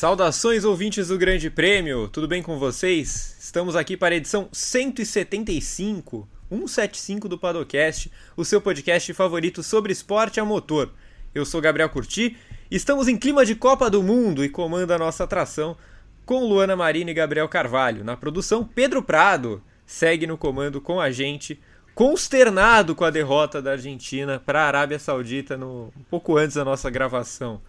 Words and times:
Saudações 0.00 0.64
ouvintes 0.64 1.08
do 1.08 1.18
Grande 1.18 1.50
Prêmio, 1.50 2.08
tudo 2.08 2.26
bem 2.26 2.42
com 2.42 2.58
vocês? 2.58 3.36
Estamos 3.38 3.76
aqui 3.76 3.98
para 3.98 4.14
a 4.14 4.16
edição 4.16 4.48
175, 4.50 6.26
175 6.48 7.28
do 7.28 7.36
Padocast, 7.36 8.10
o 8.34 8.42
seu 8.42 8.62
podcast 8.62 9.12
favorito 9.12 9.62
sobre 9.62 9.92
esporte 9.92 10.40
a 10.40 10.44
motor. 10.46 10.90
Eu 11.34 11.44
sou 11.44 11.60
Gabriel 11.60 11.90
Curti, 11.90 12.34
estamos 12.70 13.08
em 13.08 13.18
clima 13.18 13.44
de 13.44 13.54
Copa 13.54 13.90
do 13.90 14.02
Mundo 14.02 14.42
e 14.42 14.48
comanda 14.48 14.94
a 14.94 14.98
nossa 14.98 15.24
atração 15.24 15.76
com 16.24 16.46
Luana 16.46 16.74
Marina 16.74 17.10
e 17.10 17.14
Gabriel 17.14 17.46
Carvalho. 17.46 18.02
Na 18.02 18.16
produção, 18.16 18.64
Pedro 18.64 19.02
Prado 19.02 19.62
segue 19.84 20.26
no 20.26 20.38
comando 20.38 20.80
com 20.80 20.98
a 20.98 21.10
gente, 21.10 21.60
consternado 21.94 22.94
com 22.94 23.04
a 23.04 23.10
derrota 23.10 23.60
da 23.60 23.72
Argentina 23.72 24.40
para 24.46 24.62
a 24.62 24.66
Arábia 24.66 24.98
Saudita 24.98 25.58
no, 25.58 25.92
um 25.94 26.02
pouco 26.08 26.38
antes 26.38 26.56
da 26.56 26.64
nossa 26.64 26.88
gravação. 26.88 27.60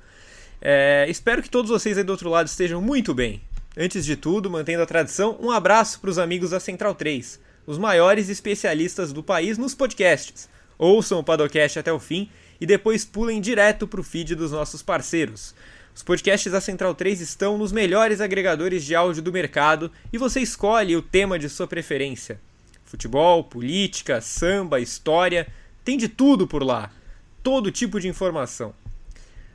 É, 0.61 1.07
espero 1.09 1.41
que 1.41 1.49
todos 1.49 1.71
vocês 1.71 1.97
aí 1.97 2.03
do 2.03 2.11
outro 2.11 2.29
lado 2.29 2.45
estejam 2.45 2.79
muito 2.79 3.13
bem. 3.13 3.41
Antes 3.75 4.05
de 4.05 4.15
tudo, 4.15 4.49
mantendo 4.49 4.83
a 4.83 4.85
tradição, 4.85 5.37
um 5.41 5.49
abraço 5.49 5.99
para 5.99 6.09
os 6.09 6.19
amigos 6.19 6.51
da 6.51 6.59
Central 6.59 6.93
3, 6.93 7.39
os 7.65 7.77
maiores 7.77 8.29
especialistas 8.29 9.11
do 9.11 9.23
país 9.23 9.57
nos 9.57 9.73
podcasts. 9.73 10.47
Ouçam 10.77 11.19
o 11.19 11.23
Padocast 11.23 11.79
até 11.79 11.91
o 11.91 11.99
fim 11.99 12.29
e 12.59 12.65
depois 12.65 13.03
pulem 13.05 13.41
direto 13.41 13.87
para 13.87 14.01
o 14.01 14.03
feed 14.03 14.35
dos 14.35 14.51
nossos 14.51 14.83
parceiros. 14.83 15.55
Os 15.95 16.03
podcasts 16.03 16.51
da 16.51 16.61
Central 16.61 16.93
3 16.93 17.21
estão 17.21 17.57
nos 17.57 17.71
melhores 17.71 18.21
agregadores 18.21 18.83
de 18.83 18.93
áudio 18.93 19.21
do 19.21 19.31
mercado 19.31 19.91
e 20.11 20.17
você 20.17 20.41
escolhe 20.41 20.95
o 20.95 21.01
tema 21.01 21.39
de 21.39 21.49
sua 21.49 21.67
preferência. 21.67 22.39
Futebol, 22.85 23.43
política, 23.43 24.21
samba, 24.21 24.79
história, 24.79 25.47
tem 25.83 25.97
de 25.97 26.07
tudo 26.07 26.45
por 26.45 26.63
lá. 26.63 26.91
Todo 27.41 27.71
tipo 27.71 27.99
de 27.99 28.07
informação. 28.07 28.73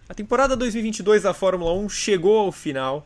A 0.08 0.14
temporada 0.14 0.56
2022 0.56 1.24
da 1.24 1.34
Fórmula 1.34 1.72
1 1.72 1.88
chegou 1.88 2.38
ao 2.38 2.52
final, 2.52 3.04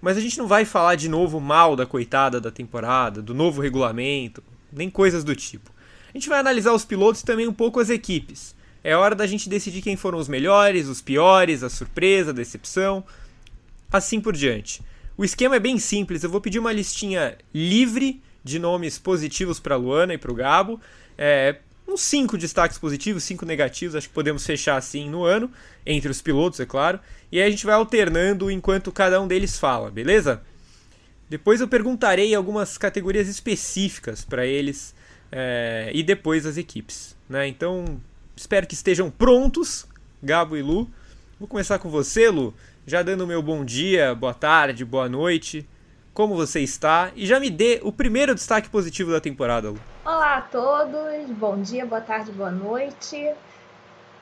mas 0.00 0.16
a 0.16 0.20
gente 0.22 0.38
não 0.38 0.46
vai 0.46 0.64
falar 0.64 0.94
de 0.94 1.06
novo 1.06 1.38
mal 1.38 1.76
da 1.76 1.84
coitada 1.84 2.40
da 2.40 2.50
temporada, 2.50 3.20
do 3.20 3.34
novo 3.34 3.60
regulamento, 3.60 4.42
nem 4.72 4.88
coisas 4.88 5.22
do 5.22 5.36
tipo. 5.36 5.70
A 6.08 6.16
gente 6.16 6.30
vai 6.30 6.40
analisar 6.40 6.72
os 6.72 6.82
pilotos 6.82 7.20
e 7.20 7.26
também 7.26 7.46
um 7.46 7.52
pouco 7.52 7.78
as 7.78 7.90
equipes. 7.90 8.54
É 8.82 8.96
hora 8.96 9.14
da 9.14 9.26
gente 9.26 9.50
decidir 9.50 9.82
quem 9.82 9.96
foram 9.96 10.16
os 10.16 10.28
melhores, 10.28 10.88
os 10.88 11.02
piores, 11.02 11.62
a 11.62 11.68
surpresa, 11.68 12.30
a 12.30 12.34
decepção, 12.34 13.04
assim 13.92 14.18
por 14.18 14.34
diante. 14.34 14.82
O 15.18 15.24
esquema 15.26 15.56
é 15.56 15.60
bem 15.60 15.78
simples, 15.78 16.24
eu 16.24 16.30
vou 16.30 16.40
pedir 16.40 16.58
uma 16.58 16.72
listinha 16.72 17.36
livre 17.52 18.22
de 18.42 18.58
nomes 18.58 18.98
positivos 18.98 19.60
para 19.60 19.76
Luana 19.76 20.14
e 20.14 20.18
para 20.18 20.32
o 20.32 20.34
Gabo. 20.34 20.80
É, 21.18 21.58
uns 21.92 22.02
cinco 22.02 22.38
destaques 22.38 22.78
positivos, 22.78 23.24
cinco 23.24 23.44
negativos, 23.44 23.94
acho 23.94 24.08
que 24.08 24.14
podemos 24.14 24.44
fechar 24.44 24.76
assim 24.76 25.08
no 25.08 25.24
ano, 25.24 25.50
entre 25.84 26.10
os 26.10 26.20
pilotos, 26.22 26.60
é 26.60 26.66
claro. 26.66 27.00
E 27.30 27.40
aí 27.40 27.46
a 27.46 27.50
gente 27.50 27.66
vai 27.66 27.74
alternando 27.74 28.50
enquanto 28.50 28.92
cada 28.92 29.20
um 29.20 29.26
deles 29.26 29.58
fala, 29.58 29.90
beleza? 29.90 30.42
Depois 31.28 31.60
eu 31.60 31.68
perguntarei 31.68 32.34
algumas 32.34 32.76
categorias 32.76 33.28
específicas 33.28 34.24
para 34.24 34.44
eles 34.44 34.94
é, 35.30 35.90
e 35.94 36.02
depois 36.02 36.44
as 36.46 36.56
equipes. 36.56 37.16
Né? 37.28 37.46
Então 37.46 38.00
espero 38.36 38.66
que 38.66 38.74
estejam 38.74 39.10
prontos, 39.10 39.86
Gabo 40.22 40.56
e 40.56 40.62
Lu. 40.62 40.90
Vou 41.38 41.48
começar 41.48 41.78
com 41.78 41.88
você, 41.88 42.28
Lu, 42.28 42.54
já 42.86 43.02
dando 43.02 43.24
o 43.24 43.26
meu 43.26 43.42
bom 43.42 43.64
dia, 43.64 44.14
boa 44.14 44.34
tarde, 44.34 44.84
boa 44.84 45.08
noite 45.08 45.66
como 46.20 46.34
você 46.34 46.60
está 46.60 47.10
e 47.16 47.24
já 47.24 47.40
me 47.40 47.48
dê 47.48 47.80
o 47.82 47.90
primeiro 47.90 48.34
destaque 48.34 48.68
positivo 48.68 49.10
da 49.10 49.22
temporada, 49.22 49.70
Lu. 49.70 49.80
Olá 50.04 50.36
a 50.36 50.42
todos, 50.42 51.30
bom 51.30 51.62
dia, 51.62 51.86
boa 51.86 52.02
tarde, 52.02 52.30
boa 52.30 52.50
noite. 52.50 53.32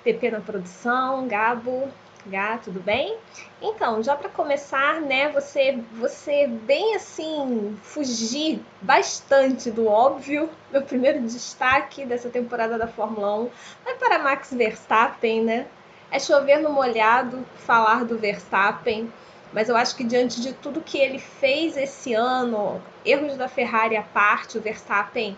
PP 0.05 0.31
na 0.31 0.41
produção, 0.41 1.27
Gabo, 1.27 1.89
Gá, 2.25 2.57
tudo 2.59 2.79
bem? 2.79 3.17
Então, 3.61 4.01
já 4.01 4.15
para 4.15 4.29
começar, 4.29 5.01
né, 5.01 5.29
você, 5.31 5.83
você 5.99 6.47
bem 6.47 6.95
assim, 6.95 7.77
fugir 7.83 8.63
bastante 8.81 9.69
do 9.69 9.89
óbvio. 9.89 10.49
Meu 10.71 10.83
primeiro 10.83 11.21
destaque 11.23 12.07
dessa 12.07 12.29
temporada 12.29 12.79
da 12.79 12.87
Fórmula 12.87 13.41
1 13.41 13.51
vai 13.85 13.95
para 13.97 14.21
Max 14.21 14.53
Verstappen, 14.53 15.43
né? 15.43 15.67
É 16.13 16.21
chover 16.21 16.59
no 16.61 16.71
molhado 16.71 17.45
falar 17.57 18.05
do 18.05 18.17
Verstappen 18.17 19.13
mas 19.53 19.69
eu 19.69 19.77
acho 19.77 19.97
que 19.97 20.05
diante 20.05 20.41
de 20.41 20.53
tudo 20.53 20.81
que 20.81 20.99
ele 20.99 21.19
fez 21.19 21.77
esse 21.77 22.15
ano, 22.15 22.81
erros 23.05 23.37
da 23.37 23.49
Ferrari 23.49 23.97
à 23.97 24.03
parte, 24.03 24.59
o 24.59 24.61
Verstappen, 24.61 25.37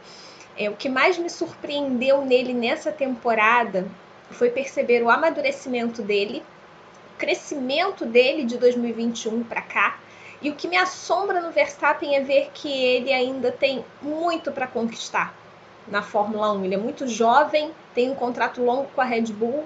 é, 0.56 0.69
o 0.69 0.76
que 0.76 0.88
mais 0.88 1.16
me 1.16 1.31
surpreendeu 1.31 2.25
nele 2.25 2.53
nessa 2.53 2.91
temporada 2.91 3.87
foi 4.31 4.50
perceber 4.50 5.03
o 5.03 5.10
amadurecimento 5.10 6.03
dele, 6.03 6.43
o 7.15 7.19
crescimento 7.19 8.04
dele 8.04 8.44
de 8.44 8.59
2021 8.59 9.43
para 9.44 9.62
cá. 9.62 9.98
E 10.42 10.50
o 10.50 10.54
que 10.54 10.69
me 10.69 10.77
assombra 10.77 11.41
no 11.41 11.50
Verstappen 11.50 12.16
é 12.16 12.21
ver 12.21 12.50
que 12.54 12.71
ele 12.71 13.12
ainda 13.12 13.53
tem 13.53 13.84
muito 14.00 14.50
para 14.50 14.66
conquistar 14.66 15.34
na 15.87 16.03
Fórmula 16.03 16.53
1. 16.53 16.65
Ele 16.65 16.75
é 16.75 16.78
muito 16.78 17.06
jovem, 17.06 17.72
tem 17.94 18.10
um 18.10 18.15
contrato 18.15 18.62
longo 18.62 18.88
com 18.94 19.00
a 19.00 19.04
Red 19.04 19.32
Bull, 19.32 19.65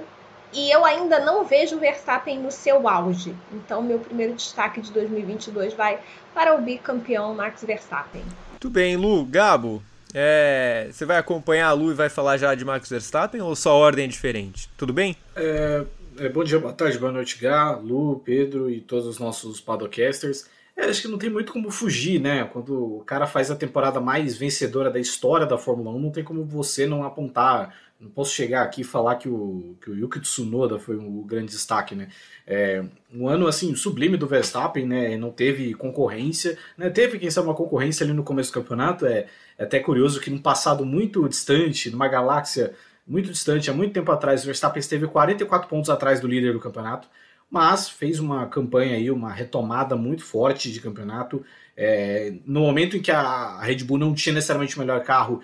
e 0.54 0.70
eu 0.70 0.84
ainda 0.84 1.18
não 1.18 1.44
vejo 1.44 1.76
o 1.76 1.80
Verstappen 1.80 2.38
no 2.38 2.50
seu 2.50 2.88
auge. 2.88 3.34
Então, 3.52 3.82
meu 3.82 3.98
primeiro 3.98 4.34
destaque 4.34 4.80
de 4.80 4.92
2022 4.92 5.74
vai 5.74 5.98
para 6.32 6.54
o 6.54 6.62
bicampeão 6.62 7.34
Max 7.34 7.64
Verstappen. 7.64 8.22
Muito 8.52 8.70
bem, 8.70 8.96
Lu. 8.96 9.24
Gabo, 9.24 9.82
é, 10.14 10.88
você 10.92 11.04
vai 11.04 11.18
acompanhar 11.18 11.68
a 11.68 11.72
Lu 11.72 11.90
e 11.90 11.94
vai 11.94 12.08
falar 12.08 12.36
já 12.36 12.54
de 12.54 12.64
Max 12.64 12.88
Verstappen 12.88 13.40
ou 13.40 13.56
sua 13.56 13.72
ordem 13.72 14.04
é 14.04 14.08
diferente? 14.08 14.70
Tudo 14.76 14.92
bem? 14.92 15.16
É, 15.34 15.84
é, 16.18 16.28
bom 16.28 16.44
dia, 16.44 16.60
boa 16.60 16.72
tarde, 16.72 16.96
boa 16.98 17.10
noite, 17.10 17.36
Gá, 17.40 17.72
Lu, 17.72 18.22
Pedro 18.24 18.70
e 18.70 18.80
todos 18.80 19.06
os 19.06 19.18
nossos 19.18 19.60
padocasters. 19.60 20.48
É, 20.76 20.84
acho 20.84 21.02
que 21.02 21.08
não 21.08 21.18
tem 21.18 21.30
muito 21.30 21.52
como 21.52 21.70
fugir, 21.70 22.20
né? 22.20 22.44
Quando 22.44 22.98
o 22.98 23.04
cara 23.04 23.26
faz 23.26 23.50
a 23.50 23.56
temporada 23.56 24.00
mais 24.00 24.36
vencedora 24.36 24.90
da 24.90 24.98
história 24.98 25.46
da 25.46 25.58
Fórmula 25.58 25.90
1, 25.90 25.98
não 25.98 26.10
tem 26.10 26.24
como 26.24 26.44
você 26.44 26.86
não 26.86 27.04
apontar 27.04 27.74
não 28.00 28.10
posso 28.10 28.34
chegar 28.34 28.62
aqui 28.62 28.82
e 28.82 28.84
falar 28.84 29.16
que 29.16 29.28
o, 29.28 29.76
que 29.80 29.90
o 29.90 29.94
Yuki 29.94 30.20
Tsunoda 30.20 30.78
foi 30.78 30.96
um 30.96 31.22
grande 31.22 31.52
destaque, 31.52 31.94
né? 31.94 32.08
É, 32.46 32.84
um 33.12 33.28
ano 33.28 33.46
assim 33.46 33.74
sublime 33.74 34.16
do 34.16 34.26
Verstappen, 34.26 34.86
né? 34.86 35.16
Não 35.16 35.30
teve 35.30 35.74
concorrência, 35.74 36.58
né? 36.76 36.90
Teve 36.90 37.18
quem 37.18 37.30
sabe 37.30 37.46
uma 37.46 37.54
concorrência 37.54 38.04
ali 38.04 38.12
no 38.12 38.22
começo 38.22 38.50
do 38.50 38.54
campeonato. 38.54 39.06
É, 39.06 39.26
é 39.56 39.64
até 39.64 39.78
curioso 39.80 40.20
que 40.20 40.30
num 40.30 40.38
passado 40.38 40.84
muito 40.84 41.28
distante, 41.28 41.90
numa 41.90 42.08
galáxia 42.08 42.74
muito 43.06 43.30
distante, 43.30 43.70
há 43.70 43.74
muito 43.74 43.92
tempo 43.92 44.10
atrás, 44.10 44.42
o 44.42 44.46
Verstappen 44.46 44.80
esteve 44.80 45.06
44 45.06 45.68
pontos 45.68 45.90
atrás 45.90 46.20
do 46.20 46.26
líder 46.26 46.52
do 46.52 46.60
campeonato, 46.60 47.08
mas 47.50 47.88
fez 47.88 48.18
uma 48.18 48.46
campanha 48.46 48.96
aí, 48.96 49.10
uma 49.10 49.30
retomada 49.30 49.94
muito 49.94 50.24
forte 50.24 50.72
de 50.72 50.80
campeonato. 50.80 51.44
É, 51.76 52.34
no 52.46 52.60
momento 52.60 52.96
em 52.96 53.02
que 53.02 53.10
a 53.10 53.60
Red 53.60 53.84
Bull 53.84 53.98
não 53.98 54.14
tinha 54.14 54.34
necessariamente 54.34 54.76
o 54.76 54.80
melhor 54.80 55.02
carro, 55.02 55.40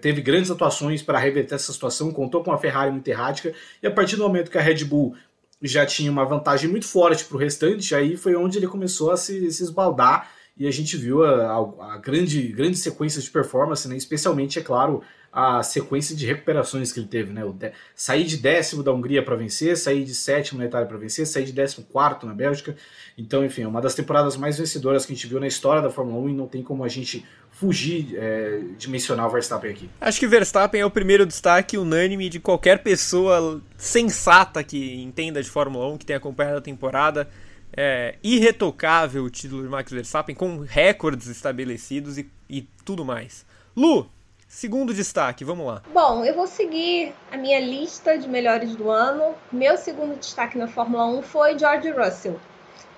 teve 0.00 0.20
grandes 0.20 0.50
atuações 0.50 1.02
para 1.02 1.18
reverter 1.18 1.54
essa 1.54 1.72
situação, 1.72 2.10
contou 2.10 2.42
com 2.42 2.52
a 2.52 2.58
Ferrari 2.58 2.90
muito 2.90 3.08
errática, 3.08 3.52
e 3.82 3.86
a 3.86 3.90
partir 3.90 4.16
do 4.16 4.22
momento 4.22 4.50
que 4.50 4.58
a 4.58 4.62
Red 4.62 4.84
Bull 4.84 5.14
já 5.62 5.86
tinha 5.86 6.10
uma 6.10 6.24
vantagem 6.24 6.68
muito 6.68 6.86
forte 6.86 7.24
para 7.24 7.36
o 7.36 7.40
restante, 7.40 7.94
aí 7.94 8.16
foi 8.16 8.34
onde 8.34 8.58
ele 8.58 8.66
começou 8.66 9.10
a 9.10 9.16
se, 9.16 9.50
se 9.52 9.62
esbaldar 9.62 10.28
e 10.56 10.66
a 10.66 10.70
gente 10.70 10.96
viu 10.96 11.24
a, 11.24 11.52
a, 11.52 11.94
a 11.94 11.98
grande, 11.98 12.48
grande 12.48 12.76
sequência 12.76 13.20
de 13.22 13.30
performance, 13.30 13.88
né? 13.88 13.96
especialmente, 13.96 14.58
é 14.58 14.62
claro, 14.62 15.02
a 15.32 15.62
sequência 15.62 16.14
de 16.14 16.26
recuperações 16.26 16.92
que 16.92 17.00
ele 17.00 17.06
teve, 17.06 17.32
né? 17.32 17.42
O 17.42 17.54
de... 17.54 17.72
Sair 17.96 18.24
de 18.24 18.36
décimo 18.36 18.82
da 18.82 18.92
Hungria 18.92 19.24
para 19.24 19.34
vencer, 19.34 19.78
sair 19.78 20.04
de 20.04 20.14
sétimo 20.14 20.60
na 20.60 20.66
Itália 20.66 20.86
para 20.86 20.98
vencer, 20.98 21.26
sair 21.26 21.44
de 21.44 21.52
décimo 21.52 21.86
quarto 21.86 22.26
na 22.26 22.34
Bélgica. 22.34 22.76
Então, 23.16 23.42
enfim, 23.42 23.62
é 23.62 23.66
uma 23.66 23.80
das 23.80 23.94
temporadas 23.94 24.36
mais 24.36 24.58
vencedoras 24.58 25.06
que 25.06 25.12
a 25.12 25.16
gente 25.16 25.26
viu 25.26 25.40
na 25.40 25.46
história 25.46 25.80
da 25.80 25.88
Fórmula 25.88 26.18
1 26.18 26.28
e 26.28 26.32
não 26.34 26.46
tem 26.46 26.62
como 26.62 26.84
a 26.84 26.88
gente 26.88 27.24
fugir 27.62 28.16
é, 28.18 28.60
de 28.76 28.90
mencionar 28.90 29.28
o 29.28 29.30
Verstappen 29.30 29.70
aqui. 29.70 29.88
Acho 30.00 30.18
que 30.18 30.26
Verstappen 30.26 30.80
é 30.80 30.84
o 30.84 30.90
primeiro 30.90 31.24
destaque 31.24 31.78
unânime 31.78 32.28
de 32.28 32.40
qualquer 32.40 32.82
pessoa 32.82 33.62
sensata 33.76 34.64
que 34.64 35.00
entenda 35.00 35.40
de 35.40 35.48
Fórmula 35.48 35.86
1, 35.92 35.98
que 35.98 36.06
tenha 36.06 36.16
acompanhado 36.16 36.58
a 36.58 36.60
temporada. 36.60 37.28
É, 37.74 38.16
irretocável 38.20 39.22
o 39.22 39.30
título 39.30 39.62
de 39.62 39.68
Max 39.68 39.92
Verstappen, 39.92 40.34
com 40.34 40.58
recordes 40.58 41.28
estabelecidos 41.28 42.18
e, 42.18 42.28
e 42.50 42.62
tudo 42.84 43.04
mais. 43.04 43.46
Lu, 43.76 44.10
Segundo 44.48 44.92
destaque, 44.92 45.46
vamos 45.46 45.66
lá. 45.66 45.80
Bom, 45.94 46.26
eu 46.26 46.34
vou 46.34 46.46
seguir 46.46 47.14
a 47.30 47.38
minha 47.38 47.58
lista 47.58 48.18
de 48.18 48.28
melhores 48.28 48.76
do 48.76 48.90
ano. 48.90 49.34
Meu 49.50 49.78
segundo 49.78 50.18
destaque 50.18 50.58
na 50.58 50.68
Fórmula 50.68 51.06
1 51.06 51.22
foi 51.22 51.58
George 51.58 51.90
Russell. 51.90 52.38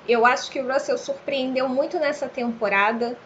Eu 0.09 0.27
acho 0.27 0.51
que 0.51 0.61
o 0.61 0.67
Russell 0.67 0.99
surpreendeu 0.99 1.69
muito 1.69 1.97
nessa 2.01 2.27
temporada. 2.29 3.17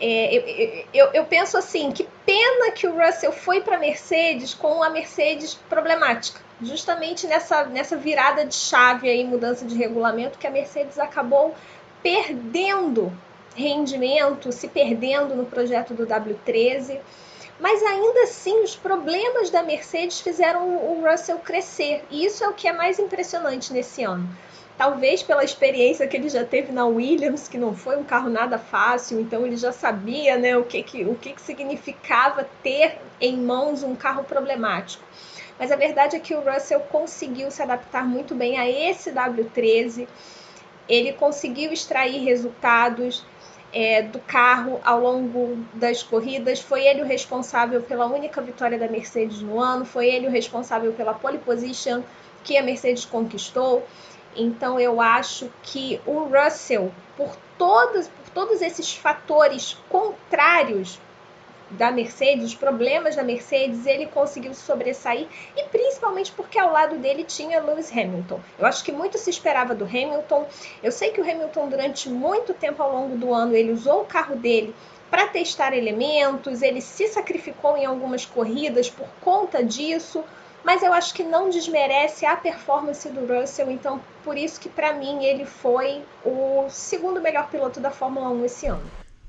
É, 0.00 0.34
eu, 0.34 0.84
eu, 0.92 1.12
eu, 1.12 1.24
penso 1.24 1.56
assim, 1.56 1.92
que 1.92 2.08
pena 2.26 2.72
que 2.72 2.86
o 2.86 2.98
Russell 2.98 3.32
foi 3.32 3.60
para 3.60 3.76
a 3.76 3.78
Mercedes 3.78 4.52
com 4.54 4.82
a 4.82 4.90
Mercedes 4.90 5.54
problemática. 5.68 6.40
Justamente 6.60 7.26
nessa, 7.26 7.64
nessa 7.64 7.96
virada 7.96 8.44
de 8.44 8.54
chave 8.54 9.08
aí, 9.08 9.24
mudança 9.24 9.64
de 9.64 9.76
regulamento, 9.76 10.38
que 10.38 10.46
a 10.46 10.50
Mercedes 10.50 10.98
acabou 10.98 11.54
perdendo 12.02 13.12
rendimento, 13.54 14.50
se 14.50 14.68
perdendo 14.68 15.34
no 15.34 15.44
projeto 15.44 15.94
do 15.94 16.06
W13. 16.06 16.98
Mas 17.60 17.82
ainda 17.82 18.22
assim, 18.22 18.60
os 18.62 18.74
problemas 18.74 19.50
da 19.50 19.62
Mercedes 19.62 20.20
fizeram 20.20 20.68
o 20.68 21.08
Russell 21.08 21.38
crescer. 21.38 22.04
E 22.10 22.24
isso 22.24 22.42
é 22.42 22.48
o 22.48 22.54
que 22.54 22.66
é 22.66 22.72
mais 22.72 22.98
impressionante 22.98 23.72
nesse 23.72 24.02
ano. 24.02 24.28
Talvez 24.76 25.22
pela 25.22 25.44
experiência 25.44 26.06
que 26.06 26.16
ele 26.16 26.28
já 26.28 26.44
teve 26.44 26.72
na 26.72 26.86
Williams, 26.86 27.48
que 27.48 27.58
não 27.58 27.74
foi 27.74 27.96
um 27.96 28.04
carro 28.04 28.28
nada 28.28 28.58
fácil, 28.58 29.20
então 29.20 29.46
ele 29.46 29.56
já 29.56 29.72
sabia 29.72 30.36
né, 30.36 30.56
o, 30.56 30.64
que, 30.64 30.82
que, 30.82 31.04
o 31.04 31.14
que, 31.14 31.32
que 31.32 31.42
significava 31.42 32.46
ter 32.62 32.98
em 33.20 33.36
mãos 33.36 33.82
um 33.82 33.94
carro 33.94 34.24
problemático. 34.24 35.04
Mas 35.58 35.70
a 35.70 35.76
verdade 35.76 36.16
é 36.16 36.20
que 36.20 36.34
o 36.34 36.40
Russell 36.40 36.80
conseguiu 36.80 37.50
se 37.50 37.62
adaptar 37.62 38.04
muito 38.06 38.34
bem 38.34 38.58
a 38.58 38.68
esse 38.68 39.12
W13, 39.12 40.08
ele 40.88 41.12
conseguiu 41.12 41.72
extrair 41.72 42.24
resultados 42.24 43.24
é, 43.72 44.02
do 44.02 44.18
carro 44.18 44.80
ao 44.84 45.00
longo 45.00 45.64
das 45.74 46.02
corridas. 46.02 46.60
Foi 46.60 46.84
ele 46.84 47.02
o 47.02 47.06
responsável 47.06 47.80
pela 47.82 48.06
única 48.06 48.40
vitória 48.42 48.78
da 48.78 48.88
Mercedes 48.88 49.40
no 49.40 49.60
ano, 49.60 49.84
foi 49.84 50.08
ele 50.08 50.26
o 50.26 50.30
responsável 50.30 50.92
pela 50.92 51.14
pole 51.14 51.38
position 51.38 52.02
que 52.44 52.56
a 52.56 52.62
Mercedes 52.62 53.04
conquistou. 53.04 53.86
Então 54.34 54.78
eu 54.78 55.00
acho 55.00 55.50
que 55.62 56.00
o 56.06 56.24
Russell, 56.24 56.92
por 57.16 57.36
todos, 57.58 58.08
por 58.08 58.30
todos 58.32 58.62
esses 58.62 58.94
fatores 58.94 59.76
contrários 59.88 60.98
da 61.70 61.90
Mercedes, 61.90 62.46
os 62.46 62.54
problemas 62.54 63.16
da 63.16 63.22
Mercedes, 63.22 63.86
ele 63.86 64.06
conseguiu 64.06 64.54
sobressair 64.54 65.26
e 65.56 65.64
principalmente 65.64 66.30
porque 66.32 66.58
ao 66.58 66.72
lado 66.72 66.98
dele 66.98 67.24
tinha 67.24 67.62
Lewis 67.62 67.90
Hamilton. 67.90 68.40
Eu 68.58 68.66
acho 68.66 68.84
que 68.84 68.92
muito 68.92 69.16
se 69.16 69.30
esperava 69.30 69.74
do 69.74 69.84
Hamilton. 69.84 70.46
Eu 70.82 70.92
sei 70.92 71.12
que 71.12 71.20
o 71.20 71.24
Hamilton 71.24 71.68
durante 71.68 72.08
muito 72.08 72.52
tempo 72.52 72.82
ao 72.82 72.92
longo 72.92 73.16
do 73.16 73.32
ano 73.32 73.54
ele 73.54 73.72
usou 73.72 74.02
o 74.02 74.06
carro 74.06 74.36
dele 74.36 74.74
para 75.10 75.26
testar 75.26 75.76
elementos, 75.76 76.62
ele 76.62 76.80
se 76.80 77.06
sacrificou 77.06 77.76
em 77.76 77.84
algumas 77.84 78.24
corridas 78.24 78.88
por 78.88 79.06
conta 79.20 79.62
disso, 79.62 80.24
mas 80.64 80.82
eu 80.82 80.92
acho 80.92 81.14
que 81.14 81.22
não 81.22 81.48
desmerece 81.48 82.24
a 82.24 82.36
performance 82.36 83.08
do 83.08 83.26
Russell, 83.26 83.70
então 83.70 84.00
por 84.22 84.36
isso 84.36 84.60
que 84.60 84.68
para 84.68 84.92
mim 84.92 85.24
ele 85.24 85.44
foi 85.44 86.02
o 86.24 86.66
segundo 86.68 87.20
melhor 87.20 87.48
piloto 87.48 87.80
da 87.80 87.90
Fórmula 87.90 88.28
1 88.30 88.44
esse 88.44 88.66
ano. 88.66 88.82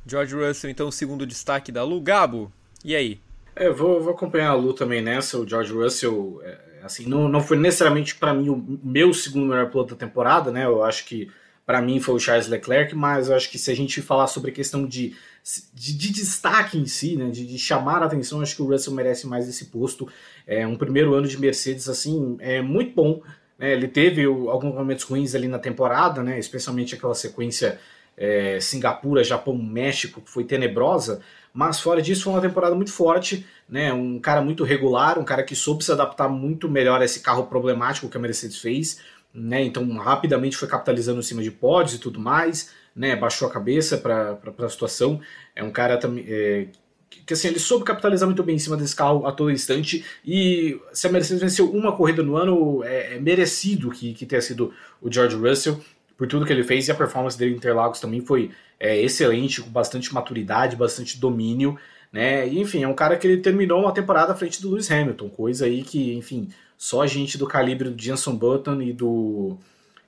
George 0.05 0.35
Russell, 0.35 0.69
então, 0.69 0.87
o 0.87 0.91
segundo 0.91 1.25
destaque 1.25 1.71
da 1.71 1.83
Lu. 1.83 2.01
Gabo, 2.01 2.51
e 2.83 2.95
aí? 2.95 3.19
É, 3.55 3.69
vou, 3.69 4.01
vou 4.01 4.13
acompanhar 4.13 4.49
a 4.49 4.55
Lu 4.55 4.73
também 4.73 5.01
nessa. 5.01 5.37
O 5.37 5.47
George 5.47 5.71
Russell, 5.71 6.41
é, 6.43 6.57
assim, 6.83 7.05
não, 7.05 7.29
não 7.29 7.41
foi 7.41 7.57
necessariamente 7.57 8.15
para 8.15 8.33
mim 8.33 8.49
o 8.49 8.79
meu 8.83 9.13
segundo 9.13 9.47
melhor 9.47 9.69
piloto 9.69 9.95
da 9.95 9.99
temporada, 9.99 10.51
né? 10.51 10.65
Eu 10.65 10.83
acho 10.83 11.05
que 11.05 11.31
para 11.65 11.81
mim 11.81 11.99
foi 11.99 12.15
o 12.15 12.19
Charles 12.19 12.47
Leclerc, 12.47 12.95
mas 12.95 13.29
eu 13.29 13.35
acho 13.35 13.49
que 13.49 13.57
se 13.57 13.71
a 13.71 13.75
gente 13.75 14.01
falar 14.01 14.27
sobre 14.27 14.51
questão 14.51 14.85
de, 14.85 15.15
de, 15.73 15.97
de 15.97 16.11
destaque 16.11 16.77
em 16.77 16.85
si, 16.85 17.15
né, 17.15 17.29
de, 17.29 17.45
de, 17.45 17.57
chamar 17.57 18.03
a 18.03 18.05
atenção, 18.05 18.41
acho 18.41 18.55
que 18.55 18.61
o 18.61 18.67
Russell 18.67 18.93
merece 18.93 19.27
mais 19.27 19.47
esse 19.47 19.65
posto. 19.65 20.07
É 20.45 20.67
um 20.67 20.75
primeiro 20.75 21.13
ano 21.13 21.27
de 21.27 21.39
Mercedes 21.39 21.87
assim 21.87 22.37
é 22.39 22.61
muito 22.61 22.93
bom. 22.93 23.21
Né, 23.57 23.71
ele 23.71 23.87
teve 23.87 24.25
alguns 24.25 24.73
momentos 24.73 25.05
ruins 25.05 25.35
ali 25.35 25.47
na 25.47 25.59
temporada, 25.59 26.21
né, 26.21 26.37
especialmente 26.37 26.95
aquela 26.95 27.15
sequência 27.15 27.79
é, 28.17 28.59
Singapura, 28.59 29.23
Japão, 29.23 29.57
México, 29.57 30.21
que 30.21 30.29
foi 30.29 30.43
tenebrosa, 30.43 31.21
mas 31.53 31.79
fora 31.79 32.01
disso 32.01 32.25
foi 32.25 32.33
uma 32.33 32.41
temporada 32.41 32.75
muito 32.75 32.91
forte, 32.91 33.45
né? 33.69 33.93
Um 33.93 34.19
cara 34.19 34.41
muito 34.41 34.63
regular, 34.63 35.19
um 35.19 35.23
cara 35.23 35.43
que 35.43 35.55
soube 35.55 35.83
se 35.83 35.91
adaptar 35.91 36.27
muito 36.27 36.69
melhor 36.69 37.01
a 37.01 37.05
esse 37.05 37.19
carro 37.19 37.45
problemático 37.45 38.09
que 38.09 38.17
a 38.17 38.19
Mercedes 38.19 38.57
fez, 38.57 38.99
né? 39.33 39.63
Então 39.63 39.89
rapidamente 39.97 40.57
foi 40.57 40.67
capitalizando 40.67 41.19
em 41.19 41.23
cima 41.23 41.41
de 41.41 41.51
pódios 41.51 41.95
e 41.95 41.99
tudo 41.99 42.19
mais, 42.19 42.71
né? 42.95 43.15
Baixou 43.15 43.47
a 43.47 43.51
cabeça 43.51 43.97
para 43.97 44.37
a 44.59 44.69
situação. 44.69 45.19
É 45.55 45.63
um 45.63 45.71
cara 45.71 45.99
é, 46.27 46.67
que 47.25 47.33
assim, 47.33 47.47
ele 47.47 47.59
soube 47.59 47.85
capitalizar 47.85 48.27
muito 48.27 48.43
bem 48.43 48.55
em 48.55 48.59
cima 48.59 48.77
desse 48.77 48.95
carro 48.95 49.25
a 49.25 49.31
todo 49.31 49.51
instante. 49.51 50.05
E 50.25 50.79
se 50.91 51.07
a 51.07 51.11
Mercedes 51.11 51.41
venceu 51.41 51.69
uma 51.71 51.95
corrida 51.95 52.21
no 52.21 52.35
ano, 52.35 52.83
é, 52.83 53.15
é 53.15 53.19
merecido 53.19 53.89
que, 53.89 54.13
que 54.13 54.25
tenha 54.25 54.41
sido 54.41 54.73
o 55.01 55.11
George 55.11 55.35
Russell 55.35 55.79
por 56.17 56.27
tudo 56.27 56.45
que 56.45 56.53
ele 56.53 56.63
fez 56.63 56.87
e 56.87 56.91
a 56.91 56.95
performance 56.95 57.37
dele 57.37 57.53
em 57.53 57.57
Interlagos 57.57 57.99
também 57.99 58.21
foi 58.21 58.51
é, 58.79 59.01
excelente, 59.01 59.61
com 59.61 59.69
bastante 59.69 60.13
maturidade, 60.13 60.75
bastante 60.75 61.19
domínio, 61.19 61.77
né? 62.13 62.47
Enfim, 62.47 62.83
é 62.83 62.87
um 62.87 62.93
cara 62.93 63.17
que 63.17 63.25
ele 63.25 63.41
terminou 63.41 63.81
uma 63.81 63.91
temporada 63.91 64.31
à 64.31 64.35
frente 64.35 64.61
do 64.61 64.69
Lewis 64.69 64.91
Hamilton, 64.91 65.29
coisa 65.29 65.65
aí 65.65 65.81
que, 65.83 66.13
enfim, 66.13 66.47
só 66.77 67.01
a 67.01 67.07
gente 67.07 67.39
do 67.39 67.47
calibre 67.47 67.89
do 67.89 67.99
Jenson 67.99 68.35
Button 68.35 68.81
e 68.83 68.93
do 68.93 69.57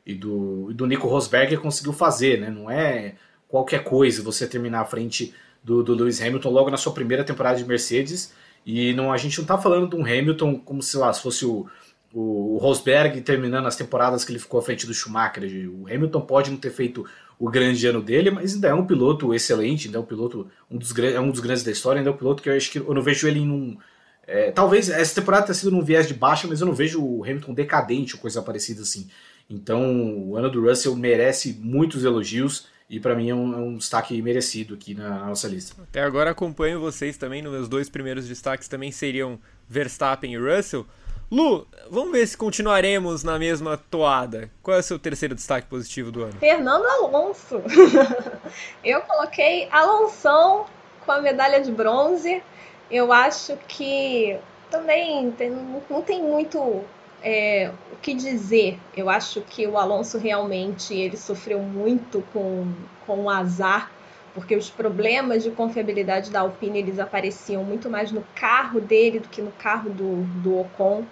e 0.06 0.14
do, 0.14 0.68
e 0.70 0.74
do 0.76 0.86
Nico 0.86 1.08
Rosberg 1.08 1.58
conseguiu 1.58 1.92
fazer, 1.92 2.40
né? 2.40 2.52
Não 2.52 2.70
é 2.70 3.16
qualquer 3.48 3.84
coisa 3.84 4.22
você 4.22 4.46
terminar 4.46 4.82
à 4.82 4.86
frente 4.86 5.34
do, 5.64 5.82
do 5.84 5.96
Lewis 5.96 6.22
Hamilton 6.22 6.50
logo 6.52 6.70
na 6.70 6.78
sua 6.78 6.94
primeira 6.94 7.24
temporada 7.24 7.58
de 7.58 7.66
Mercedes. 7.66 8.32
E 8.64 8.94
não, 8.94 9.12
a 9.12 9.18
gente 9.18 9.40
não 9.40 9.46
tá 9.46 9.58
falando 9.58 9.90
de 9.90 9.96
um 9.96 10.04
Hamilton 10.04 10.60
como 10.60 10.84
se 10.84 10.96
lá 10.98 11.12
se 11.12 11.24
fosse 11.24 11.44
o, 11.44 11.66
o 12.18 12.58
Rosberg 12.58 13.20
terminando 13.22 13.66
as 13.66 13.76
temporadas 13.76 14.24
que 14.24 14.32
ele 14.32 14.40
ficou 14.40 14.62
à 14.62 14.64
frente 14.64 14.88
do 14.88 14.94
Schumacher. 14.94 15.44
O 15.70 15.86
Hamilton 15.86 16.22
pode 16.22 16.50
não 16.50 16.58
ter 16.58 16.72
feito 16.72 17.06
o 17.38 17.50
grande 17.50 17.86
ano 17.86 18.02
dele, 18.02 18.32
mas 18.32 18.54
ainda 18.54 18.70
é 18.70 18.74
um 18.74 18.86
piloto 18.86 19.34
excelente, 19.34 19.88
ainda 19.88 19.98
é 19.98 20.02
um 20.02 20.06
piloto, 20.06 20.48
um 20.72 20.78
dos, 20.78 20.98
é 20.98 21.20
um 21.20 21.30
dos 21.30 21.42
grandes 21.42 21.64
da 21.64 21.72
história, 21.72 22.00
ainda 22.00 22.10
é 22.10 22.14
um 22.14 22.18
piloto 22.18 22.42
que 22.42 22.50
eu 22.50 22.56
acho 22.56 22.72
que 22.72 22.80
eu 22.80 22.94
não 22.94 23.02
vejo 23.02 23.28
ele 23.28 23.42
em 23.42 23.52
um. 23.52 23.78
É, 24.26 24.50
talvez 24.50 24.90
essa 24.90 25.14
temporada 25.14 25.46
tenha 25.46 25.56
sido 25.56 25.72
num 25.72 25.84
viés 25.84 26.08
de 26.08 26.14
baixa, 26.14 26.48
mas 26.48 26.62
eu 26.62 26.68
não 26.68 26.74
vejo 26.74 27.04
o 27.04 27.22
Hamilton 27.24 27.54
decadente 27.54 28.16
ou 28.16 28.22
coisa 28.22 28.42
parecida 28.42 28.82
assim. 28.82 29.10
Então 29.50 30.30
o 30.30 30.38
ano 30.38 30.50
do 30.50 30.66
Russell 30.66 30.96
merece 30.96 31.60
muitos 31.60 32.06
elogios 32.06 32.68
e 32.90 32.98
para 32.98 33.14
mim 33.14 33.30
é 33.30 33.36
um, 33.36 33.54
é 33.54 33.58
um, 33.58 33.78
destaque 33.78 34.20
merecido 34.22 34.74
aqui 34.74 34.94
na 34.94 35.26
nossa 35.26 35.50
lista. 35.50 35.76
Até 35.84 36.02
agora 36.02 36.32
acompanho 36.32 36.80
vocês 36.80 37.18
também, 37.18 37.42
nos 37.42 37.52
meus 37.52 37.68
dois 37.68 37.90
primeiros 37.90 38.26
destaques 38.26 38.70
também 38.70 38.92
seriam 38.92 39.38
Verstappen 39.68 40.34
e 40.34 40.38
Russell. 40.38 40.86
Lu, 41.32 41.68
vamos 41.90 42.12
ver 42.12 42.28
se 42.28 42.38
continuaremos 42.38 43.24
na 43.24 43.40
mesma 43.40 43.78
toada. 43.78 44.50
Qual 44.62 44.78
é 44.78 44.80
o 44.80 44.84
seu 44.84 45.00
terceiro 45.00 45.34
destaque 45.34 45.68
positivo 45.68 46.12
do 46.12 46.24
ano? 46.24 46.34
Fernando 46.34 46.86
Alonso. 46.86 47.62
Eu 48.84 49.02
coloquei 49.02 49.68
Alonso 49.72 50.66
com 51.06 51.12
a 51.12 51.22
medalha 51.22 51.62
de 51.62 51.72
bronze. 51.72 52.44
Eu 52.92 53.12
acho 53.12 53.58
que 53.68 54.38
também 54.70 55.32
tem, 55.32 55.50
não 55.90 56.02
tem 56.02 56.22
muito 56.22 56.84
é, 57.24 57.72
o 57.92 57.96
que 57.96 58.14
dizer. 58.14 58.80
Eu 58.96 59.10
acho 59.10 59.42
que 59.42 59.66
o 59.66 59.78
Alonso 59.78 60.20
realmente 60.20 60.94
ele 60.94 61.18
sofreu 61.18 61.60
muito 61.60 62.24
com, 62.32 62.72
com 63.06 63.24
o 63.24 63.30
azar, 63.30 63.92
porque 64.36 64.54
os 64.54 64.70
problemas 64.70 65.44
de 65.44 65.50
confiabilidade 65.50 66.30
da 66.30 66.42
Alpine 66.42 66.80
eles 66.80 67.00
apareciam 67.00 67.64
muito 67.64 67.90
mais 67.90 68.12
no 68.12 68.22
carro 68.36 68.82
dele 68.82 69.20
do 69.20 69.30
que 69.30 69.42
no 69.42 69.52
carro 69.54 69.90
do, 69.90 70.24
do 70.42 70.60
Ocon. 70.60 71.06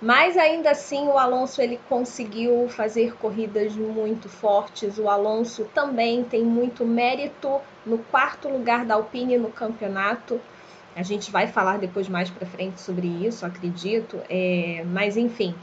Mas 0.00 0.36
ainda 0.36 0.70
assim 0.70 1.06
o 1.06 1.18
Alonso 1.18 1.60
ele 1.60 1.78
conseguiu 1.88 2.66
fazer 2.68 3.14
corridas 3.16 3.76
muito 3.76 4.28
fortes. 4.28 4.98
O 4.98 5.08
Alonso 5.08 5.68
também 5.74 6.24
tem 6.24 6.42
muito 6.42 6.84
mérito 6.84 7.60
no 7.84 7.98
quarto 7.98 8.48
lugar 8.48 8.86
da 8.86 8.94
Alpine 8.94 9.36
no 9.36 9.52
campeonato. 9.52 10.40
A 10.96 11.02
gente 11.02 11.30
vai 11.30 11.46
falar 11.46 11.78
depois 11.78 12.08
mais 12.08 12.30
para 12.30 12.46
frente 12.46 12.80
sobre 12.80 13.06
isso, 13.06 13.44
acredito. 13.44 14.18
É, 14.28 14.82
mas 14.86 15.16
enfim. 15.16 15.54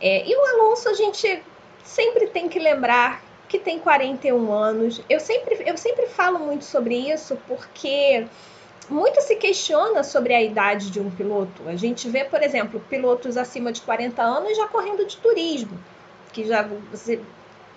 É, 0.00 0.28
e 0.28 0.36
o 0.36 0.44
Alonso 0.56 0.88
a 0.88 0.94
gente 0.94 1.42
sempre 1.82 2.26
tem 2.26 2.48
que 2.48 2.58
lembrar 2.58 3.22
que 3.48 3.58
tem 3.58 3.78
41 3.78 4.52
anos. 4.52 5.00
Eu 5.08 5.18
sempre, 5.18 5.62
eu 5.66 5.76
sempre 5.76 6.06
falo 6.06 6.38
muito 6.38 6.64
sobre 6.64 6.94
isso 6.94 7.36
porque 7.46 8.26
muito 8.90 9.20
se 9.20 9.36
questiona 9.36 10.02
sobre 10.02 10.34
a 10.34 10.42
idade 10.42 10.90
de 10.90 11.00
um 11.00 11.10
piloto. 11.10 11.66
A 11.66 11.76
gente 11.76 12.08
vê, 12.08 12.24
por 12.24 12.42
exemplo, 12.42 12.80
pilotos 12.88 13.36
acima 13.36 13.72
de 13.72 13.80
40 13.80 14.22
anos 14.22 14.56
já 14.56 14.66
correndo 14.68 15.06
de 15.06 15.16
turismo, 15.16 15.78
que 16.32 16.46
já 16.46 16.68
você, 16.90 17.20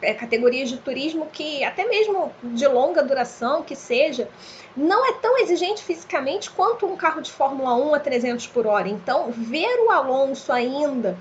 é, 0.02 0.14
categorias 0.14 0.70
de 0.70 0.78
turismo 0.78 1.28
que 1.32 1.64
até 1.64 1.86
mesmo 1.86 2.32
de 2.44 2.68
longa 2.68 3.04
duração 3.04 3.64
que 3.64 3.76
seja, 3.76 4.30
não 4.76 5.06
é 5.06 5.14
tão 5.14 5.38
exigente 5.38 5.84
fisicamente 5.84 6.50
quanto 6.50 6.86
um 6.86 6.96
carro 6.96 7.22
de 7.22 7.32
Fórmula 7.32 7.76
1 7.76 7.96
a 7.96 8.00
300 8.00 8.48
por 8.48 8.66
hora. 8.66 8.88
Então, 8.88 9.32
ver 9.32 9.80
o 9.86 9.92
Alonso 9.92 10.52
ainda 10.52 11.18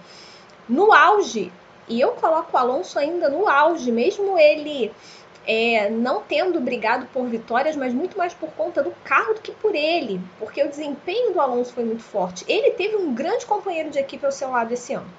no 0.69 0.93
auge, 0.93 1.53
e 1.91 2.01
eu 2.01 2.13
coloco 2.13 2.57
o 2.57 2.57
Alonso 2.57 3.01
ainda 3.01 3.29
no 3.29 3.49
auge, 3.49 3.91
mesmo 3.91 4.39
ele 4.39 4.93
é, 5.45 5.91
não 5.91 6.23
tendo 6.23 6.61
brigado 6.61 7.07
por 7.13 7.27
vitórias, 7.27 7.75
mas 7.75 7.93
muito 7.93 8.17
mais 8.17 8.33
por 8.33 8.49
conta 8.53 8.81
do 8.81 8.93
carro 9.03 9.35
do 9.35 9.41
que 9.41 9.51
por 9.51 9.75
ele, 9.75 10.21
porque 10.39 10.63
o 10.63 10.69
desempenho 10.69 11.33
do 11.33 11.41
Alonso 11.41 11.73
foi 11.73 11.85
muito 11.85 12.05
forte. 12.05 12.45
Ele 12.47 12.71
teve 12.71 12.95
um 12.95 13.13
grande 13.13 13.45
companheiro 13.45 13.91
de 13.91 13.99
equipe 13.99 14.25
ao 14.25 14.31
seu 14.31 14.51
lado 14.53 14.73
esse 14.73 14.95
ano. 14.95 15.11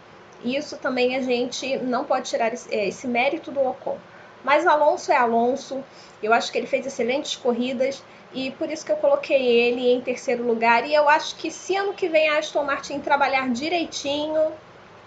E 0.46 0.56
isso 0.56 0.78
também 0.78 1.18
a 1.18 1.22
gente 1.22 1.78
não 1.80 2.06
pode 2.06 2.30
tirar 2.30 2.54
esse, 2.54 2.74
é, 2.74 2.88
esse 2.88 3.06
mérito 3.06 3.52
do 3.52 3.60
Ocon. 3.60 3.98
Mas 4.42 4.66
Alonso 4.66 5.12
é 5.12 5.18
Alonso, 5.18 5.84
eu 6.24 6.32
acho 6.32 6.54
que 6.54 6.58
ele 6.58 6.68
fez 6.68 6.86
excelentes 6.86 7.36
corridas 7.36 8.02
e 8.34 8.52
por 8.52 8.72
isso 8.72 8.86
que 8.86 8.94
eu 8.94 8.96
coloquei 8.96 9.46
ele 9.46 9.92
em 9.92 10.00
terceiro 10.00 10.48
lugar. 10.48 10.88
E 10.88 10.94
eu 10.94 11.10
acho 11.10 11.36
que 11.36 11.52
se 11.52 11.76
ano 11.76 11.94
que 11.94 12.08
vem 12.08 12.30
a 12.30 12.40
Aston 12.40 12.64
Martin 12.64 13.00
trabalhar 13.00 13.50
direitinho, 13.50 14.54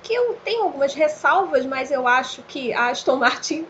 que 0.05 0.15
eu 0.15 0.39
tenho 0.45 0.65
algumas 0.65 0.95
ressalvas, 0.95 1.65
mas 1.67 1.91
eu 1.91 2.07
acho 2.07 2.43
que 2.43 2.73
a 2.73 2.91
Aston 2.91 3.17
Martin 3.17 3.67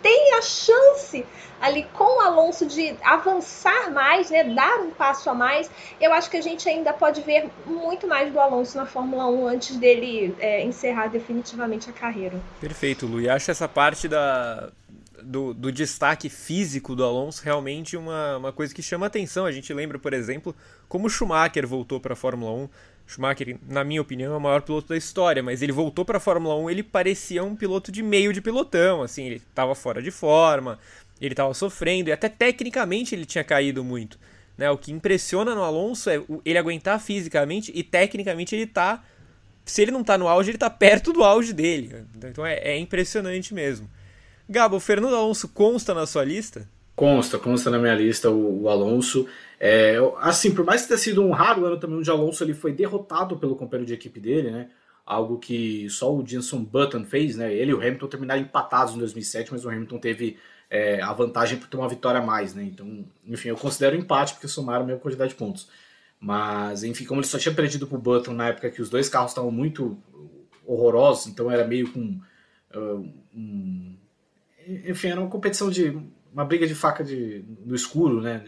tem 0.00 0.34
a 0.34 0.42
chance 0.42 1.26
ali 1.60 1.86
com 1.92 2.18
o 2.18 2.20
Alonso 2.20 2.66
de 2.66 2.96
avançar 3.02 3.90
mais, 3.92 4.30
né, 4.30 4.42
dar 4.42 4.80
um 4.80 4.90
passo 4.90 5.30
a 5.30 5.34
mais, 5.34 5.70
eu 6.00 6.12
acho 6.12 6.28
que 6.28 6.36
a 6.36 6.40
gente 6.40 6.68
ainda 6.68 6.92
pode 6.92 7.20
ver 7.20 7.48
muito 7.64 8.06
mais 8.08 8.32
do 8.32 8.40
Alonso 8.40 8.76
na 8.76 8.84
Fórmula 8.84 9.28
1 9.28 9.46
antes 9.46 9.76
dele 9.76 10.34
é, 10.40 10.64
encerrar 10.64 11.06
definitivamente 11.06 11.88
a 11.88 11.92
carreira. 11.92 12.40
Perfeito, 12.60 13.06
Lu. 13.06 13.20
E 13.20 13.28
acho 13.28 13.48
essa 13.50 13.68
parte 13.68 14.08
da, 14.08 14.70
do, 15.22 15.54
do, 15.54 15.70
destaque 15.70 16.28
físico 16.28 16.96
do 16.96 17.04
Alonso 17.04 17.42
realmente 17.44 17.96
uma, 17.96 18.38
uma 18.38 18.52
coisa 18.52 18.74
que 18.74 18.82
chama 18.82 19.06
atenção. 19.06 19.46
A 19.46 19.52
gente 19.52 19.72
lembra, 19.72 20.00
por 20.00 20.12
exemplo, 20.12 20.54
como 20.88 21.08
Schumacher 21.08 21.66
voltou 21.66 22.00
para 22.00 22.14
a 22.14 22.16
Fórmula 22.16 22.52
1. 22.52 22.68
Schumacher, 23.06 23.58
na 23.68 23.84
minha 23.84 24.00
opinião, 24.00 24.32
é 24.32 24.36
o 24.36 24.40
maior 24.40 24.62
piloto 24.62 24.88
da 24.88 24.96
história, 24.96 25.42
mas 25.42 25.62
ele 25.62 25.72
voltou 25.72 26.04
para 26.04 26.16
a 26.16 26.20
Fórmula 26.20 26.56
1, 26.56 26.70
ele 26.70 26.82
parecia 26.82 27.44
um 27.44 27.54
piloto 27.54 27.92
de 27.92 28.02
meio 28.02 28.32
de 28.32 28.40
pilotão, 28.40 29.02
assim, 29.02 29.26
ele 29.26 29.36
estava 29.36 29.74
fora 29.74 30.00
de 30.00 30.10
forma, 30.10 30.78
ele 31.20 31.32
estava 31.34 31.52
sofrendo 31.54 32.08
e 32.08 32.12
até 32.12 32.28
tecnicamente 32.28 33.14
ele 33.14 33.24
tinha 33.24 33.44
caído 33.44 33.84
muito. 33.84 34.18
Né? 34.56 34.70
O 34.70 34.78
que 34.78 34.92
impressiona 34.92 35.54
no 35.54 35.62
Alonso 35.62 36.10
é 36.10 36.22
ele 36.44 36.58
aguentar 36.58 37.00
fisicamente 37.00 37.72
e 37.74 37.82
tecnicamente 37.82 38.54
ele 38.54 38.66
tá. 38.66 39.02
Se 39.64 39.80
ele 39.82 39.92
não 39.92 40.02
tá 40.02 40.18
no 40.18 40.26
auge, 40.26 40.50
ele 40.50 40.58
tá 40.58 40.68
perto 40.68 41.12
do 41.12 41.22
auge 41.22 41.52
dele. 41.52 42.04
Então 42.16 42.44
é, 42.44 42.54
é 42.56 42.78
impressionante 42.78 43.54
mesmo. 43.54 43.88
Gabo, 44.48 44.76
o 44.76 44.80
Fernando 44.80 45.14
Alonso 45.14 45.48
consta 45.48 45.94
na 45.94 46.04
sua 46.06 46.24
lista? 46.24 46.68
Consta, 46.94 47.38
consta 47.38 47.70
na 47.70 47.78
minha 47.78 47.94
lista 47.94 48.28
o, 48.28 48.62
o 48.62 48.68
Alonso. 48.68 49.26
É, 49.64 49.94
assim, 50.18 50.52
por 50.52 50.64
mais 50.64 50.82
que 50.82 50.88
tenha 50.88 50.98
sido 50.98 51.22
um 51.22 51.30
raro 51.30 51.64
ano 51.64 51.78
também 51.78 51.96
onde 51.96 52.10
Alonso 52.10 52.42
ele 52.42 52.52
foi 52.52 52.72
derrotado 52.72 53.36
pelo 53.36 53.54
companheiro 53.54 53.86
de 53.86 53.94
equipe 53.94 54.18
dele, 54.18 54.50
né? 54.50 54.68
Algo 55.06 55.38
que 55.38 55.88
só 55.88 56.12
o 56.12 56.26
Jenson 56.26 56.64
Button 56.64 57.04
fez, 57.04 57.36
né? 57.36 57.54
Ele 57.54 57.70
e 57.70 57.74
o 57.74 57.78
Hamilton 57.78 58.08
terminaram 58.08 58.40
empatados 58.42 58.92
em 58.92 58.98
2007, 58.98 59.52
mas 59.52 59.64
o 59.64 59.70
Hamilton 59.70 59.98
teve 60.00 60.36
é, 60.68 61.00
a 61.00 61.12
vantagem 61.12 61.58
por 61.58 61.68
ter 61.68 61.76
uma 61.76 61.88
vitória 61.88 62.20
a 62.20 62.26
mais, 62.26 62.56
né? 62.56 62.64
Então, 62.64 63.04
enfim, 63.24 63.50
eu 63.50 63.56
considero 63.56 63.94
empate 63.94 64.34
porque 64.34 64.48
somaram 64.48 64.82
a 64.82 64.86
mesma 64.86 65.00
quantidade 65.00 65.30
de 65.30 65.36
pontos. 65.36 65.68
Mas, 66.18 66.82
enfim, 66.82 67.04
como 67.04 67.20
ele 67.20 67.28
só 67.28 67.38
tinha 67.38 67.54
perdido 67.54 67.86
pro 67.86 67.98
Button 67.98 68.32
na 68.32 68.48
época 68.48 68.68
que 68.68 68.82
os 68.82 68.90
dois 68.90 69.08
carros 69.08 69.30
estavam 69.30 69.52
muito 69.52 69.96
horrorosos, 70.66 71.28
então 71.28 71.48
era 71.48 71.64
meio 71.64 71.92
com. 71.92 72.20
Uh, 72.74 73.08
um, 73.32 73.96
enfim, 74.88 75.06
era 75.10 75.20
uma 75.20 75.30
competição 75.30 75.70
de. 75.70 75.96
uma 76.32 76.44
briga 76.44 76.66
de 76.66 76.74
faca 76.74 77.04
de, 77.04 77.44
no 77.64 77.76
escuro, 77.76 78.20
né? 78.20 78.42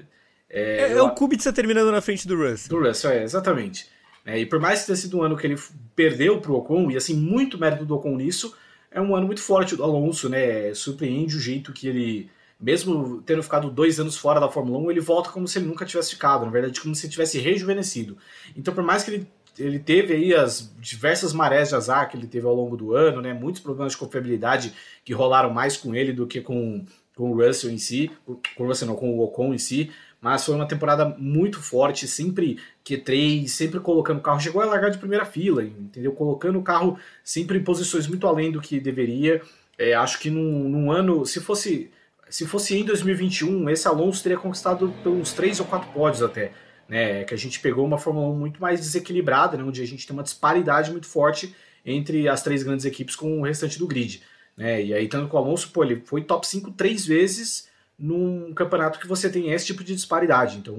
É, 0.55 0.83
é, 0.83 0.93
é 0.93 1.03
o 1.03 1.11
Kubica 1.11 1.53
terminando 1.53 1.91
na 1.91 2.01
frente 2.01 2.29
do 2.29 2.37
Russell. 2.37 2.69
Do 2.79 2.87
Russell, 2.87 3.11
é, 3.11 3.25
exatamente. 3.25 3.89
É, 4.25 4.39
e 4.39 4.47
por 4.47 4.61
mais 4.61 4.81
que 4.81 4.87
tenha 4.87 4.97
sido 4.97 5.19
um 5.19 5.23
ano 5.23 5.37
que 5.37 5.47
ele 5.47 5.59
perdeu 5.97 6.41
pro 6.41 6.55
Ocon, 6.55 6.91
e 6.93 6.97
assim, 6.97 7.15
muito 7.15 7.59
mérito 7.59 7.85
do 7.85 7.97
Ocon 7.97 8.17
nisso, 8.17 8.57
é 8.91 9.01
um 9.01 9.17
ano 9.17 9.27
muito 9.27 9.43
forte 9.43 9.75
do 9.75 9.83
Alonso, 9.83 10.29
né? 10.29 10.73
Surpreende 10.73 11.37
o 11.37 11.41
jeito 11.41 11.73
que 11.73 11.89
ele, 11.89 12.31
mesmo 12.59 13.21
tendo 13.23 13.43
ficado 13.43 13.69
dois 13.69 13.99
anos 13.99 14.17
fora 14.17 14.39
da 14.39 14.49
Fórmula 14.49 14.79
1, 14.79 14.93
ele 14.93 15.01
volta 15.01 15.31
como 15.31 15.49
se 15.49 15.59
ele 15.59 15.67
nunca 15.67 15.85
tivesse 15.85 16.11
ficado, 16.11 16.45
na 16.45 16.53
verdade, 16.53 16.81
como 16.81 16.95
se 16.95 17.05
ele 17.05 17.11
tivesse 17.11 17.39
rejuvenescido. 17.39 18.17
Então, 18.57 18.73
por 18.73 18.85
mais 18.85 19.03
que 19.03 19.11
ele, 19.11 19.27
ele 19.59 19.81
teve 19.81 20.15
aí 20.15 20.33
as 20.33 20.73
diversas 20.79 21.33
marés 21.33 21.71
de 21.71 21.75
azar 21.75 22.09
que 22.09 22.17
ele 22.17 22.29
teve 22.29 22.47
ao 22.47 22.55
longo 22.55 22.77
do 22.77 22.95
ano, 22.95 23.21
né? 23.21 23.35
Muitos 23.35 23.61
problemas 23.61 23.93
de 23.93 23.99
confiabilidade 23.99 24.73
que 25.05 25.13
rolaram 25.13 25.53
mais 25.53 25.77
com 25.77 25.93
ele 25.97 26.13
do 26.13 26.29
que 26.29 26.41
com, 26.41 26.87
com 27.17 27.33
o 27.33 27.45
Russell 27.45 27.71
em 27.71 27.79
si, 27.79 28.11
com 28.25 28.65
o 28.65 28.67
Russell 28.69 28.87
não, 28.87 28.95
com 28.95 29.19
o 29.19 29.25
Ocon 29.25 29.53
em 29.53 29.59
si, 29.59 29.91
mas 30.25 30.43
foi 30.43 30.55
uma 30.55 30.67
temporada 30.67 31.05
muito 31.19 31.61
forte, 31.61 32.09
sempre 32.09 32.59
Q3, 32.83 33.47
sempre 33.47 33.79
colocando 33.79 34.21
o 34.21 34.23
carro, 34.23 34.41
chegou 34.41 34.63
a 34.63 34.65
largar 34.65 34.89
de 34.89 34.97
primeira 34.97 35.27
fila, 35.27 35.63
entendeu? 35.63 36.13
Colocando 36.13 36.59
o 36.59 36.63
carro 36.63 36.99
sempre 37.23 37.59
em 37.59 37.63
posições 37.63 38.07
muito 38.07 38.27
além 38.27 38.51
do 38.51 38.59
que 38.59 38.81
deveria. 38.81 39.43
É, 39.77 39.93
acho 39.93 40.19
que 40.19 40.31
num, 40.31 40.67
num, 40.67 40.91
ano, 40.91 41.27
se 41.27 41.41
fosse 41.41 41.91
se 42.31 42.47
fosse 42.47 42.75
em 42.75 42.87
2021, 42.87 43.69
esse 43.69 43.87
Alonso 43.87 44.23
teria 44.23 44.39
conquistado 44.39 44.95
uns 45.05 45.35
três 45.35 45.61
ou 45.61 45.67
quatro 45.67 45.93
pódios 45.93 46.23
até. 46.23 46.53
Né, 46.89 47.25
que 47.25 47.35
a 47.35 47.39
gente 47.39 47.61
pegou 47.61 47.85
uma 47.85 47.99
Fórmula 47.99 48.29
1 48.29 48.35
muito 48.35 48.63
mais 48.63 48.81
desequilibrada, 48.81 49.59
né, 49.59 49.63
onde 49.63 49.83
a 49.83 49.87
gente 49.87 50.07
tem 50.07 50.17
uma 50.17 50.23
disparidade 50.23 50.91
muito 50.91 51.07
forte 51.07 51.55
entre 51.85 52.31
as 52.31 52.43
três 52.43 52.63
grandes 52.63 52.87
equipes 52.87 53.15
com 53.15 53.41
o 53.41 53.43
restante 53.43 53.79
do 53.79 53.87
grid. 53.87 54.23
Né, 54.57 54.85
e 54.85 54.95
aí, 54.95 55.07
tanto 55.07 55.29
com 55.29 55.37
o 55.37 55.41
Alonso, 55.41 55.71
pô, 55.71 55.85
ele 55.85 56.03
foi 56.07 56.23
top 56.23 56.47
5 56.47 56.71
três 56.73 57.05
vezes, 57.05 57.69
num 57.99 58.53
campeonato 58.53 58.99
que 58.99 59.07
você 59.07 59.31
tem 59.31 59.51
esse 59.51 59.67
tipo 59.67 59.85
de 59.85 59.95
disparidade. 59.95 60.59
Então 60.59 60.77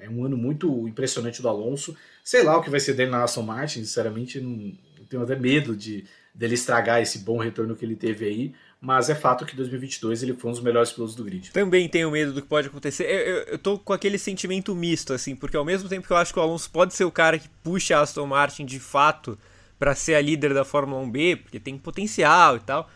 é 0.00 0.08
um 0.08 0.24
ano 0.24 0.36
muito 0.36 0.86
impressionante 0.88 1.40
do 1.40 1.48
Alonso. 1.48 1.96
Sei 2.24 2.42
lá 2.42 2.56
o 2.56 2.62
que 2.62 2.70
vai 2.70 2.80
ser 2.80 2.94
dele 2.94 3.10
na 3.10 3.22
Aston 3.22 3.42
Martin, 3.42 3.80
sinceramente, 3.80 4.40
não, 4.40 4.72
tenho 5.08 5.22
até 5.22 5.36
medo 5.36 5.76
de 5.76 6.04
dele 6.34 6.54
estragar 6.54 7.00
esse 7.00 7.20
bom 7.20 7.38
retorno 7.38 7.74
que 7.74 7.84
ele 7.84 7.96
teve 7.96 8.26
aí. 8.26 8.54
Mas 8.78 9.08
é 9.08 9.14
fato 9.14 9.46
que 9.46 9.56
2022 9.56 10.22
ele 10.22 10.34
foi 10.34 10.50
um 10.50 10.52
dos 10.52 10.62
melhores 10.62 10.92
pilotos 10.92 11.14
do 11.14 11.24
grid. 11.24 11.50
Também 11.50 11.88
tenho 11.88 12.10
medo 12.10 12.32
do 12.32 12.42
que 12.42 12.48
pode 12.48 12.68
acontecer. 12.68 13.04
Eu, 13.04 13.20
eu, 13.20 13.42
eu, 13.44 13.58
tô 13.58 13.78
com 13.78 13.92
aquele 13.92 14.18
sentimento 14.18 14.74
misto, 14.74 15.14
assim, 15.14 15.34
porque 15.34 15.56
ao 15.56 15.64
mesmo 15.64 15.88
tempo 15.88 16.06
que 16.06 16.12
eu 16.12 16.16
acho 16.16 16.32
que 16.32 16.38
o 16.38 16.42
Alonso 16.42 16.70
pode 16.70 16.92
ser 16.92 17.04
o 17.04 17.10
cara 17.10 17.38
que 17.38 17.48
puxa 17.64 17.96
a 17.96 18.02
Aston 18.02 18.26
Martin 18.26 18.66
de 18.66 18.78
fato 18.78 19.38
para 19.78 19.94
ser 19.94 20.14
a 20.14 20.20
líder 20.20 20.52
da 20.52 20.64
Fórmula 20.64 21.02
1B, 21.04 21.42
porque 21.42 21.58
tem 21.58 21.78
potencial 21.78 22.56
e 22.56 22.60
tal. 22.60 22.90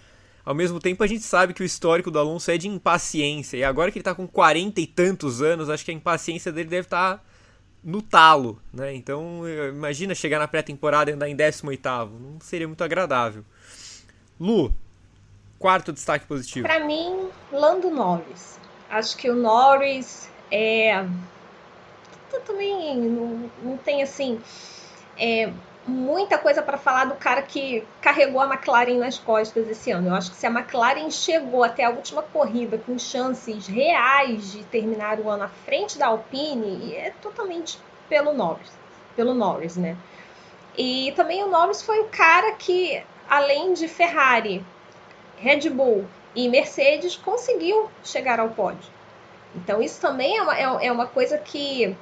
Ao 0.45 0.55
mesmo 0.55 0.81
tempo, 0.81 1.03
a 1.03 1.07
gente 1.07 1.23
sabe 1.23 1.53
que 1.53 1.63
o 1.63 1.65
histórico 1.65 2.11
do 2.11 2.19
Alonso 2.19 2.51
é 2.51 2.57
de 2.57 2.69
impaciência. 2.69 3.57
E 3.57 3.65
agora 3.65 3.91
que 3.91 3.99
ele 3.99 4.01
está 4.01 4.15
com 4.15 4.27
40 4.27 4.81
e 4.81 4.87
tantos 4.87 5.43
anos, 5.43 5.69
acho 5.69 5.85
que 5.85 5.91
a 5.91 5.95
impaciência 5.95 6.51
dele 6.51 6.69
deve 6.69 6.87
estar 6.87 7.19
tá 7.19 7.25
no 7.83 8.03
talo, 8.03 8.61
né? 8.73 8.95
Então, 8.95 9.43
imagina 9.69 10.15
chegar 10.15 10.39
na 10.39 10.49
pré-temporada 10.49 11.11
e 11.11 11.15
andar 11.15 11.29
em 11.29 11.37
18 11.37 11.89
Não 11.89 12.41
seria 12.41 12.67
muito 12.67 12.83
agradável. 12.83 13.45
Lu, 14.39 14.73
quarto 15.59 15.93
destaque 15.93 16.27
positivo. 16.27 16.67
Para 16.67 16.85
mim, 16.85 17.29
Lando 17.53 17.91
Norris. 17.91 18.59
Acho 18.89 19.17
que 19.17 19.31
o 19.31 19.37
Norris 19.37 20.29
é... 20.51 21.07
Também 22.47 22.97
não, 22.97 23.51
não 23.63 23.77
tem, 23.77 24.03
assim... 24.03 24.41
É, 25.19 25.53
muita 25.87 26.39
coisa 26.39 26.63
para 26.63 26.77
falar 26.77 27.07
do 27.07 27.15
cara 27.15 27.43
que 27.43 27.87
carregou 28.01 28.41
a 28.41 28.47
McLaren 28.47 28.99
nas 28.99 29.19
costas 29.19 29.69
esse 29.69 29.91
ano. 29.91 30.09
Eu 30.09 30.15
acho 30.15 30.31
que 30.31 30.37
se 30.37 30.47
a 30.47 30.51
McLaren 30.51 31.11
chegou 31.11 31.65
até 31.65 31.85
a 31.85 31.91
última 31.91 32.23
corrida 32.23 32.79
com 32.79 32.99
chances 32.99 33.67
reais 33.67 34.53
de 34.53 34.65
terminar 34.65 35.19
o 35.19 35.29
ano 35.29 35.45
à 35.45 35.49
frente 35.49 35.99
da 35.99 36.09
Alpine, 36.09 36.95
é 36.95 37.13
totalmente 37.23 37.79
pelo 38.09 38.33
Norris, 38.33 38.71
pelo 39.17 39.35
Norris, 39.35 39.77
né? 39.77 39.97
E 40.77 41.13
também 41.17 41.43
o 41.43 41.49
Norris 41.49 41.83
foi 41.83 42.01
o 42.01 42.09
cara 42.09 42.53
que, 42.53 43.03
além 43.29 43.73
de 43.73 43.89
Ferrari, 43.89 44.65
Red 45.37 45.69
Bull 45.71 46.07
e 46.35 46.49
Mercedes, 46.49 47.17
conseguiu 47.17 47.91
chegar 48.05 48.39
ao 48.39 48.51
pódio. 48.51 48.91
Então 49.55 49.83
isso 49.83 50.01
também 50.01 50.37
é 50.37 50.43
uma, 50.43 50.57
é, 50.57 50.87
é 50.87 50.93
uma 50.93 51.07
coisa 51.07 51.39
que, 51.39 51.97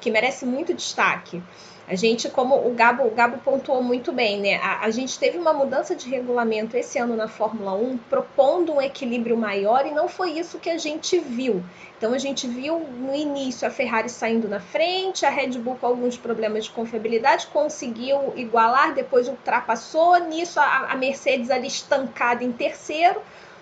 que 0.00 0.10
merece 0.10 0.46
muito 0.46 0.72
destaque. 0.72 1.42
A 1.86 1.94
gente, 1.94 2.30
como 2.30 2.66
o 2.66 2.72
Gabo, 2.72 3.06
o 3.06 3.10
Gabo 3.10 3.36
pontuou 3.44 3.82
muito 3.82 4.10
bem, 4.10 4.40
né? 4.40 4.54
A, 4.56 4.86
a, 4.86 4.90
gente 4.90 5.18
teve 5.18 5.36
uma 5.36 5.52
mudança 5.52 5.94
de 5.94 6.08
regulamento 6.08 6.76
esse 6.78 6.98
ano 6.98 7.14
na 7.14 7.28
Fórmula 7.28 7.74
1, 7.74 7.98
propondo 8.08 8.72
um 8.72 8.80
equilíbrio 8.80 9.36
maior, 9.36 9.86
e 9.86 9.90
não 9.90 10.08
foi 10.08 10.30
isso 10.30 10.58
que 10.58 10.70
a 10.70 10.78
gente 10.78 11.18
viu. 11.18 11.62
Então 11.98 12.14
a 12.14 12.18
gente 12.18 12.46
viu 12.46 12.78
no 12.78 13.14
início 13.14 13.68
a 13.68 13.70
Ferrari 13.70 14.08
saindo 14.08 14.48
na 14.48 14.60
frente, 14.60 15.26
a 15.26 15.30
Red 15.30 15.58
Bull 15.58 15.76
com 15.76 15.86
alguns 15.86 16.16
problemas 16.16 16.64
de 16.64 16.70
confiabilidade, 16.70 17.48
conseguiu 17.48 18.32
igualar, 18.34 18.94
depois 18.94 19.28
ultrapassou, 19.28 20.18
nisso 20.20 20.58
a, 20.58 20.86
a 20.90 20.96
Mercedes 20.96 21.50
ali 21.50 21.66
estancada 21.66 22.42
em 22.42 22.52
terceiro, 22.52 23.20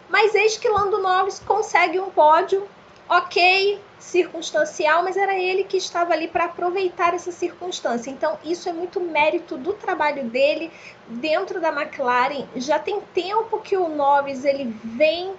mas 0.08 0.32
eis 0.34 0.56
que 0.56 0.68
Lando 0.68 0.98
Norris 0.98 1.40
consegue 1.40 1.98
um 1.98 2.10
pódio 2.10 2.68
ok, 3.12 3.78
circunstancial, 3.98 5.02
mas 5.02 5.18
era 5.18 5.38
ele 5.38 5.64
que 5.64 5.76
estava 5.76 6.14
ali 6.14 6.28
para 6.28 6.46
aproveitar 6.46 7.12
essa 7.12 7.30
circunstância. 7.30 8.10
Então, 8.10 8.38
isso 8.42 8.70
é 8.70 8.72
muito 8.72 8.98
mérito 9.00 9.58
do 9.58 9.74
trabalho 9.74 10.24
dele 10.24 10.72
dentro 11.06 11.60
da 11.60 11.68
McLaren. 11.68 12.46
Já 12.56 12.78
tem 12.78 13.02
tempo 13.12 13.60
que 13.60 13.76
o 13.76 13.86
Norris 13.86 14.46
ele 14.46 14.74
vem 14.82 15.34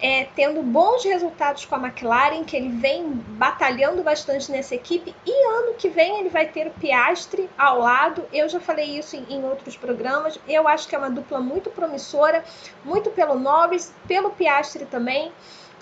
é, 0.00 0.28
tendo 0.36 0.62
bons 0.62 1.04
resultados 1.04 1.64
com 1.64 1.74
a 1.74 1.78
McLaren, 1.78 2.44
que 2.44 2.56
ele 2.56 2.68
vem 2.68 3.08
batalhando 3.10 4.04
bastante 4.04 4.52
nessa 4.52 4.76
equipe, 4.76 5.12
e 5.26 5.48
ano 5.58 5.74
que 5.74 5.88
vem 5.88 6.20
ele 6.20 6.28
vai 6.28 6.46
ter 6.46 6.68
o 6.68 6.70
Piastri 6.70 7.50
ao 7.58 7.80
lado. 7.80 8.24
Eu 8.32 8.48
já 8.48 8.60
falei 8.60 8.98
isso 8.98 9.16
em, 9.16 9.26
em 9.30 9.44
outros 9.44 9.76
programas. 9.76 10.38
Eu 10.46 10.68
acho 10.68 10.86
que 10.86 10.94
é 10.94 10.98
uma 10.98 11.10
dupla 11.10 11.40
muito 11.40 11.70
promissora, 11.70 12.44
muito 12.84 13.10
pelo 13.10 13.36
Norris, 13.36 13.92
pelo 14.06 14.30
Piastri 14.30 14.86
também 14.86 15.32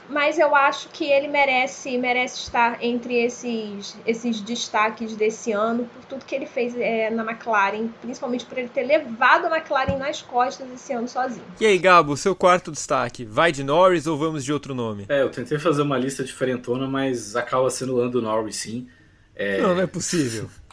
mas 0.09 0.39
eu 0.39 0.55
acho 0.55 0.89
que 0.91 1.05
ele 1.05 1.29
merece 1.29 1.97
merece 1.97 2.41
estar 2.43 2.83
entre 2.83 3.15
esses, 3.25 3.97
esses 4.07 4.41
destaques 4.41 5.17
desse 5.17 5.53
ano 5.53 5.89
por 5.93 6.05
tudo 6.05 6.25
que 6.25 6.35
ele 6.35 6.47
fez 6.47 6.75
é, 6.77 7.11
na 7.11 7.23
McLaren, 7.23 7.89
principalmente 8.01 8.45
por 8.45 8.59
ele 8.59 8.69
ter 8.69 8.83
levado 8.83 9.47
a 9.47 9.57
McLaren 9.57 9.97
nas 9.97 10.21
costas 10.21 10.71
esse 10.73 10.93
ano 10.93 11.09
sozinho. 11.09 11.45
E 11.61 11.67
aí, 11.67 11.79
Gabo, 11.79 12.17
seu 12.17 12.35
quarto 12.35 12.71
destaque, 12.71 13.25
vai 13.25 13.51
de 13.51 13.65
Norris 13.65 14.07
ou 14.07 14.17
vamos 14.17 14.45
de 14.45 14.53
outro 14.53 14.75
nome? 14.75 15.07
É, 15.09 15.23
eu 15.23 15.31
tentei 15.31 15.59
fazer 15.59 15.83
uma 15.83 15.97
lista 15.97 16.23
diferentona, 16.23 16.87
mas 16.87 17.35
acaba 17.37 17.71
sendo 17.71 17.97
Lando 17.97 18.21
Norris, 18.21 18.57
sim. 18.57 18.87
É... 19.35 19.61
Não, 19.61 19.75
não 19.75 19.83
é 19.83 19.87
possível. 19.87 20.49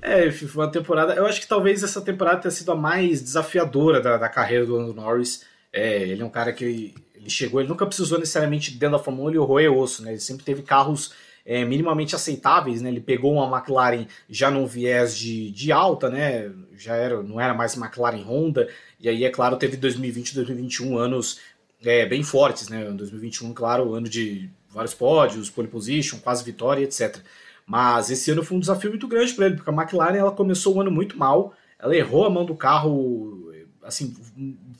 É, 0.00 0.30
foi 0.30 0.62
uma 0.62 0.70
temporada. 0.70 1.14
Eu 1.14 1.24
acho 1.24 1.40
que 1.40 1.48
talvez 1.48 1.82
essa 1.82 1.98
temporada 1.98 2.42
tenha 2.42 2.50
sido 2.50 2.70
a 2.70 2.76
mais 2.76 3.22
desafiadora 3.22 4.02
da, 4.02 4.18
da 4.18 4.28
carreira 4.28 4.66
do 4.66 4.76
Lando 4.76 4.92
Norris. 4.92 5.46
É, 5.72 6.02
ele 6.02 6.20
é 6.20 6.24
um 6.24 6.30
cara 6.30 6.52
que 6.52 6.94
Ele 7.24 7.30
chegou, 7.30 7.58
ele 7.58 7.70
nunca 7.70 7.86
precisou 7.86 8.18
necessariamente 8.18 8.70
dentro 8.72 8.98
da 8.98 9.02
Fórmula 9.02 9.28
1 9.28 9.30
ele 9.30 9.38
roer 9.38 9.72
osso, 9.72 10.02
né? 10.02 10.10
Ele 10.10 10.20
sempre 10.20 10.44
teve 10.44 10.62
carros 10.62 11.14
é, 11.46 11.64
minimamente 11.64 12.14
aceitáveis, 12.14 12.82
né? 12.82 12.90
Ele 12.90 13.00
pegou 13.00 13.32
uma 13.32 13.56
McLaren 13.56 14.06
já 14.28 14.50
num 14.50 14.66
viés 14.66 15.16
de, 15.16 15.50
de 15.50 15.72
alta, 15.72 16.10
né? 16.10 16.52
Já 16.76 16.94
era, 16.96 17.22
não 17.22 17.40
era 17.40 17.54
mais 17.54 17.76
McLaren 17.78 18.22
Honda, 18.22 18.68
e 19.00 19.08
aí, 19.08 19.24
é 19.24 19.30
claro, 19.30 19.56
teve 19.56 19.78
2020 19.78 20.30
e 20.30 20.34
2021 20.34 20.98
anos 20.98 21.40
é, 21.82 22.04
bem 22.04 22.22
fortes, 22.22 22.68
né? 22.68 22.84
2021, 22.84 23.54
claro, 23.54 23.94
ano 23.94 24.08
de 24.08 24.50
vários 24.68 24.92
pódios, 24.92 25.48
pole 25.48 25.68
position, 25.68 26.18
quase 26.18 26.44
vitória, 26.44 26.84
etc. 26.84 27.18
Mas 27.66 28.10
esse 28.10 28.30
ano 28.30 28.42
foi 28.42 28.58
um 28.58 28.60
desafio 28.60 28.90
muito 28.90 29.08
grande 29.08 29.32
para 29.32 29.46
ele, 29.46 29.56
porque 29.56 29.70
a 29.70 29.72
McLaren 29.72 30.16
ela 30.18 30.30
começou 30.30 30.76
o 30.76 30.80
ano 30.82 30.90
muito 30.90 31.18
mal, 31.18 31.54
ela 31.78 31.96
errou 31.96 32.26
a 32.26 32.30
mão 32.30 32.44
do 32.44 32.54
carro, 32.54 33.43
assim, 33.84 34.14